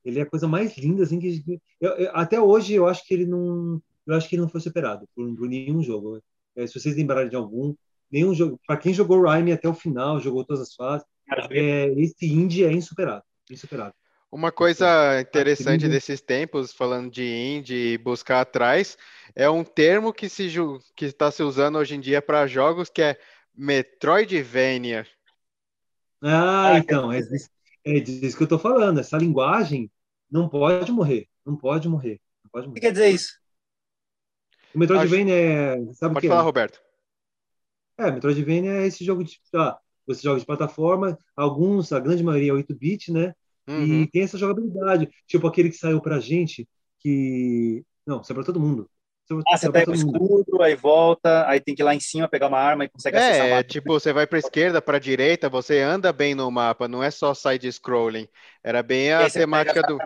[0.03, 1.61] ele é a coisa mais linda, assim, que...
[1.79, 3.79] Eu, eu, até hoje, eu acho que ele não...
[4.07, 6.18] Eu acho que ele não foi superado por, por nenhum jogo.
[6.57, 7.74] É, se vocês lembrarem de algum,
[8.11, 8.59] nenhum jogo...
[8.66, 11.07] Para quem jogou Rhyme até o final, jogou todas as fases,
[11.51, 13.22] é, esse indie é insuperável.
[13.51, 13.93] Insuperável.
[14.33, 18.97] Uma coisa interessante desses tempos, falando de indie e buscar atrás,
[19.37, 20.49] é um termo que se
[20.97, 23.18] que está se usando hoje em dia para jogos que é
[23.55, 25.07] Metroidvania.
[26.23, 27.49] Ah, então, é disso,
[27.85, 29.01] é disso que eu estou falando.
[29.01, 29.91] Essa linguagem
[30.31, 31.29] não pode morrer.
[31.45, 32.21] Não pode morrer.
[32.45, 32.79] Não pode morrer.
[32.79, 33.39] O que quer dizer isso?
[34.75, 35.77] O Metroidvania é.
[35.95, 36.45] Sabe pode o que falar, é?
[36.45, 36.81] Roberto.
[37.97, 39.41] É, Metroidvania é esse jogo de.
[39.55, 43.35] Ah, você joga de plataforma, alguns, a grande maioria é 8-bit, né?
[43.69, 44.03] Uhum.
[44.03, 45.09] E tem essa jogabilidade.
[45.27, 47.85] Tipo aquele que saiu pra gente, que.
[48.07, 48.91] Não, saiu pra todo mundo.
[49.49, 52.49] Ah, você pega o escudo, aí volta, aí tem que ir lá em cima pegar
[52.49, 53.64] uma arma e consegue é, acessar mapa.
[53.64, 57.35] tipo, você vai pra esquerda, pra direita, você anda bem no mapa, não é só
[57.35, 58.29] side-scrolling.
[58.64, 59.99] Era bem a temática do...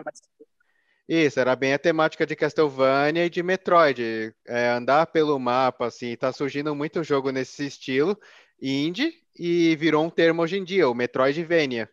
[1.07, 4.33] Isso, era bem a temática de Castlevania e de Metroid.
[4.45, 8.17] É, andar pelo mapa, assim, tá surgindo muito jogo nesse estilo,
[8.61, 11.89] indie, e virou um termo hoje em dia, o Metroidvania.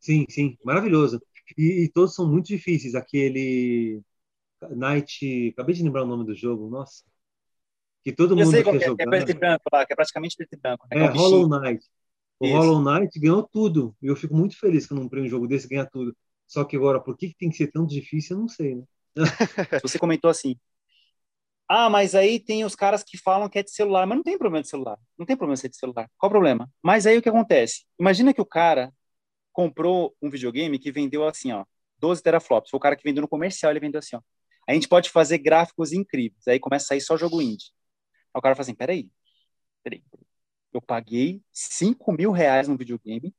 [0.00, 1.20] Sim, sim, maravilhoso.
[1.56, 2.94] E, e todos são muito difíceis.
[2.94, 4.02] Aquele
[4.70, 5.50] Night.
[5.52, 7.04] Acabei de lembrar o nome do jogo, nossa.
[8.04, 9.04] Que todo eu mundo quer é, jogar.
[9.04, 10.86] É preto e branco lá, que é praticamente preto e branco.
[10.90, 11.00] Né?
[11.00, 11.84] É, é Hollow Knight.
[12.38, 12.56] O Isso.
[12.56, 13.96] Hollow Knight ganhou tudo.
[14.02, 16.14] E eu fico muito feliz que eu não prêmio um jogo desse ganhar tudo.
[16.46, 18.84] Só que agora, por que, que tem que ser tão difícil, eu não sei, né?
[19.82, 20.56] Você comentou assim.
[21.66, 24.36] Ah, mas aí tem os caras que falam que é de celular, mas não tem
[24.36, 24.98] problema de celular.
[25.18, 26.10] Não tem problema ser de celular.
[26.18, 26.70] Qual o problema?
[26.82, 27.84] Mas aí o que acontece?
[27.98, 28.92] Imagina que o cara
[29.50, 31.64] comprou um videogame que vendeu assim, ó,
[31.98, 32.70] 12 teraflops.
[32.70, 34.20] Foi o cara que vendeu no comercial, ele vendeu assim, ó.
[34.68, 36.46] A gente pode fazer gráficos incríveis.
[36.48, 37.72] Aí começa a sair só jogo indie.
[38.32, 39.10] Aí o cara fala assim, peraí,
[39.82, 40.02] peraí.
[40.72, 43.34] Eu paguei 5 mil reais no videogame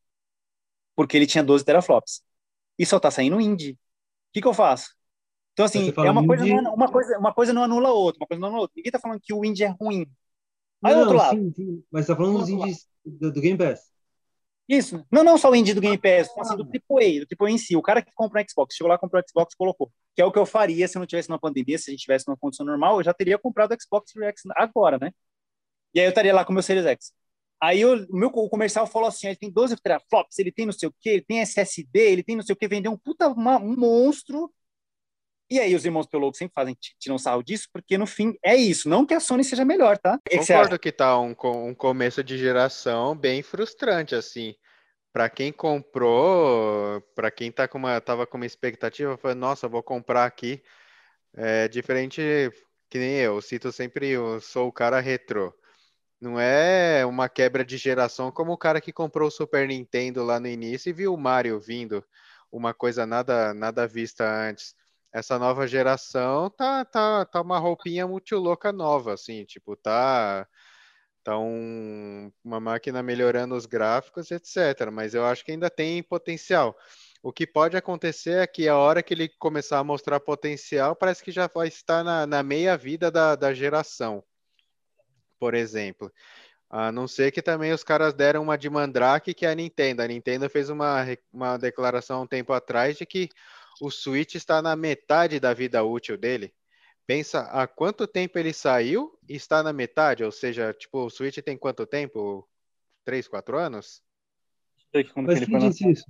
[0.96, 2.24] porque ele tinha 12 teraflops.
[2.80, 3.74] E só tá saindo indie.
[3.74, 3.78] O
[4.34, 4.96] que, que eu faço?
[5.54, 8.28] Então, assim, é uma, coisa não, uma, coisa, uma coisa não anula a outra, uma
[8.28, 8.74] coisa não anula a outra.
[8.76, 10.06] Ninguém tá falando que o indie é ruim.
[10.82, 11.38] Mas não, outro lado.
[11.38, 11.84] Sim, sim.
[11.90, 13.95] Mas tá falando dos indies do, do Game Pass.
[14.68, 15.06] Isso.
[15.12, 17.76] Não, não só o indie do Game Pass, assim, do AAA, do AAA em si.
[17.76, 19.92] O cara que compra um Xbox, chegou lá, comprou o Xbox colocou.
[20.16, 22.28] Que é o que eu faria se não tivesse uma pandemia, se a gente tivesse
[22.28, 25.12] numa condição normal, eu já teria comprado o Xbox Series X agora, né?
[25.94, 27.14] E aí eu estaria lá com o meu Series X.
[27.62, 30.90] Aí o meu o comercial falou assim, ele tem 12 teraflops, ele tem não sei
[30.90, 33.58] o quê, ele tem SSD, ele tem não sei o quê, vendeu um puta uma,
[33.58, 34.52] um monstro.
[35.50, 38.90] E aí os irmãos Pelogo sempre fazem, tiram sarro disso, porque no fim é isso,
[38.90, 40.20] não que a Sony seja melhor, tá?
[40.30, 44.56] Concordo que, que tá um, um começo de geração bem frustrante, assim
[45.16, 49.82] para quem comprou, para quem tá com uma, tava com uma expectativa, foi, nossa, vou
[49.82, 50.62] comprar aqui.
[51.34, 52.22] É diferente
[52.90, 55.54] que nem eu, cito sempre, eu sou o cara retrô.
[56.20, 60.38] Não é uma quebra de geração como o cara que comprou o Super Nintendo lá
[60.38, 62.04] no início e viu o Mario vindo,
[62.52, 64.76] uma coisa nada nada vista antes.
[65.16, 70.46] Essa nova geração tá tá, tá uma roupinha muito louca nova, assim, tipo, tá
[71.22, 74.92] então, uma máquina melhorando os gráficos, etc.
[74.92, 76.78] Mas eu acho que ainda tem potencial.
[77.24, 81.24] O que pode acontecer é que a hora que ele começar a mostrar potencial, parece
[81.24, 84.22] que já vai estar na, na meia vida da, da geração,
[85.40, 86.12] por exemplo.
[86.70, 90.02] A não ser que também os caras deram uma de Mandrake, que é a Nintendo.
[90.02, 93.30] A Nintendo fez uma, uma declaração um tempo atrás de que
[93.82, 96.54] o Switch está na metade da vida útil dele.
[97.08, 101.38] Pensa há quanto tempo ele saiu e está na metade, ou seja, tipo, o Switch
[101.38, 102.48] tem quanto tempo?
[103.04, 104.02] Três, quatro anos?
[105.16, 106.06] Mas quem disse isso?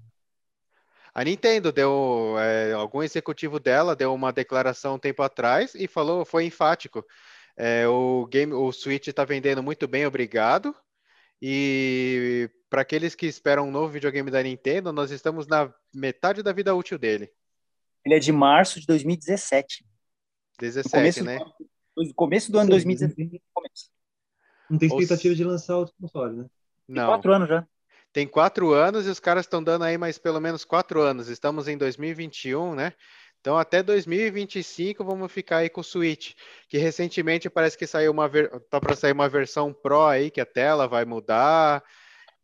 [1.14, 6.26] A Nintendo deu é, algum executivo dela deu uma declaração um tempo atrás e falou,
[6.26, 7.06] foi enfático.
[7.58, 10.76] É, o game, o Switch está vendendo muito bem, obrigado.
[11.42, 16.52] E para aqueles que esperam um novo videogame da Nintendo, nós estamos na metade da
[16.52, 17.32] vida útil dele.
[18.06, 19.84] Ele é de março de 2017.
[20.60, 21.40] 17, começo né?
[21.96, 23.42] Do, começo do ano 2017.
[24.70, 25.36] Não tem expectativa Ou...
[25.36, 26.46] de lançar outro console, né?
[26.88, 26.96] Não.
[26.96, 27.68] Tem quatro anos já.
[28.14, 31.28] Tem quatro anos e os caras estão dando aí mais pelo menos quatro anos.
[31.28, 32.94] Estamos em 2021, né?
[33.42, 36.34] Então até 2025 vamos ficar aí com o Switch,
[36.68, 38.50] que recentemente parece que saiu uma ver...
[38.70, 41.84] tá para sair uma versão Pro aí que a tela vai mudar.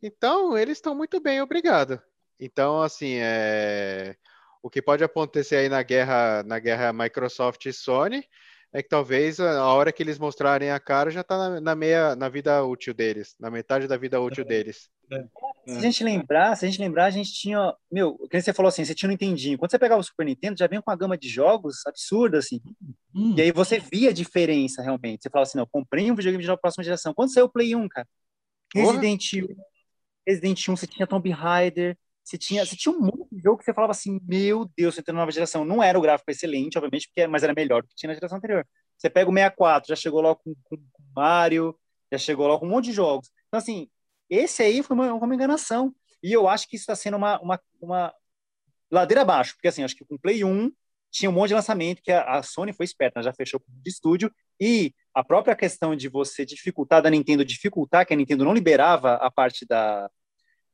[0.02, 2.00] Então eles estão muito bem, obrigado.
[2.38, 4.16] Então assim é
[4.62, 8.24] o que pode acontecer aí na guerra na guerra Microsoft e Sony
[8.72, 12.16] é que talvez a hora que eles mostrarem a cara já está na, na, meia
[12.16, 14.88] na vida útil deles, na metade da vida útil deles.
[15.12, 15.24] É.
[15.66, 18.68] Se a gente lembrar, se a gente lembrar, a gente tinha, meu, que você falou
[18.68, 19.58] assim, você tinha no Nintendinho.
[19.58, 22.62] Quando você pegava o Super Nintendo, já vinha com uma gama de jogos absurda assim.
[23.14, 23.34] Hum.
[23.36, 25.22] E aí você via a diferença realmente.
[25.22, 27.12] Você falava assim, não, comprei um videogame de próxima geração.
[27.12, 28.08] Quando saiu o Play 1, cara?
[28.74, 29.56] Resident Evil,
[30.26, 33.64] Resident 1, você tinha Tomb Raider, você tinha, você tinha um monte de jogo que
[33.64, 35.64] você falava assim, meu Deus, você tem nova geração.
[35.64, 38.38] Não era o gráfico excelente, obviamente, porque, mas era melhor do que tinha na geração
[38.38, 38.66] anterior.
[38.96, 41.76] Você pega o 64, já chegou logo com, com, com Mario,
[42.12, 43.30] já chegou logo com um monte de jogos.
[43.48, 43.88] Então, assim,
[44.30, 45.94] esse aí foi uma, uma enganação.
[46.22, 48.14] E eu acho que isso está sendo uma, uma, uma
[48.90, 50.70] ladeira abaixo, porque assim, acho que com o Play 1
[51.10, 54.32] tinha um monte de lançamento que a, a Sony foi esperta, já fechou de estúdio,
[54.60, 59.14] e a própria questão de você dificultar, da Nintendo dificultar, que a Nintendo não liberava
[59.14, 60.08] a parte da,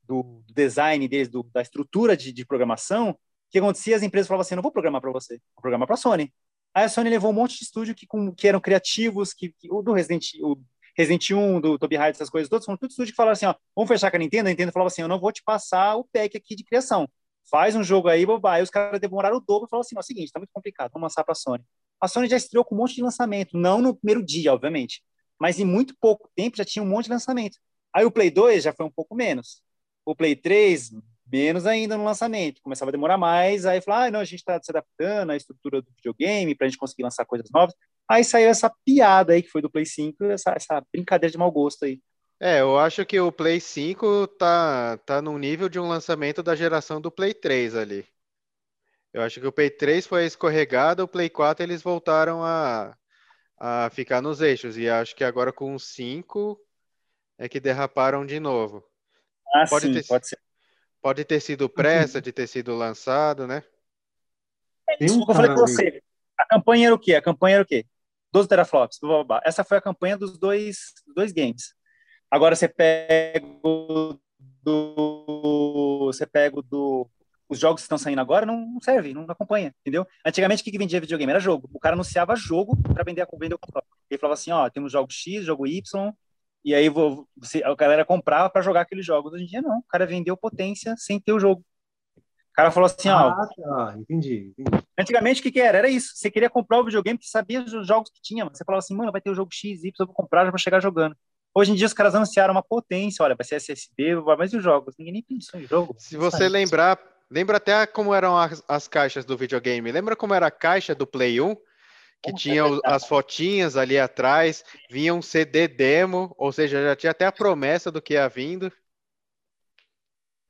[0.08, 3.16] do design deles, do, da estrutura de, de programação,
[3.50, 3.94] que acontecia?
[3.94, 6.32] As empresas falavam assim: não vou programar para você, vou programar para a Sony.
[6.74, 9.70] Aí a Sony levou um monte de estúdio que, com, que eram criativos, que, que,
[9.70, 10.56] o do Resident, o
[10.96, 13.54] Resident 1, do Toby Hyde, essas coisas todas, foram tudo estúdio que falaram assim: ó,
[13.76, 14.48] vamos fechar com a Nintendo.
[14.48, 17.08] A Nintendo falava assim: eu não vou te passar o pack aqui de criação.
[17.50, 18.54] Faz um jogo aí, bobá.
[18.54, 20.90] Aí os caras demoraram o dobro e falaram assim: ó, é seguinte, tá muito complicado,
[20.92, 21.64] vamos lançar para a Sony.
[22.00, 25.02] A Sony já estreou com um monte de lançamento, não no primeiro dia, obviamente,
[25.38, 27.58] mas em muito pouco tempo já tinha um monte de lançamento.
[27.92, 29.62] Aí o Play 2 já foi um pouco menos.
[30.08, 30.92] O Play 3,
[31.30, 32.62] menos ainda no lançamento.
[32.62, 35.82] Começava a demorar mais, aí falou, ah, não, a gente está se adaptando à estrutura
[35.82, 37.74] do videogame para a gente conseguir lançar coisas novas.
[38.08, 41.52] Aí saiu essa piada aí que foi do Play 5, essa, essa brincadeira de mau
[41.52, 42.00] gosto aí.
[42.40, 46.56] É, eu acho que o Play 5 tá, tá no nível de um lançamento da
[46.56, 48.06] geração do Play 3 ali.
[49.12, 52.96] Eu acho que o Play 3 foi escorregado, o Play 4 eles voltaram a,
[53.58, 54.78] a ficar nos eixos.
[54.78, 56.58] E acho que agora com o 5
[57.36, 58.87] é que derraparam de novo.
[59.54, 60.38] Ah, pode sim, ter, pode ser.
[61.00, 63.62] Pode ter sido pressa de ter sido lançado, né?
[64.88, 66.02] É isso que eu falei com você.
[66.38, 67.14] A campanha era o quê?
[67.14, 67.86] A campanha era o quê?
[68.32, 68.98] 12 teraflops.
[69.44, 71.74] Essa foi a campanha dos dois, dois games.
[72.30, 74.18] Agora você pega o
[74.62, 76.06] do.
[76.06, 77.08] Você pega o do.
[77.48, 80.06] Os jogos que estão saindo agora não serve, não acompanha, entendeu?
[80.24, 81.30] Antigamente, o que, que vendia videogame?
[81.30, 81.68] Era jogo.
[81.72, 83.86] O cara anunciava jogo para vender, vender o console.
[84.10, 86.12] Ele falava assim: ó, temos jogo X, jogo Y,
[86.68, 89.32] e aí vou, você, a galera comprava para jogar aqueles jogos.
[89.32, 91.62] Hoje em dia não, o cara vendeu potência sem ter o jogo.
[92.16, 93.46] O cara falou assim, ah, ó.
[93.46, 94.84] Tá, entendi, entendi.
[94.98, 95.78] Antigamente o que, que era?
[95.78, 96.12] Era isso.
[96.14, 98.44] Você queria comprar o videogame que sabia os jogos que tinha.
[98.44, 100.58] Você falava assim, mano, vai ter o jogo X, Y, eu vou comprar, já vou
[100.58, 101.16] chegar jogando.
[101.54, 104.62] Hoje em dia os caras anunciaram uma potência, olha, vai ser SSD, mas e os
[104.62, 104.94] jogos?
[104.98, 105.94] Ninguém nem pensou em jogo.
[105.98, 106.48] Se você sabe?
[106.50, 106.98] lembrar,
[107.30, 109.90] lembra até como eram as, as, caixas do videogame.
[109.90, 111.56] Lembra como era a caixa do Play 1?
[112.22, 117.26] Que tinha as fotinhas ali atrás, vinha um CD demo, ou seja, já tinha até
[117.26, 118.72] a promessa do que ia vindo.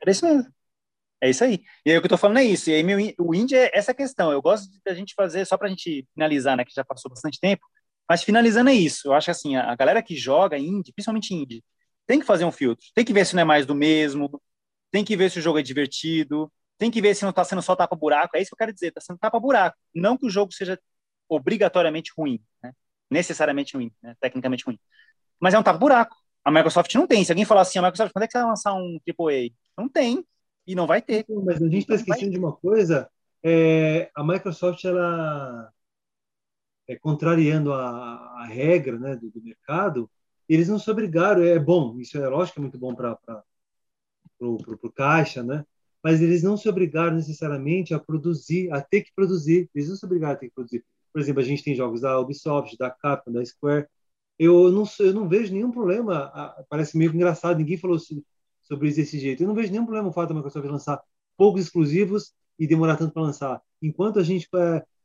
[0.06, 0.52] É isso mesmo.
[1.20, 1.62] É isso aí.
[1.84, 2.70] E aí o que eu tô falando é isso.
[2.70, 4.30] E aí meu, o indie é essa questão.
[4.32, 7.40] Eu gosto de a gente fazer, só pra gente finalizar, né, que já passou bastante
[7.40, 7.66] tempo,
[8.08, 9.08] mas finalizando é isso.
[9.08, 11.64] Eu acho que assim, a, galera que joga indie, principalmente indie,
[12.06, 12.84] tem que fazer um filtro.
[12.94, 14.40] Tem que ver se não é mais do mesmo,
[14.90, 17.62] tem que ver se o jogo é divertido, tem que ver se não tá sendo
[17.62, 18.36] só tapa-buraco.
[18.36, 19.76] É isso que eu quero dizer, tá sendo tapa-buraco.
[19.94, 20.78] Não que o jogo seja
[21.28, 22.72] obrigatoriamente ruim, né?
[23.10, 24.16] necessariamente ruim, né?
[24.20, 24.78] tecnicamente ruim.
[25.40, 26.16] Mas é um tapa-buraco.
[26.44, 27.24] A Microsoft não tem.
[27.24, 29.50] Se alguém falar assim, a Microsoft, quando é que você vai lançar um AAA?
[29.76, 30.24] Não tem.
[30.66, 31.24] E não vai ter.
[31.28, 33.08] Mas a gente está esquecendo de uma coisa.
[33.42, 35.72] É, a Microsoft, ela,
[36.86, 40.10] é, contrariando a, a regra né, do, do, mercado,
[40.48, 41.42] eles não se obrigaram.
[41.42, 43.18] É bom, isso é lógico, é muito bom para
[44.40, 45.64] o caixa, né?
[46.02, 49.68] mas eles não se obrigaram necessariamente a produzir, a ter que produzir.
[49.74, 50.84] Eles não se obrigaram a ter que produzir.
[51.12, 53.86] Por exemplo, a gente tem jogos da Ubisoft, da Capcom, da Square.
[54.38, 56.32] Eu não, eu não vejo nenhum problema.
[56.68, 59.42] Parece meio engraçado, ninguém falou sobre isso desse jeito.
[59.42, 61.00] Eu não vejo nenhum problema o fato da Microsoft lançar
[61.36, 63.62] poucos exclusivos e demorar tanto para lançar.
[63.82, 64.48] Enquanto a gente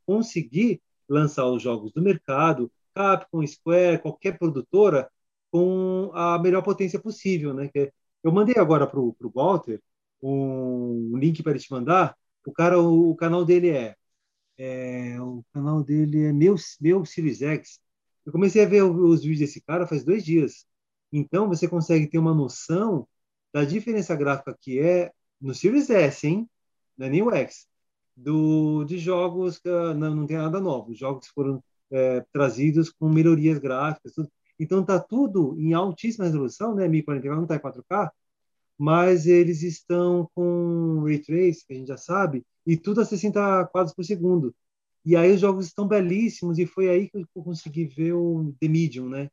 [0.06, 5.10] conseguir lançar os jogos do mercado, Capcom, Square, qualquer produtora,
[5.50, 7.54] com a melhor potência possível.
[7.54, 7.70] Né?
[8.22, 9.80] Eu mandei agora para o Walter
[10.22, 12.16] um link para ele te mandar
[12.46, 13.94] O cara, o canal dele é,
[14.58, 17.80] é, o canal dele é meu, meu Series X.
[18.24, 20.66] Eu comecei a ver os vídeos desse cara faz dois dias.
[21.12, 23.06] Então você consegue ter uma noção
[23.52, 26.48] da diferença gráfica que é no Series S, hein?
[26.96, 27.66] Não é nem o X.
[28.16, 30.94] Do, de jogos que não, não tem nada novo.
[30.94, 34.12] Jogos que foram é, trazidos com melhorias gráficas.
[34.12, 34.30] Tudo.
[34.58, 36.88] Então está tudo em altíssima resolução, né?
[36.88, 38.10] 1044 não está em 4K,
[38.78, 43.66] mas eles estão com ray trace, que a gente já sabe, e tudo a 60
[43.66, 44.54] quadros por segundo.
[45.04, 48.68] E aí os jogos estão belíssimos e foi aí que eu consegui ver o The
[48.68, 49.30] Medium, né?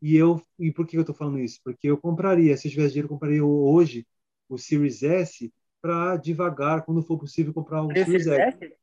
[0.00, 1.58] E eu e por que eu estou falando isso?
[1.64, 4.06] Porque eu compraria, se eu tivesse dinheiro, eu compraria hoje
[4.48, 8.74] o Series S para devagar, quando for possível, comprar o Series S.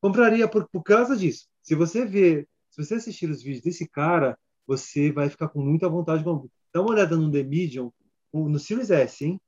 [0.00, 1.48] Compraria por, por causa disso.
[1.62, 5.88] Se você ver, se você assistir os vídeos desse cara, você vai ficar com muita
[5.88, 6.22] vontade.
[6.22, 7.90] Dá uma olhada no The Medium,
[8.34, 9.40] no Series S, hein?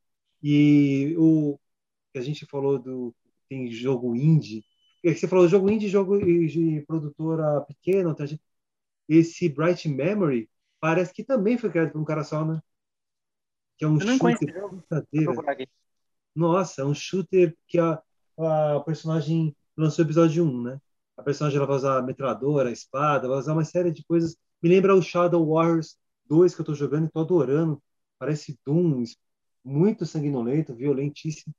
[0.42, 1.58] E o
[2.12, 3.14] que a gente falou do
[3.48, 4.64] tem jogo indie.
[5.04, 8.14] É você falou jogo indie, jogo de produtora pequena,
[9.08, 10.48] esse Bright Memory
[10.80, 12.60] parece que também foi criado por um cara só, né?
[13.78, 14.54] Que é um Eu shooter.
[16.34, 18.02] Nossa, é um shooter que a,
[18.38, 20.80] a personagem lançou o episódio 1, né?
[21.16, 24.36] A personagem ela vai usar a metralhadora, a espada, vai usar uma série de coisas.
[24.62, 25.96] Me lembra o Shadow Warriors
[26.26, 27.82] 2 que eu tô jogando e tô adorando.
[28.18, 29.04] Parece Doom,
[29.64, 31.54] muito sanguinolento, violentíssimo.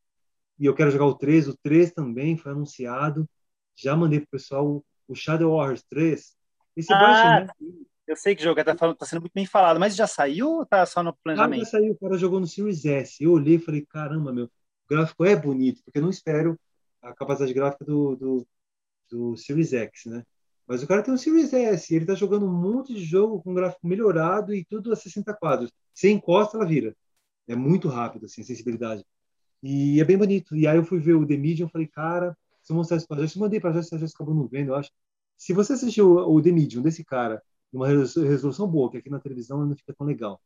[0.59, 1.47] E eu quero jogar o 3.
[1.47, 3.29] O 3 também foi anunciado.
[3.75, 6.35] Já mandei pro pessoal o Shadow Warriors 3.
[6.75, 7.47] Esse ah, né?
[8.07, 10.65] Eu sei que jogo tá, falando, tá sendo muito bem falado, mas já saiu ou
[10.65, 11.61] tá só no planejamento?
[11.61, 13.21] Ah, já saiu, o cara jogou no Series S.
[13.21, 14.49] Eu olhei e falei, caramba, meu, o
[14.89, 16.57] gráfico é bonito, porque eu não espero
[17.01, 18.47] a capacidade gráfica do, do,
[19.09, 20.23] do Series X, né?
[20.67, 23.53] Mas o cara tem um Series S, ele tá jogando um monte de jogo com
[23.53, 25.71] gráfico melhorado e tudo a 60 quadros.
[25.93, 26.95] Você encosta, ela vira.
[27.47, 29.05] É muito rápido, assim, a sensibilidade.
[29.63, 30.55] E é bem bonito.
[30.55, 33.17] E aí eu fui ver o The Medium, falei, cara, se eu mostrar isso pra
[33.17, 34.91] Joyce, eu mandei pra Joyce, a Joyce acabou não vendo, eu acho.
[35.37, 37.41] Se você assistiu o The Medium desse cara,
[37.71, 40.41] uma resolução boa, que aqui na televisão não fica tão legal.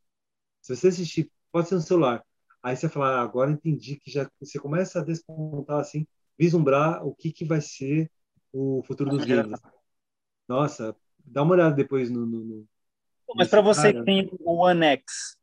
[0.61, 2.23] Se você assistir, pode ser no celular.
[2.61, 6.05] Aí você fala, ah, agora entendi que já você começa a descontar assim,
[6.37, 8.09] vislumbrar o que que vai ser
[8.53, 9.59] o futuro dos games.
[10.51, 12.25] Nossa, dá uma olhada depois no.
[12.25, 12.67] no, no
[13.33, 15.37] Mas para você que tem o One X,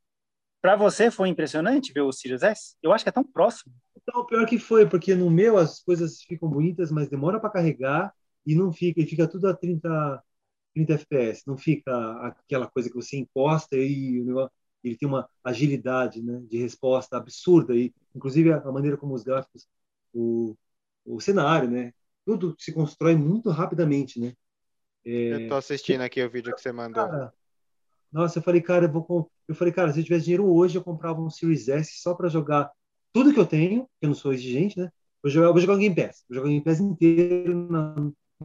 [0.60, 2.76] para você foi impressionante ver o Sirius S?
[2.82, 3.72] Eu acho que é tão próximo.
[3.96, 8.12] Então, pior que foi, porque no meu as coisas ficam bonitas, mas demora para carregar
[8.44, 10.22] e não fica, e fica tudo a 30
[10.74, 11.92] 30 FPS, não fica
[12.26, 14.22] aquela coisa que você encosta e
[14.84, 19.66] ele tem uma agilidade né, de resposta absurda, e inclusive a, maneira como os gráficos,
[20.12, 20.54] o,
[21.04, 21.92] o cenário, né,
[22.24, 24.34] tudo se constrói muito rapidamente, né?
[25.04, 27.06] É, eu tô assistindo aqui o vídeo que você mandou.
[27.06, 27.32] Cara,
[28.12, 30.84] nossa, eu falei, cara, eu vou eu falei, cara, se eu tivesse dinheiro hoje, eu
[30.84, 32.70] comprava um Series S só para jogar
[33.12, 34.90] tudo que eu tenho, que eu não sou exigente, né?
[35.22, 37.94] Vou jogar, vou jogar o Game Pass, vou jogar o Game Pass inteiro na,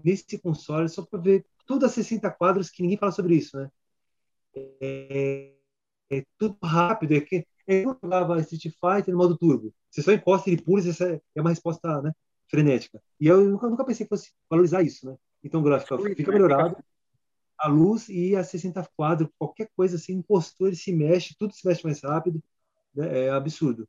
[0.03, 3.69] nesse console só para ver tudo a 60 quadros que ninguém fala sobre isso, né?
[4.81, 5.51] É,
[6.09, 9.73] é tudo rápido, é que eu jogava Street Fighter no modo turbo.
[9.89, 12.11] Você só encosta ele pula, essa é uma resposta né,
[12.49, 13.01] frenética.
[13.19, 15.15] E eu nunca, nunca pensei que fosse valorizar isso, né?
[15.43, 16.77] Então o gráfico fica melhorado,
[17.57, 21.65] a luz e a 60 quadros, qualquer coisa assim, encostou, ele se mexe, tudo se
[21.67, 22.41] mexe mais rápido,
[22.95, 23.25] né?
[23.25, 23.87] é absurdo.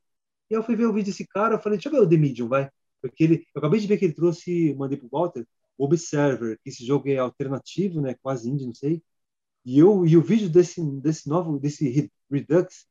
[0.51, 2.17] E eu fui ver o vídeo desse cara, eu falei, deixa eu ver o The
[2.17, 2.71] Medium, vai.
[3.01, 6.85] Porque ele, eu acabei de ver que ele trouxe, mandei pro Walter, Observer, que esse
[6.87, 9.03] jogo é alternativo, né, quase indie, não sei.
[9.65, 12.87] E eu e o vídeo desse desse novo desse Redux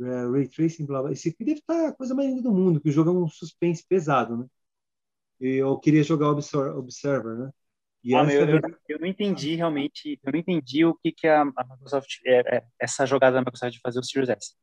[0.00, 2.80] é, Ray Tracing, blá, blá, esse aqui deve estar a coisa mais linda do mundo,
[2.80, 4.46] que o jogo é um suspense pesado, né?
[5.40, 7.50] E eu queria jogar Observer, né?
[8.04, 11.42] E ah, meu, eu, eu, não entendi realmente, eu não entendi o que que a,
[11.42, 14.54] a Microsoft é, é, essa jogada da Microsoft de fazer o Series S.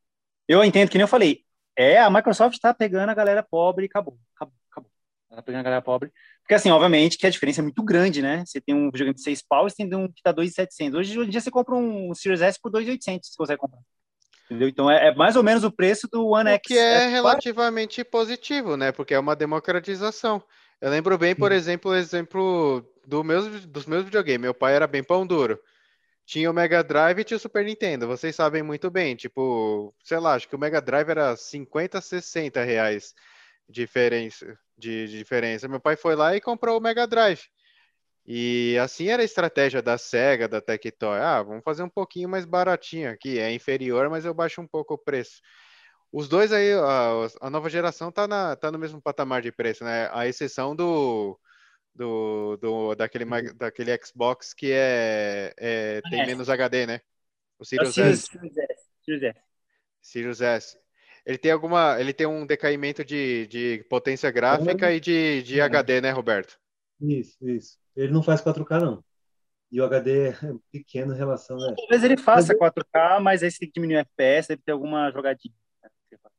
[0.46, 1.42] Eu entendo que nem eu falei,
[1.74, 4.90] é a Microsoft está pegando a galera pobre e acabou, acabou, acabou.
[5.30, 6.12] Tá pegando a galera pobre
[6.50, 8.42] porque, assim, obviamente que a diferença é muito grande, né?
[8.44, 10.98] Você tem um videogame de 6 pau e você tem um que tá 2,700.
[10.98, 13.78] Hoje, hoje em dia você compra um Series S por 2,800, se você consegue comprar.
[14.46, 14.68] Entendeu?
[14.68, 16.66] Então é, é, mais ou menos o preço do One X.
[16.66, 18.90] Que é, é relativamente positivo, né?
[18.90, 20.42] Porque é uma democratização.
[20.80, 24.40] Eu lembro bem, por exemplo, o exemplo do meus, dos meus videogames.
[24.40, 25.60] Meu pai era bem pão duro.
[26.24, 28.06] Tinha o Mega Drive e tinha o Super Nintendo.
[28.06, 29.16] Vocês sabem muito bem.
[29.16, 33.14] Tipo, sei lá, acho que o Mega Drive era 50, 60 reais
[33.68, 35.68] diferença, de, de diferença.
[35.68, 37.42] Meu pai foi lá e comprou o Mega Drive.
[38.26, 41.18] E assim era a estratégia da Sega, da Tectoy.
[41.18, 43.38] Ah, vamos fazer um pouquinho mais baratinho aqui.
[43.38, 45.40] É inferior, mas eu baixo um pouco o preço.
[46.12, 49.84] Os dois aí, a, a nova geração tá, na, tá no mesmo patamar de preço,
[49.84, 50.08] né?
[50.12, 51.38] A exceção do,
[51.94, 53.54] do, do daquele, uhum.
[53.56, 57.00] daquele Xbox que é, é tem menos HD, né?
[57.58, 58.28] O Sirius, S.
[59.02, 59.40] Sirius S.
[60.00, 60.78] Sirius S.
[61.26, 62.00] Ele tem alguma.
[62.00, 65.62] Ele tem um decaimento de, de potência gráfica e de, de é.
[65.62, 66.58] HD, né, Roberto?
[67.00, 67.78] Isso, isso.
[67.94, 69.04] Ele não faz 4K, não.
[69.70, 70.34] E o HD é
[70.72, 71.74] pequeno em relação a.
[71.74, 75.10] Talvez ele faça 4K, mas aí você tem que diminuir o FPS, deve ter alguma
[75.10, 75.54] jogadinha.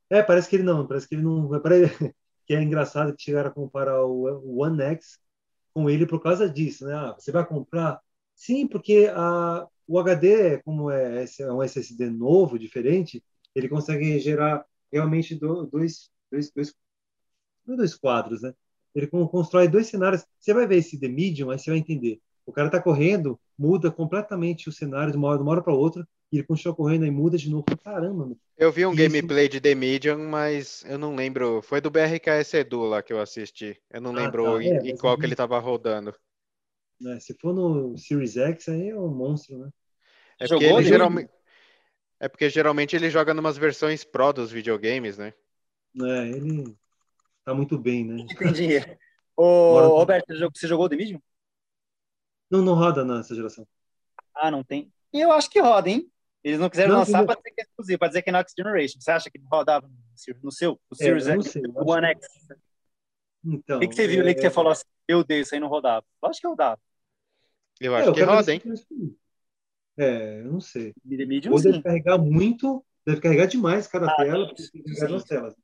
[0.10, 1.50] É, parece que ele não, parece que ele não.
[2.44, 5.20] Que é engraçado que chegaram a comparar o One X
[5.74, 6.94] com ele por causa disso, né?
[6.96, 8.02] Ah, você vai comprar?
[8.36, 13.24] Sim, porque a, o HD, como é, é um SSD novo, diferente,
[13.56, 15.70] ele consegue gerar realmente dois,
[16.32, 16.74] dois, dois,
[17.66, 18.54] dois quadros, né?
[18.94, 20.26] Ele constrói dois cenários.
[20.40, 22.22] Você vai ver esse The Medium, aí você vai entender.
[22.46, 26.38] O cara está correndo, muda completamente o cenário de uma hora, hora para outra, e
[26.38, 27.66] ele continua correndo e muda de novo.
[27.84, 28.40] Caramba, mano.
[28.58, 31.62] Eu vi um gameplay de The Medium, mas eu não lembro.
[31.62, 33.80] Foi do BRKS Edu lá que eu assisti.
[33.90, 34.64] Eu não ah, lembro tá.
[34.64, 36.14] em, é, em qual que ele estava rodando.
[37.08, 39.70] É, se for no Series X, aí é um monstro, né?
[40.40, 41.32] É porque, ele geralmente,
[42.20, 45.34] é porque geralmente ele joga numas versões Pro dos videogames, né?
[46.00, 46.76] É, ele
[47.44, 48.22] tá muito bem, né?
[48.22, 48.78] Entendi.
[49.36, 51.22] Ô, Roberto, você jogou The Medium?
[52.50, 53.68] Não, não roda nessa geração.
[54.36, 54.92] Ah, não tem.
[55.12, 56.11] Eu acho que roda, hein?
[56.44, 58.54] Eles não quiseram não, lançar para dizer que é exclusivo, para dizer que é Next
[58.58, 59.00] Generation.
[59.00, 62.28] Você acha que rodava no seu, no Series é, X, o One X?
[63.44, 65.56] Então, o que, que você viu ali que você é- falou assim, meu Deus, isso
[65.56, 66.06] aí não rodava?
[66.22, 66.80] Eu acho que rodava.
[67.80, 68.62] Eu acho é, que roda, hein?
[69.98, 70.94] É, eu não sei.
[71.04, 71.72] Medium, Ou sim.
[71.72, 75.56] deve carregar muito, deve carregar demais cada ah, tela, porque tem que carregar duas telas.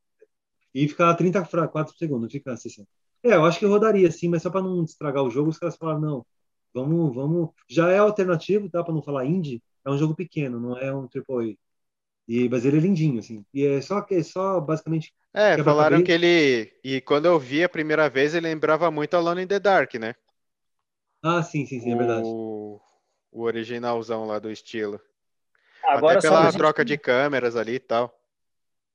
[0.73, 2.87] E ficar 30 4 por segundo, fica 60.
[3.23, 5.75] É, eu acho que rodaria sim, mas só para não estragar o jogo, os caras
[5.75, 6.25] falaram, não,
[6.73, 7.49] vamos, vamos.
[7.69, 8.83] Já é alternativo, tá?
[8.83, 11.55] Para não falar indie, é um jogo pequeno, não é um AAA.
[12.27, 13.45] E, mas ele é lindinho, assim.
[13.53, 15.14] E é só que é só basicamente.
[15.34, 16.73] É, falaram que ele.
[16.84, 20.14] E quando eu vi a primeira vez, ele lembrava muito Alone in the Dark, né?
[21.23, 22.23] Ah, sim, sim, sim, é verdade.
[22.26, 22.81] O,
[23.31, 24.99] o originalzão lá do estilo.
[25.85, 26.89] Agora, Até pela troca gente...
[26.89, 28.14] de câmeras ali e tal.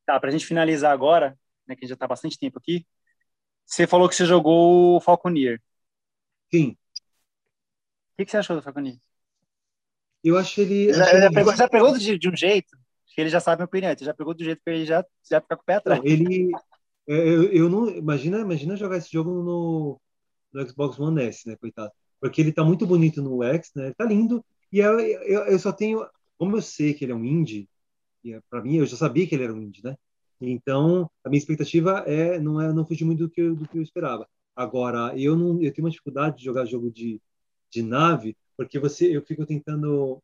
[0.04, 2.86] Tá, pra gente finalizar agora, né, que já tá bastante tempo aqui.
[3.64, 5.62] Você falou que você jogou o Falconeer.
[6.52, 6.72] Sim.
[6.72, 6.76] O
[8.18, 8.98] que, que você achou do Falconeer?
[10.22, 10.92] Eu acho ele.
[10.92, 12.76] Já, já, pegou, já pegou de, de, um jeito
[13.06, 13.94] que ele já sabe a minha opinião.
[14.00, 16.00] já pegou do jeito que ele já, já fica com o pé atrás.
[16.00, 16.50] Não, ele.
[17.08, 17.88] É, eu, eu não.
[17.90, 20.00] Imagina, imagina jogar esse jogo no,
[20.52, 21.90] no Xbox One S, né, coitado?
[22.20, 23.92] Porque ele tá muito bonito no X, né?
[23.96, 24.44] Tá lindo.
[24.72, 26.06] E eu, eu, eu só tenho.
[26.38, 27.68] Como eu sei que ele é um indie,
[28.24, 29.96] e é, para mim eu já sabia que ele era um indie, né?
[30.40, 33.82] Então, a minha expectativa é não é não fugir muito do que, do que eu
[33.82, 34.26] esperava.
[34.56, 37.20] Agora, eu não eu tenho uma dificuldade de jogar jogo de,
[37.70, 40.22] de nave, porque você eu fico tentando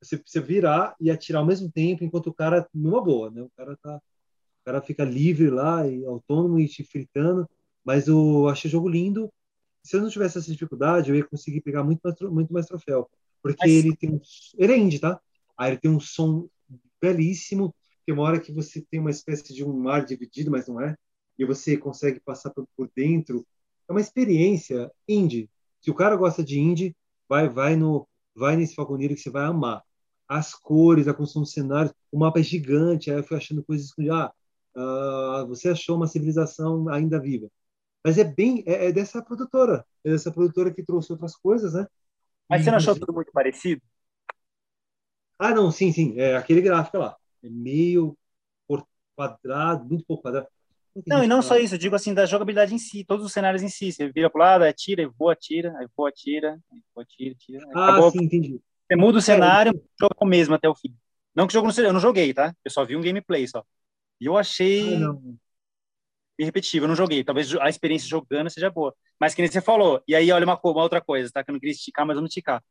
[0.00, 3.42] você, você virar e atirar ao mesmo tempo enquanto o cara numa boa, né?
[3.42, 7.48] O cara tá o cara fica livre lá e autônomo e te fritando,
[7.84, 9.32] mas eu achei o jogo lindo.
[9.82, 13.08] Se eu não tivesse essa dificuldade, eu ia conseguir pegar muito mais, muito mais troféu,
[13.40, 13.72] porque mas...
[13.72, 14.20] ele tem um,
[14.58, 15.20] ele é indie, tá?
[15.56, 16.48] Aí ele tem um som
[17.00, 17.72] belíssimo,
[18.04, 20.96] tem uma hora que você tem uma espécie de um mar dividido, mas não é,
[21.38, 23.46] e você consegue passar por, por dentro.
[23.88, 25.48] É uma experiência indie.
[25.80, 26.96] Se o cara gosta de indie,
[27.28, 29.82] vai vai no vai nesse Falconeiro que você vai amar.
[30.28, 33.92] As cores, a construção do cenário, o mapa é gigante, aí eu fui achando coisas
[33.92, 34.32] que ah,
[34.76, 37.48] uh, você achou uma civilização ainda viva.
[38.04, 41.86] Mas é bem é, é, dessa produtora, é dessa produtora que trouxe outras coisas, né?
[42.48, 43.82] Mas você não achou tudo muito parecido?
[45.38, 48.16] Ah, não, sim, sim, é aquele gráfico lá, é meio
[49.16, 50.46] quadrado, muito pouco quadrado.
[51.04, 53.62] Não, e não só isso, eu digo assim, da jogabilidade em si, todos os cenários
[53.62, 53.92] em si.
[53.92, 57.66] Você vira pro lado, atira, voa, atira, aí voa, atira, aí voa, atira, tira.
[57.74, 58.10] Ah, acabou.
[58.10, 58.60] sim, entendi.
[58.86, 60.94] Você muda o cenário, é, joga o mesmo até o fim.
[61.34, 62.54] Não que o jogo não seja, eu não joguei, tá?
[62.64, 63.64] Eu só vi um gameplay só.
[64.20, 65.14] E eu achei ah,
[66.38, 67.24] repetitivo, eu não joguei.
[67.24, 68.94] Talvez a experiência jogando seja boa.
[69.20, 70.02] Mas que nem você falou.
[70.06, 71.42] E aí, olha uma, uma outra coisa, tá?
[71.42, 72.62] Que eu não queria esticar, mas vamos esticar.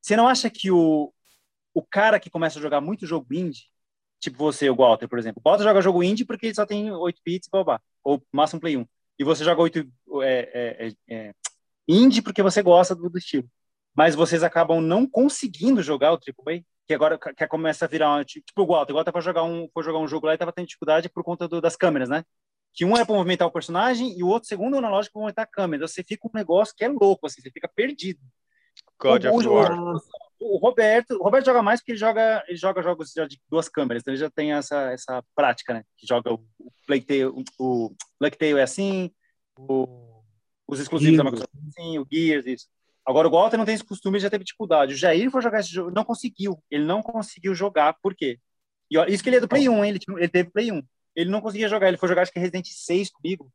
[0.00, 1.12] Você não acha que o,
[1.72, 3.68] o cara que começa a jogar muito jogo indie,
[4.24, 5.42] Tipo você, o Walter, por exemplo.
[5.44, 8.74] O Walter joga jogo indie porque ele só tem 8 bits, blá, ou máximo Play
[8.74, 8.86] 1.
[9.18, 9.86] E você joga 8
[10.22, 11.34] é, é, é, é,
[11.86, 13.46] indie porque você gosta do, do, estilo.
[13.94, 18.62] Mas vocês acabam não conseguindo jogar o AAA, que agora que começa a virar tipo
[18.62, 18.94] o Walter.
[18.94, 21.22] O Walter foi jogar um, foi jogar um jogo lá e estava tendo dificuldade por
[21.22, 22.24] conta do, das câmeras, né?
[22.72, 25.54] Que um é para movimentar o personagem e o outro, segundo, analógico, para movimentar a
[25.54, 25.86] câmera.
[25.86, 28.20] Você fica um negócio que é louco, assim, você fica perdido.
[28.98, 29.70] God of War.
[30.46, 34.02] O, Roberto, o Roberto joga mais porque ele joga, ele joga jogos de duas câmeras,
[34.02, 35.84] então ele já tem essa, essa prática, né?
[35.96, 39.10] Que joga o, o Plague o, o é assim,
[39.58, 40.22] o,
[40.66, 42.66] os exclusivos da Microsoft é assim, o Gears, isso.
[43.06, 44.94] Agora o Walter não tem esse costume, já teve dificuldade.
[44.94, 46.62] O Jair foi jogar esse jogo, não conseguiu.
[46.70, 48.38] Ele não conseguiu jogar, por quê?
[48.90, 49.90] E ó, isso que ele é do Play 1, hein?
[49.90, 50.82] Ele, ele teve Play 1.
[51.16, 53.52] Ele não conseguia jogar, ele foi jogar acho que Resident 6 comigo.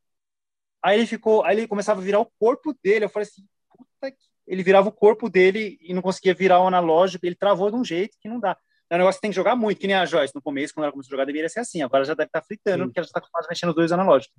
[0.83, 3.05] Aí ele ficou, aí ele começava a virar o corpo dele.
[3.05, 4.17] Eu falei assim, puta que
[4.49, 7.85] ele virava o corpo dele e não conseguia virar o analógico, ele travou de um
[7.85, 8.57] jeito que não dá.
[8.89, 10.33] É um negócio que tem que jogar muito, que nem a Joyce.
[10.33, 11.83] No começo, quando ela começou a jogar, deveria ser assim.
[11.83, 12.87] Agora já deve estar fritando, Sim.
[12.87, 14.35] porque ela já está acostumada a mexer nos dois analógicos.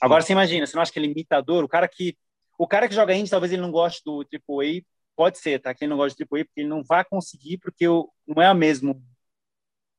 [0.00, 1.62] Agora você imagina, você não acha que ele é imitador?
[1.62, 2.18] O cara que
[2.58, 4.82] o cara que joga indie, talvez ele não goste do AAA,
[5.14, 5.72] pode ser, tá?
[5.72, 7.84] Que ele não gosta de AAA, porque ele não vai conseguir, porque
[8.26, 9.00] não é a mesma,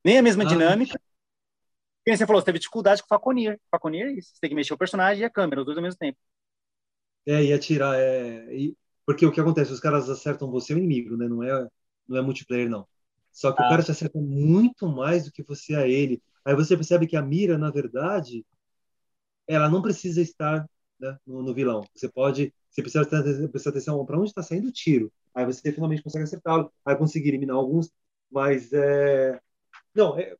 [0.04, 1.00] nem a mesma ah, dinâmica.
[2.06, 3.60] Como você falou, você teve dificuldade com o Faconier.
[3.72, 5.84] Faconier é isso, você tem que mexer o personagem e a câmera, os dois ao
[5.84, 6.18] mesmo tempo.
[7.26, 8.54] É, e atirar, é...
[8.54, 8.76] E...
[9.08, 11.30] Porque o que acontece, os caras acertam você o inimigo, né?
[11.30, 11.68] Não é,
[12.06, 12.86] não é multiplayer, não.
[13.32, 13.66] Só que ah.
[13.66, 16.22] o cara te acerta muito mais do que você a ele.
[16.44, 18.46] Aí você percebe que a mira, na verdade,
[19.48, 20.70] ela não precisa estar
[21.00, 21.86] né, no, no, vilão.
[21.96, 23.06] Você pode, você precisa
[23.48, 25.10] prestar atenção para onde está saindo o tiro.
[25.34, 27.90] Aí você finalmente consegue acertá-lo, vai conseguir eliminar alguns,
[28.30, 29.40] mas é,
[29.96, 30.36] não, é,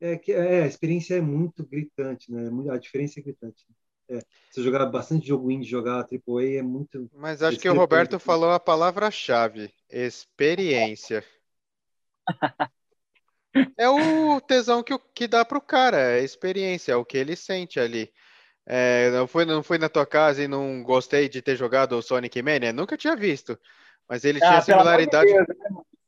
[0.00, 2.48] é, é, a experiência é muito gritante, né?
[2.70, 3.66] A diferença é gritante.
[4.08, 4.20] É,
[4.50, 7.10] você jogar bastante jogo indie, jogar AAA é muito.
[7.14, 11.24] Mas acho que o Roberto falou a palavra-chave: experiência.
[13.76, 17.80] é o tesão que, que dá pro cara, é experiência, é o que ele sente
[17.80, 18.12] ali.
[18.64, 22.02] É, não, fui, não fui na tua casa e não gostei de ter jogado o
[22.02, 22.72] Sonic Mania?
[22.72, 23.58] Nunca tinha visto.
[24.08, 25.26] Mas ele ah, tinha similaridade.
[25.26, 25.54] De Deus, né?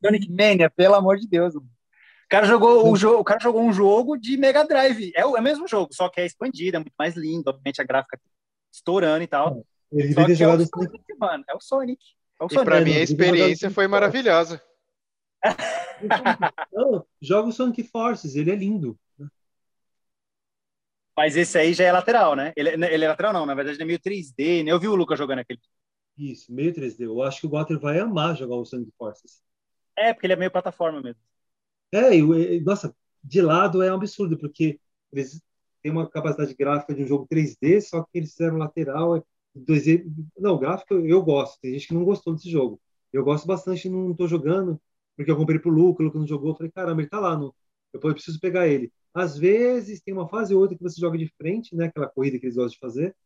[0.04, 1.54] Sonic Mania, pelo amor de Deus.
[2.28, 5.10] O cara jogou, o, jogo, o cara jogou um jogo de Mega Drive.
[5.16, 7.48] É o, é o mesmo jogo, só que é expandido, é muito mais lindo.
[7.48, 8.20] Obviamente a gráfica
[8.70, 9.64] estourando e tal.
[9.90, 11.44] Ele só que é o Sonic, mano.
[11.48, 12.04] É o Sonic.
[12.38, 12.62] É o Sonic.
[12.62, 14.62] E pra mim a experiência foi maravilhosa.
[16.70, 18.98] Não, joga o Sonic Forces, ele é lindo.
[21.16, 22.52] Mas esse aí já é lateral, né?
[22.54, 24.70] Ele, ele é lateral não, na verdade ele é meio 3D, né?
[24.70, 25.60] Eu vi o Lucas jogando aquele.
[26.16, 27.06] Isso, meio 3D.
[27.06, 29.42] Eu acho que o Walter vai amar jogar o Sonic Forces.
[29.96, 31.20] É, porque ele é meio plataforma mesmo.
[31.92, 34.78] É, e, nossa, de lado é um absurdo, porque
[35.12, 35.40] eles
[35.82, 39.24] têm uma capacidade gráfica de um jogo 3D, só que eles fizeram lateral
[39.56, 40.04] 2D.
[40.38, 42.80] Não, gráfico eu gosto, tem gente que não gostou desse jogo.
[43.12, 44.80] Eu gosto bastante, não estou jogando,
[45.16, 47.36] porque eu comprei pro Lucas, o Lucas não jogou, eu falei, caramba, ele tá lá,
[47.36, 47.54] no...
[47.92, 48.92] eu preciso pegar ele.
[49.14, 51.86] Às vezes tem uma fase ou outra que você joga de frente, né?
[51.86, 53.16] Aquela corrida que eles gostam de fazer.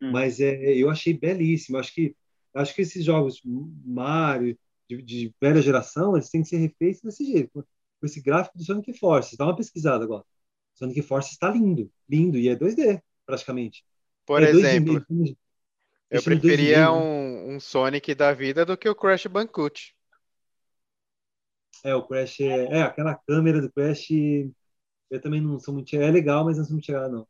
[0.00, 0.12] Hum.
[0.12, 1.78] Mas é, eu achei belíssimo.
[1.78, 2.16] Acho que
[2.54, 4.58] acho que esses jogos Mario
[4.88, 7.66] de, de velha geração, eles têm que ser refeitos desse jeito,
[8.02, 9.36] com, esse gráfico do Sonic Force.
[9.36, 10.24] Dá uma pesquisada agora.
[10.74, 13.84] Sonic Force está lindo, lindo e é 2D praticamente.
[14.26, 15.36] Por é exemplo, 2D,
[16.10, 19.94] eu preferia um, um, Sonic da vida do que o Crash Bandicoot.
[21.84, 24.10] É, o Crash é, é aquela câmera do Crash
[25.12, 25.94] eu também não sou muito.
[25.94, 27.28] É legal, mas não sou muito chegado, não.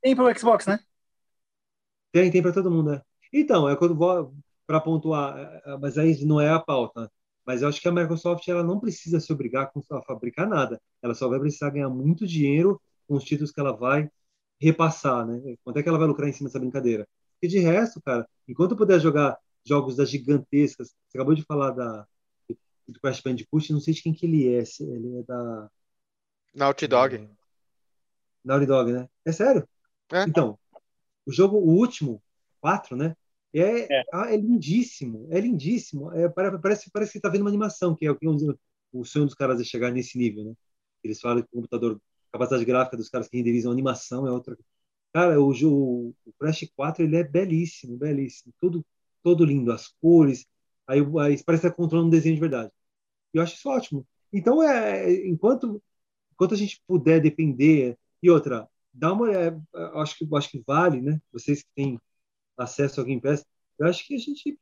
[0.00, 0.78] Tem pro Xbox, né?
[2.12, 3.02] Tem, tem para todo mundo, né?
[3.32, 4.32] Então, é quando vou
[4.64, 7.10] para pontuar, é, é, mas aí não é a pauta.
[7.46, 10.80] Mas eu acho que a Microsoft ela não precisa se obrigar a fabricar nada.
[11.02, 14.10] Ela só vai precisar ganhar muito dinheiro com os títulos que ela vai
[14.60, 15.56] repassar, né?
[15.62, 17.06] Quanto é que ela vai lucrar em cima dessa brincadeira?
[17.42, 21.70] E de resto, cara, enquanto eu puder jogar jogos das gigantescas, você acabou de falar
[21.70, 22.06] da
[22.86, 25.70] do Crash Bandicoot, não sei de quem que ele é, ele é da
[26.54, 27.16] Naughty Dog.
[27.16, 27.28] É.
[28.44, 29.08] Naughty Dog, né?
[29.24, 29.66] É sério?
[30.12, 30.22] É.
[30.24, 30.58] Então,
[31.26, 32.22] o jogo, o último,
[32.60, 33.16] 4, né?
[33.54, 34.04] É, é.
[34.12, 36.12] Ah, é lindíssimo, é lindíssimo.
[36.12, 38.26] É, parece, parece que tá vendo uma animação, que é o que
[38.92, 40.54] o sonho dos caras é chegar nesse nível, né?
[41.02, 42.00] Eles falam que o computador,
[42.32, 44.56] capacidade gráfica dos caras que renderizam animação é outra.
[45.12, 48.84] Cara, o, o, o Crash 4 ele é belíssimo, belíssimo, todo,
[49.22, 50.46] todo lindo, as cores,
[50.86, 52.72] aí, aí parece que tá controlando um desenho de verdade.
[53.32, 54.06] Eu acho isso ótimo.
[54.32, 55.82] Então, é, enquanto
[56.32, 59.56] enquanto a gente puder depender e outra dá uma é,
[59.94, 62.00] acho que acho que vale né vocês que têm
[62.56, 63.44] acesso ao Game Pass
[63.78, 64.58] eu acho que a gente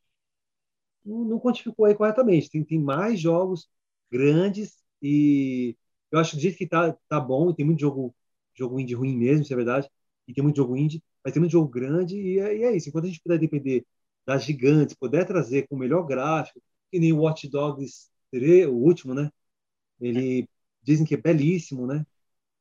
[1.05, 3.69] não, não quantificou aí corretamente tem, tem mais jogos
[4.11, 5.75] grandes e
[6.11, 8.15] eu acho que do jeito que tá tá bom e tem muito jogo
[8.55, 9.89] jogo indie ruim mesmo se é verdade
[10.27, 12.89] e tem muito jogo indie mas tem muito jogo grande e é, e é isso
[12.89, 13.85] enquanto a gente puder depender
[14.25, 16.61] das gigantes puder trazer com o melhor gráfico
[16.91, 19.29] que nem o Watch Dogs 3, o último né
[19.99, 20.47] ele
[20.81, 22.05] dizem que é belíssimo, né?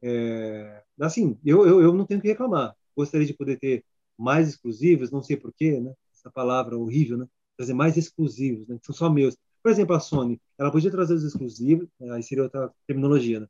[0.02, 2.76] É, assim, eu, eu, eu não tenho que reclamar.
[2.96, 3.84] Gostaria de poder ter
[4.22, 5.92] mais exclusivos, não sei porquê, né?
[6.12, 7.26] Essa palavra horrível, né?
[7.56, 8.78] Trazer mais exclusivos, né?
[8.78, 9.36] Que são só meus.
[9.62, 12.12] Por exemplo, a Sony, ela podia trazer os exclusivos, né?
[12.12, 13.46] aí seria outra terminologia, né?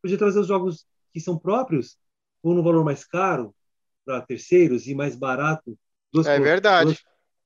[0.00, 1.98] Podia trazer os jogos que são próprios
[2.42, 3.54] ou no valor mais caro
[4.04, 5.78] para terceiros e mais barato.
[6.12, 6.86] Duas é verdade.
[6.86, 7.04] Duas,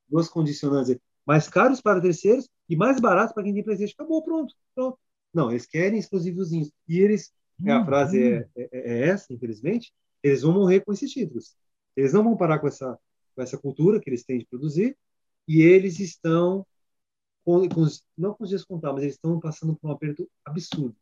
[0.09, 0.97] duas condicionantes.
[1.27, 3.95] Mais caros para terceiros e mais baratos para quem tem PlayStation.
[3.95, 4.55] Acabou, pronto.
[4.75, 4.99] pronto.
[5.33, 6.71] Não, eles querem exclusivozinhos.
[6.89, 7.73] E eles, uhum.
[7.73, 9.93] a frase é, é, é, essa, infelizmente,
[10.23, 11.57] eles vão morrer com esses títulos.
[11.97, 12.99] Eles não vão parar com essa,
[13.35, 14.97] com essa cultura que eles têm de produzir,
[15.47, 16.66] e eles estão,
[17.45, 20.97] com, com não com os dias contar, mas eles estão passando por um aperto absurdo.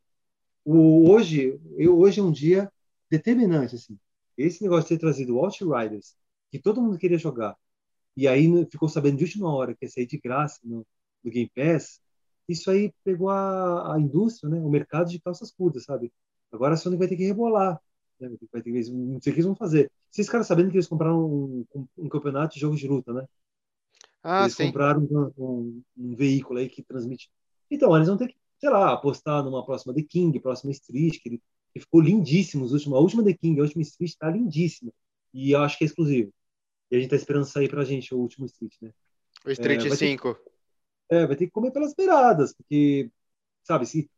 [0.65, 2.71] O, hoje, eu, hoje é um dia
[3.11, 3.75] determinante.
[3.77, 3.99] Assim.
[4.37, 6.17] Esse negócio de ter trazido Outriders,
[6.51, 7.57] que todo mundo queria jogar,
[8.17, 10.87] e aí ficou sabendo de última hora que ia sair de graça no,
[11.25, 12.01] no Game Pass,
[12.49, 14.59] isso aí pegou a, a indústria, né?
[14.61, 16.13] O mercado de calças curtas, sabe?
[16.51, 17.81] Agora a Sony vai ter que rebolar.
[18.23, 18.37] Né?
[18.53, 19.91] Vai ter que, não sei o que eles vão fazer.
[20.11, 23.27] Vocês caras sabendo que eles compraram um, um, um campeonato de jogos de luta, né?
[24.23, 24.67] Ah, eles sim.
[24.67, 27.31] compraram um, um, um, veículo aí que transmite.
[27.71, 31.29] Então, eles vão ter que, sei lá, apostar numa próxima The King, próxima Street, que,
[31.29, 31.43] ele,
[31.73, 32.65] que ficou lindíssimo.
[32.65, 34.93] Os últimos, a última The King, a última Street está lindíssima.
[35.35, 36.33] E eu acho que é exclusivo.
[36.91, 38.91] E a gente tá esperando sair pra gente o último Street, né?
[39.45, 40.35] O Street é, 5.
[40.35, 43.11] Ter, é, vai ter que comer pelas beiradas, porque,
[43.65, 44.09] sabe, se.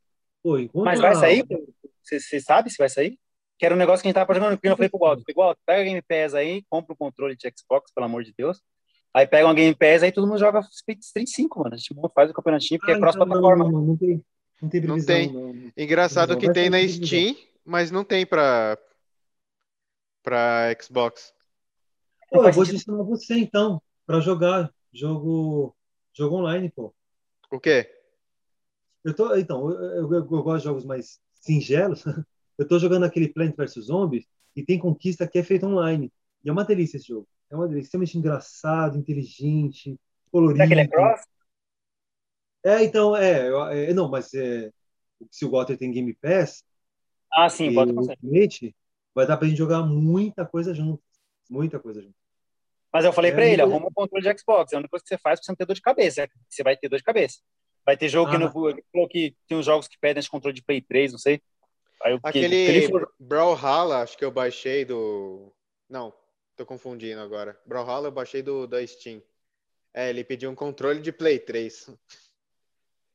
[0.43, 1.47] Pô, enquanto Mas vai sair?
[2.03, 3.19] Você sabe se vai sair?
[3.59, 5.57] Que era um negócio que a gente tava jogando, porque eu falei pro Waldo, igual,
[5.65, 8.61] pega a Game Pass aí, compra o um controle de Xbox, pelo amor de Deus.
[9.15, 11.75] Aí pega uma Game Pass, aí todo mundo joga Street 5, mano.
[11.75, 13.65] A gente faz o campeonatinho, porque ah, é cross-plataforma.
[13.65, 14.25] Então não, não, não, tem,
[14.61, 14.97] não tem previsão.
[14.97, 15.33] Não tem.
[15.33, 15.73] Não.
[15.77, 18.77] Engraçado que tem na Steam, mas não tem pra,
[20.21, 21.33] pra Xbox.
[22.29, 25.77] Pô, eu vou adicionar você então, pra jogar jogo,
[26.13, 26.93] jogo online, pô.
[27.53, 27.89] O quê?
[29.05, 32.03] Eu tô, então, eu, eu, eu gosto de jogos mais singelos.
[32.59, 36.13] Eu tô jogando aquele Plant vs Zombies e tem conquista que é feito online.
[36.45, 37.29] E é uma delícia esse jogo.
[37.51, 39.99] É uma delícia, extremamente engraçado, inteligente,
[40.31, 40.59] colorido.
[40.59, 41.21] Será que ele é cross?
[42.65, 44.71] É, então, é, é não, mas é,
[45.31, 46.65] se o Walter tem Game Pass,
[47.33, 48.75] ah, sim, bota Ultimate,
[49.15, 51.03] vai dar pra gente jogar muita coisa junto.
[51.51, 52.15] Muita coisa junto.
[52.93, 54.73] Mas eu falei é, pra ele, arruma o controle de Xbox.
[54.73, 56.29] É a única coisa que você faz pra você não ter dor de cabeça.
[56.49, 57.41] Você vai ter dor de cabeça.
[57.85, 60.55] Vai ter jogo ah, que não falou que tem uns jogos que pedem esse controle
[60.55, 61.43] de Play 3, não sei.
[62.05, 63.13] Eu, Aquele for...
[63.19, 65.53] Brawlhalla, acho que eu baixei do.
[65.89, 66.13] Não,
[66.57, 67.59] tô confundindo agora.
[67.65, 69.23] Brawlhalla eu baixei do da Steam.
[69.93, 71.91] É, ele pediu um controle de Play 3.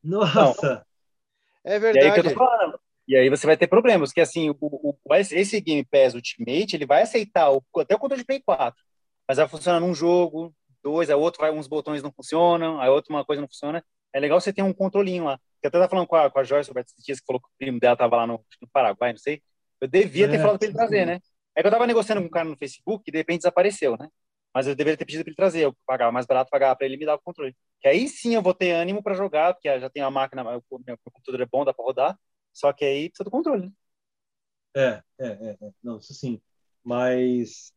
[0.04, 0.76] Nossa!
[0.76, 0.90] Não.
[1.64, 2.28] É verdade.
[2.28, 2.74] E aí,
[3.10, 6.86] e aí, você vai ter problemas, que assim, o, o, esse Game Pass Ultimate, ele
[6.86, 8.82] vai aceitar o, até o controle de Play 4,
[9.28, 13.14] mas vai funcionar num jogo, dois, aí outro vai, uns botões não funcionam, aí outro
[13.14, 13.84] uma coisa não funciona.
[14.14, 15.40] É legal você ter um controlinho lá.
[15.62, 17.52] Eu até tava falando com a, com a Joyce Roberto Dias, que falou que o
[17.58, 19.42] primo dela tava lá no, no Paraguai, não sei.
[19.82, 21.20] Eu devia ter é, falado para ele trazer, né?
[21.56, 24.08] É que eu tava negociando com um cara no Facebook e de repente desapareceu, né?
[24.54, 26.98] Mas eu deveria ter pedido para ele trazer, eu pagava mais barato pagar para ele
[26.98, 27.56] me dar o controle.
[27.82, 30.80] Que aí sim eu vou ter ânimo para jogar, porque já tem a máquina, o
[30.86, 32.20] meu computador é bom, dá para rodar.
[32.54, 33.72] Só que aí precisa do controle, né?
[34.76, 35.72] É, é, é, é.
[35.84, 36.42] Não, isso sim.
[36.84, 37.74] Mas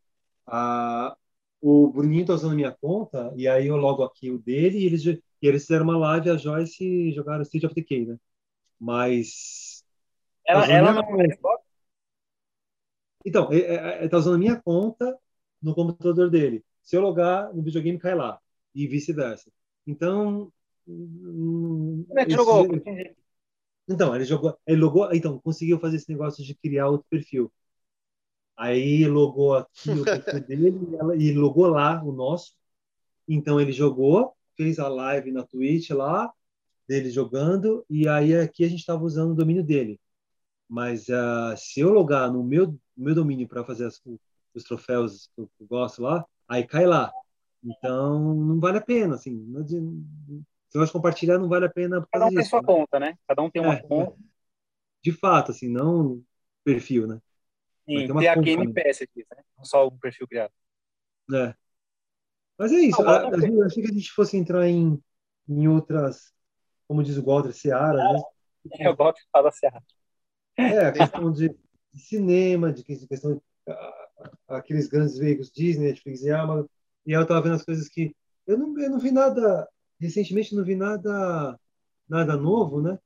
[0.47, 1.17] a,
[1.63, 4.85] o Bruninho tá usando a minha conta, e aí eu logo aqui o dele, e
[4.87, 8.17] eles, e eles fizeram uma live, a Joyce jogaram State of Decay, né?
[8.81, 9.85] Mas.
[10.45, 11.63] Ela, tá ela não é Xbox?
[13.25, 15.17] Então, é, é, tá usando a minha conta
[15.63, 16.65] no computador dele.
[16.83, 18.41] Se eu logar no videogame, cai lá.
[18.75, 19.49] E vice-versa.
[19.87, 20.53] Então.
[20.85, 22.67] Como é que jogou?
[23.89, 27.53] Então, ele jogou, ele logou, então, conseguiu fazer esse negócio de criar outro perfil.
[28.57, 30.75] Aí logou aqui o perfil dele
[31.19, 32.55] e logou lá o nosso.
[33.29, 36.33] Então ele jogou, fez a live na Twitch lá,
[36.87, 39.99] dele jogando, e aí aqui a gente estava usando o domínio dele.
[40.69, 44.01] Mas uh, se eu logar no meu, meu domínio para fazer as,
[44.55, 47.13] os troféus que eu gosto lá, aí cai lá.
[47.63, 49.37] Então não vale a pena, assim.
[49.49, 52.07] Não, se eu compartilhar, não vale a pena.
[52.11, 52.67] Cada um disso, tem sua né?
[52.67, 53.15] conta, né?
[53.29, 54.17] Cada um tem uma é, conta.
[55.03, 56.23] De fato, assim, não
[56.65, 57.21] perfil, né?
[57.85, 59.43] Sim, ter a Game Pass aqui, né?
[59.57, 60.53] Não só o perfil criado.
[61.35, 61.55] É.
[62.59, 63.03] Mas é isso.
[63.03, 65.03] Não, a, a, eu achei que a gente fosse entrar em,
[65.49, 66.33] em outras,
[66.87, 68.23] como diz o Walter, Seara, né?
[68.79, 69.83] É, gosto de falar Seara.
[70.57, 71.49] É, a questão de,
[71.93, 73.41] de cinema, de questão de,
[74.49, 76.67] aqueles grandes veículos Disney, Netflix e Amazon.
[77.07, 78.15] E eu tava vendo as coisas que
[78.47, 79.69] eu não, eu não vi nada
[80.01, 81.59] recentemente não vi nada
[82.09, 82.99] nada novo, né?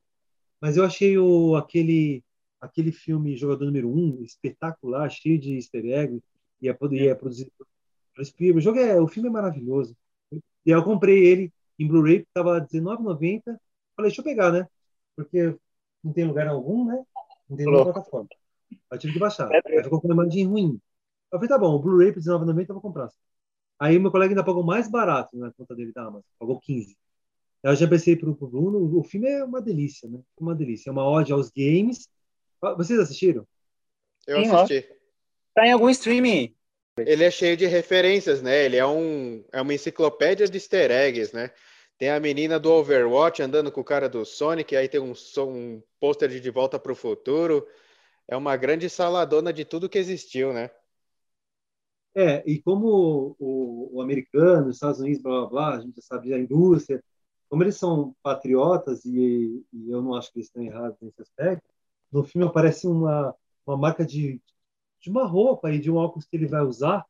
[0.61, 2.25] Mas eu achei o aquele
[2.67, 6.23] aquele filme Jogador Número 1, espetacular, cheio de easter eggs,
[6.61, 8.59] e é, e é produzido por Spielberg.
[8.59, 9.97] O, jogo é, o filme é maravilhoso.
[10.33, 13.43] E eu comprei ele em Blu-ray, que estava R$19,90.
[13.45, 14.67] Falei, deixa eu pegar, né?
[15.15, 15.57] Porque
[16.03, 17.05] não tem lugar algum, né?
[17.49, 18.29] Não tem nenhuma plataforma.
[18.91, 19.49] Aí tive que baixar.
[19.53, 20.81] É aí ficou com uma imagem ruim.
[21.33, 23.09] Eu falei, tá bom, o Blu-ray por R$19,90 eu vou comprar.
[23.79, 26.97] Aí meu colega ainda pagou mais barato na conta dele da Amazon, pagou 15.
[27.63, 30.21] Aí eu já pensei pro, pro Bruno, o filme é uma delícia, né?
[30.41, 30.89] Uma delícia.
[30.89, 32.09] É uma ode aos games
[32.61, 33.47] vocês assistiram?
[34.27, 34.89] Eu Sim, assisti.
[34.91, 34.95] Ó.
[35.55, 36.55] Tá em algum streaming.
[36.99, 38.65] Ele é cheio de referências, né?
[38.65, 41.51] Ele é, um, é uma enciclopédia de easter eggs, né?
[41.99, 45.83] Tem a menina do Overwatch andando com o cara do Sonic, aí tem um, um
[45.99, 47.67] pôster de De Volta para o Futuro.
[48.29, 50.71] É uma grande saladona de tudo que existiu, né?
[52.15, 56.03] É, e como o, o, americano, os Estados Unidos, blá blá blá, a gente já
[56.03, 57.03] sabe a indústria,
[57.49, 61.69] como eles são patriotas, e, e eu não acho que eles estão errados nesse aspecto,
[62.13, 63.35] no filme aparece uma,
[63.67, 64.41] uma marca de,
[65.01, 67.05] de uma roupa e de um óculos que ele vai usar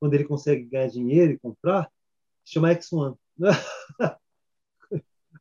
[0.00, 1.90] quando ele consegue ganhar dinheiro e comprar,
[2.44, 3.16] chama X1.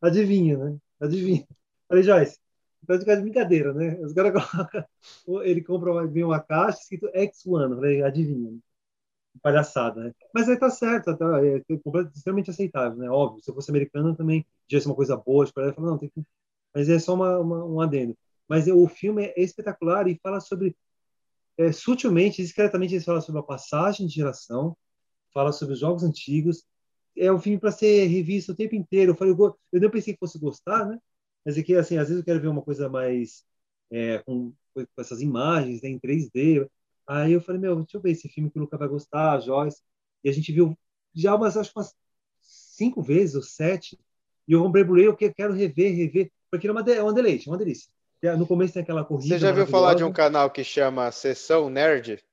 [0.02, 0.78] Adivinha, né?
[0.99, 1.48] Adivinha?
[1.88, 2.40] Falei, Joyce,
[2.88, 3.99] tá de brincadeira, né?
[4.02, 8.60] Os caras colocam, ele compra vem uma caixa escrito X1, falei, adivinha.
[9.41, 10.14] Palhaçada, né?
[10.34, 11.64] Mas aí tá certo, tá, é, é
[12.14, 13.10] extremamente aceitável, né?
[13.10, 16.22] Óbvio, se eu fosse americano também, é uma coisa boa, de falar, não, tem que...
[16.73, 18.18] mas é só uma, uma, um adendo.
[18.52, 20.76] Mas o filme é espetacular e fala sobre,
[21.57, 24.76] é, sutilmente, discretamente, ele fala sobre a passagem de geração,
[25.34, 26.65] fala sobre os jogos antigos,
[27.18, 29.14] é um filme para ser revisto o tempo inteiro.
[29.14, 30.99] Eu falei, eu, eu não pensei que fosse gostar, né?
[31.45, 33.45] Mas é que, assim, às vezes eu quero ver uma coisa mais
[33.90, 36.69] é, com, com, essas imagens né, em 3D.
[37.07, 39.40] Aí eu falei, meu, deixa eu ver esse filme que o Luca vai gostar, a
[39.40, 39.82] Joyce.
[40.26, 40.78] E a gente viu
[41.15, 41.95] já umas, acho umas
[42.41, 43.98] cinco vezes ou sete.
[44.45, 47.57] E eu Blu-ray, eu quero rever, rever, porque é uma, é uma delícia, é uma
[47.57, 47.90] delícia.
[48.38, 49.35] No começo tem aquela corrida.
[49.35, 52.23] Você já viu falar de um canal que chama Sessão Nerd?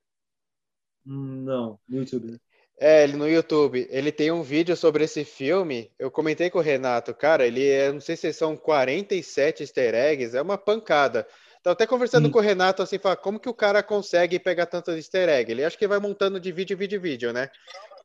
[1.06, 2.32] Hum, não, no YouTube.
[2.32, 2.38] Né?
[2.78, 3.88] É, ele no YouTube.
[3.90, 5.90] Ele tem um vídeo sobre esse filme.
[5.98, 10.36] Eu comentei com o Renato, cara, ele é, não sei se são 47 easter eggs,
[10.36, 11.26] é uma pancada.
[11.62, 12.32] Tava até conversando Sim.
[12.32, 15.50] com o Renato assim, fala, como que o cara consegue pegar tanto easter egg?
[15.50, 17.50] Ele acha que vai montando de vídeo, vídeo, vídeo, né?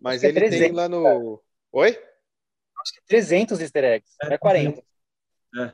[0.01, 1.03] Mas é ele 300, tem lá no.
[1.03, 1.17] Cara.
[1.73, 1.89] Oi?
[1.89, 4.81] Acho que é 300 easter eggs, é, é 40.
[5.55, 5.73] É.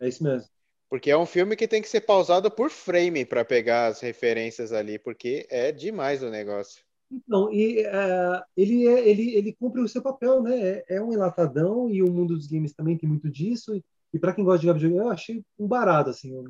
[0.00, 0.48] É isso mesmo.
[0.92, 4.74] Porque é um filme que tem que ser pausado por frame para pegar as referências
[4.74, 6.84] ali, porque é demais o negócio.
[7.10, 10.54] Então, e, uh, ele, é, ele, ele cumpre o seu papel, né?
[10.60, 13.74] É, é, um enlatadão e o mundo dos games também tem muito disso.
[13.74, 13.82] E,
[14.12, 16.30] e para quem gosta de jogar videogame, eu achei um barato, assim.
[16.30, 16.44] Eu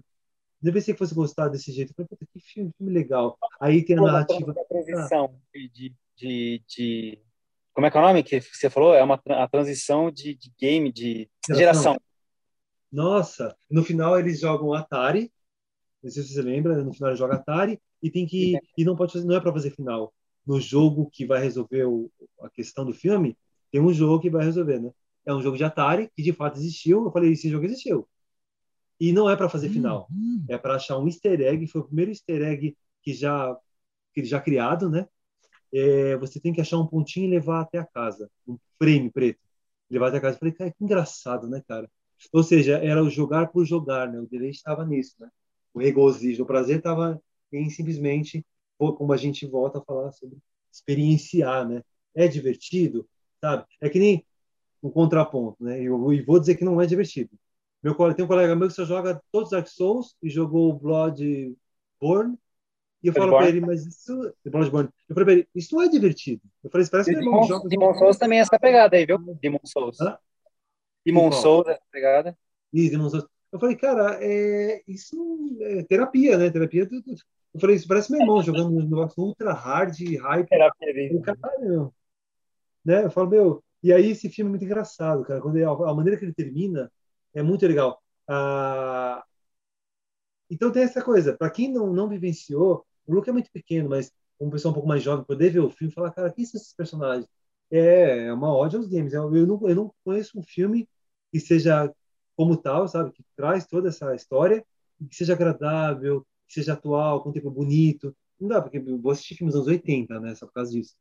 [0.60, 1.94] nem pensei que fosse gostar desse jeito.
[1.96, 3.38] Eu falei, que filme, filme, legal.
[3.60, 4.50] Aí tem a narrativa.
[4.50, 7.18] A transição de, de, de,
[7.72, 8.92] Como é que é o nome que você falou?
[8.92, 11.96] É uma a transição de, de game, de geração.
[12.92, 15.32] Nossa, no final eles jogam Atari.
[16.02, 18.58] Não sei se você lembra, no final eles jogam Atari e tem que.
[18.76, 20.12] E não pode fazer, não é para fazer final
[20.46, 22.10] no jogo que vai resolver o,
[22.40, 23.36] a questão do filme,
[23.70, 24.90] tem um jogo que vai resolver, né?
[25.24, 27.04] É um jogo de Atari que de fato existiu.
[27.04, 28.08] Eu falei, esse jogo existiu.
[28.98, 30.44] E não é para fazer final, uhum.
[30.48, 31.66] é para achar um easter egg.
[31.66, 33.56] Foi o primeiro easter egg que já
[34.14, 35.08] que já criado, né?
[35.72, 39.40] É, você tem que achar um pontinho e levar até a casa, um frame preto,
[39.90, 40.36] levar até a casa.
[40.36, 41.90] Eu falei, cara, que engraçado, né, cara?
[42.32, 44.18] Ou seja, era o jogar por jogar, né?
[44.20, 45.28] O deleite estava nisso, né?
[45.74, 47.20] O regozijo, o prazer estava
[47.52, 48.44] em simplesmente
[48.78, 50.38] como a gente volta a falar sobre
[50.72, 51.82] experienciar, né?
[52.14, 53.08] É divertido,
[53.40, 53.64] sabe?
[53.80, 54.24] É que nem
[54.82, 55.80] um contraponto, né?
[55.80, 57.30] E vou dizer que não é divertido.
[57.82, 61.56] Meu tem um colega meu que só joga todos os Dark Souls e jogou Bloodborne
[63.02, 64.32] e eu falo para ele, mas isso.
[64.44, 64.88] Bloodborne.
[65.08, 66.40] Eu falei para ele, isso não é divertido.
[66.62, 67.46] Eu falei, parece que Demon.
[67.64, 69.18] Demon Souls também é essa pegada aí, viu?
[69.40, 70.00] Demon Souls.
[70.00, 70.16] Hã?
[71.04, 72.36] Demon Souls é essa pegada.
[72.72, 73.26] Isso, Demon Souls.
[73.52, 76.50] Eu falei, cara, é, isso é terapia, né?
[76.50, 77.02] Terapia do,
[77.54, 80.48] eu falei, isso parece meu irmão jogando um negócio ultra hard, hype.
[80.50, 80.72] Era
[81.22, 81.94] Caralho,
[82.84, 83.04] né?
[83.04, 83.64] Eu falo, meu.
[83.82, 85.40] E aí esse filme é muito engraçado, cara.
[85.40, 86.90] Quando ele, a maneira que ele termina
[87.34, 88.00] é muito legal.
[88.26, 89.22] Ah,
[90.48, 91.36] então tem essa coisa.
[91.36, 94.88] Para quem não, não vivenciou, o Luke é muito pequeno, mas uma pessoa um pouco
[94.88, 97.26] mais jovem poder ver o filme e falar, cara, quem são esses personagens?
[97.70, 99.12] É, é uma ódio aos games.
[99.12, 100.88] Eu, eu, não, eu não conheço um filme
[101.32, 101.92] que seja
[102.36, 103.12] como tal, sabe?
[103.12, 104.64] Que traz toda essa história,
[105.10, 108.14] que seja agradável, que seja atual, com um tempo bonito.
[108.38, 110.34] Não dá, porque eu vou assistir filmes dos anos 80, né?
[110.34, 110.94] Só por causa disso.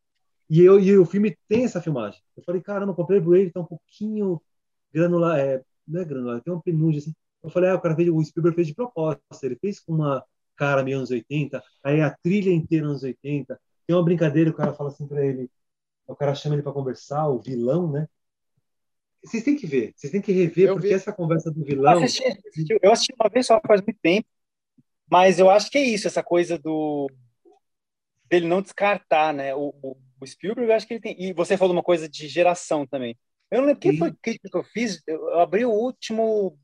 [0.50, 2.22] E, eu, e o filme tem essa filmagem.
[2.36, 4.42] Eu falei, caramba, comprei o Blu-ray, tá um pouquinho
[4.94, 7.14] granular, é, não é granular, tem uma penugem assim.
[7.44, 10.24] Eu falei, ah, o cara fez, o Spielberg fez de propósito, ele fez com uma
[10.56, 13.60] cara meio anos 80, aí a trilha inteira anos 80.
[13.88, 15.50] Tem uma brincadeira, o cara fala assim para ele,
[16.08, 18.08] o cara chama ele para conversar, o vilão, né?
[19.24, 20.94] Vocês têm que ver, vocês têm que rever, eu porque vi.
[20.94, 21.94] essa conversa do vilão.
[21.94, 22.24] Eu assisti,
[22.82, 24.28] eu assisti uma vez só faz muito tempo,
[25.10, 27.08] mas eu acho que é isso, essa coisa do
[28.26, 29.54] dele não descartar, né?
[29.54, 31.22] O, o, o Spielberg, eu acho que ele tem.
[31.22, 33.18] E você falou uma coisa de geração também.
[33.52, 35.02] Eu não lembro quem foi que eu fiz.
[35.06, 36.58] Eu abri o último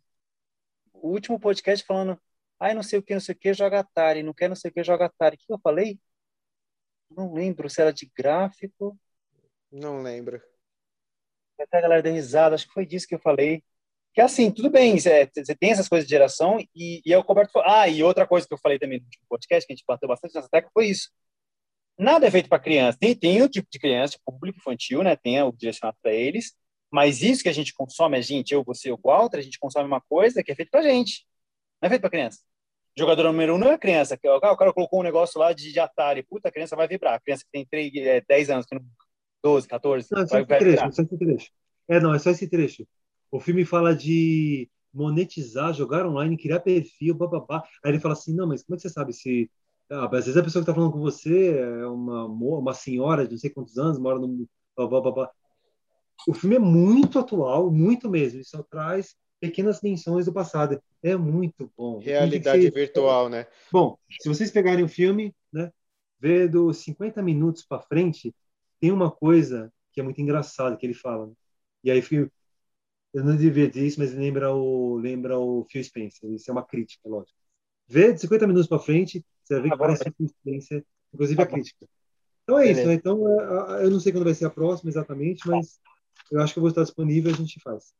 [0.93, 2.19] o último podcast falando,
[2.59, 4.71] ai, não sei o que, não sei o que, joga Atari, não quer não sei
[4.71, 5.35] o que, joga Atari.
[5.35, 5.99] O que eu falei?
[7.09, 8.97] Não lembro se era de gráfico.
[9.71, 10.41] Não lembro.
[11.63, 13.63] Até a galera deu risada, acho que foi disso que eu falei.
[14.13, 15.27] Que assim, tudo bem, você
[15.59, 17.69] tem essas coisas de geração, e, e é o Roberto falou.
[17.69, 20.33] Ah, e outra coisa que eu falei também no podcast, que a gente bateu bastante
[20.35, 21.09] nessa tecla, foi isso.
[21.97, 22.97] Nada é feito para criança.
[22.99, 25.15] Tem, tem o tipo de criança, tipo, público infantil, né?
[25.15, 26.53] Tem o direcionado para eles,
[26.91, 29.87] mas isso que a gente consome, a gente, eu, você, o Walter, a gente consome
[29.87, 31.25] uma coisa que é feito para gente.
[31.81, 32.39] Não é feito para criança.
[32.97, 34.15] Jogador número um não é criança.
[34.15, 36.23] O cara, o colocou um negócio lá de, de Atari.
[36.23, 37.15] Puta, a criança vai vibrar.
[37.15, 38.65] A criança que tem 3, é, 10 anos,
[39.43, 40.07] 12, 14.
[40.11, 41.51] Não, vai, vai trecho, só esse trecho.
[41.87, 42.87] É, não, é só esse trecho.
[43.31, 47.63] O filme fala de monetizar, jogar online, criar perfil, bababá.
[47.83, 49.49] Aí ele fala assim, não, mas como é que você sabe se...
[49.89, 53.31] Ah, às vezes a pessoa que está falando com você é uma, uma senhora de
[53.31, 54.47] não sei quantos anos, mora no...
[54.75, 55.31] Bababá.
[56.27, 58.37] O filme é muito atual, muito mesmo.
[58.37, 60.81] Ele só traz pequenas menções do passado.
[61.01, 61.99] É muito bom.
[61.99, 62.73] Realidade ser...
[62.73, 63.47] virtual, né?
[63.71, 65.71] Bom, se vocês pegarem o filme, né,
[66.19, 68.33] ver dos 50 minutos para frente,
[68.79, 71.27] tem uma coisa que é muito engraçada que ele fala.
[71.27, 71.33] Né?
[71.85, 72.03] E aí
[73.13, 76.29] eu não devia dizer isso, mas lembra o lembra o Phil Spencer.
[76.31, 77.37] Isso é uma crítica, lógico.
[77.87, 81.41] Vê de 50 minutos para frente, você vai ver que parece o Phil Spencer, inclusive
[81.41, 81.87] a tá crítica.
[82.43, 82.93] Então é isso, né?
[82.93, 85.79] Então é, eu não sei quando vai ser a próxima exatamente, mas
[86.31, 87.93] eu acho que eu vou estar disponível e a gente faz.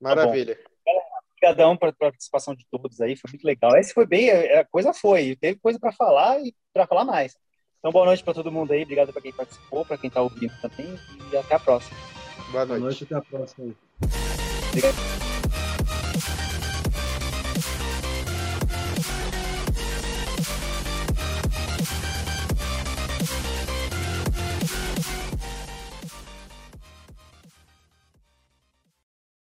[0.00, 0.56] Maravilha.
[0.56, 0.92] Tá
[1.42, 3.76] Obrigadão pela participação de todos aí, foi muito legal.
[3.76, 7.36] Esse foi bem, a coisa foi, teve coisa para falar e para falar mais.
[7.82, 10.52] Então, boa noite para todo mundo aí, obrigado para quem participou, para quem está ouvindo
[10.62, 10.96] também,
[11.32, 11.98] e até a próxima.
[12.52, 12.78] Boa noite.
[12.78, 13.74] Boa noite, até a próxima aí.
[14.68, 15.31] Obrigado.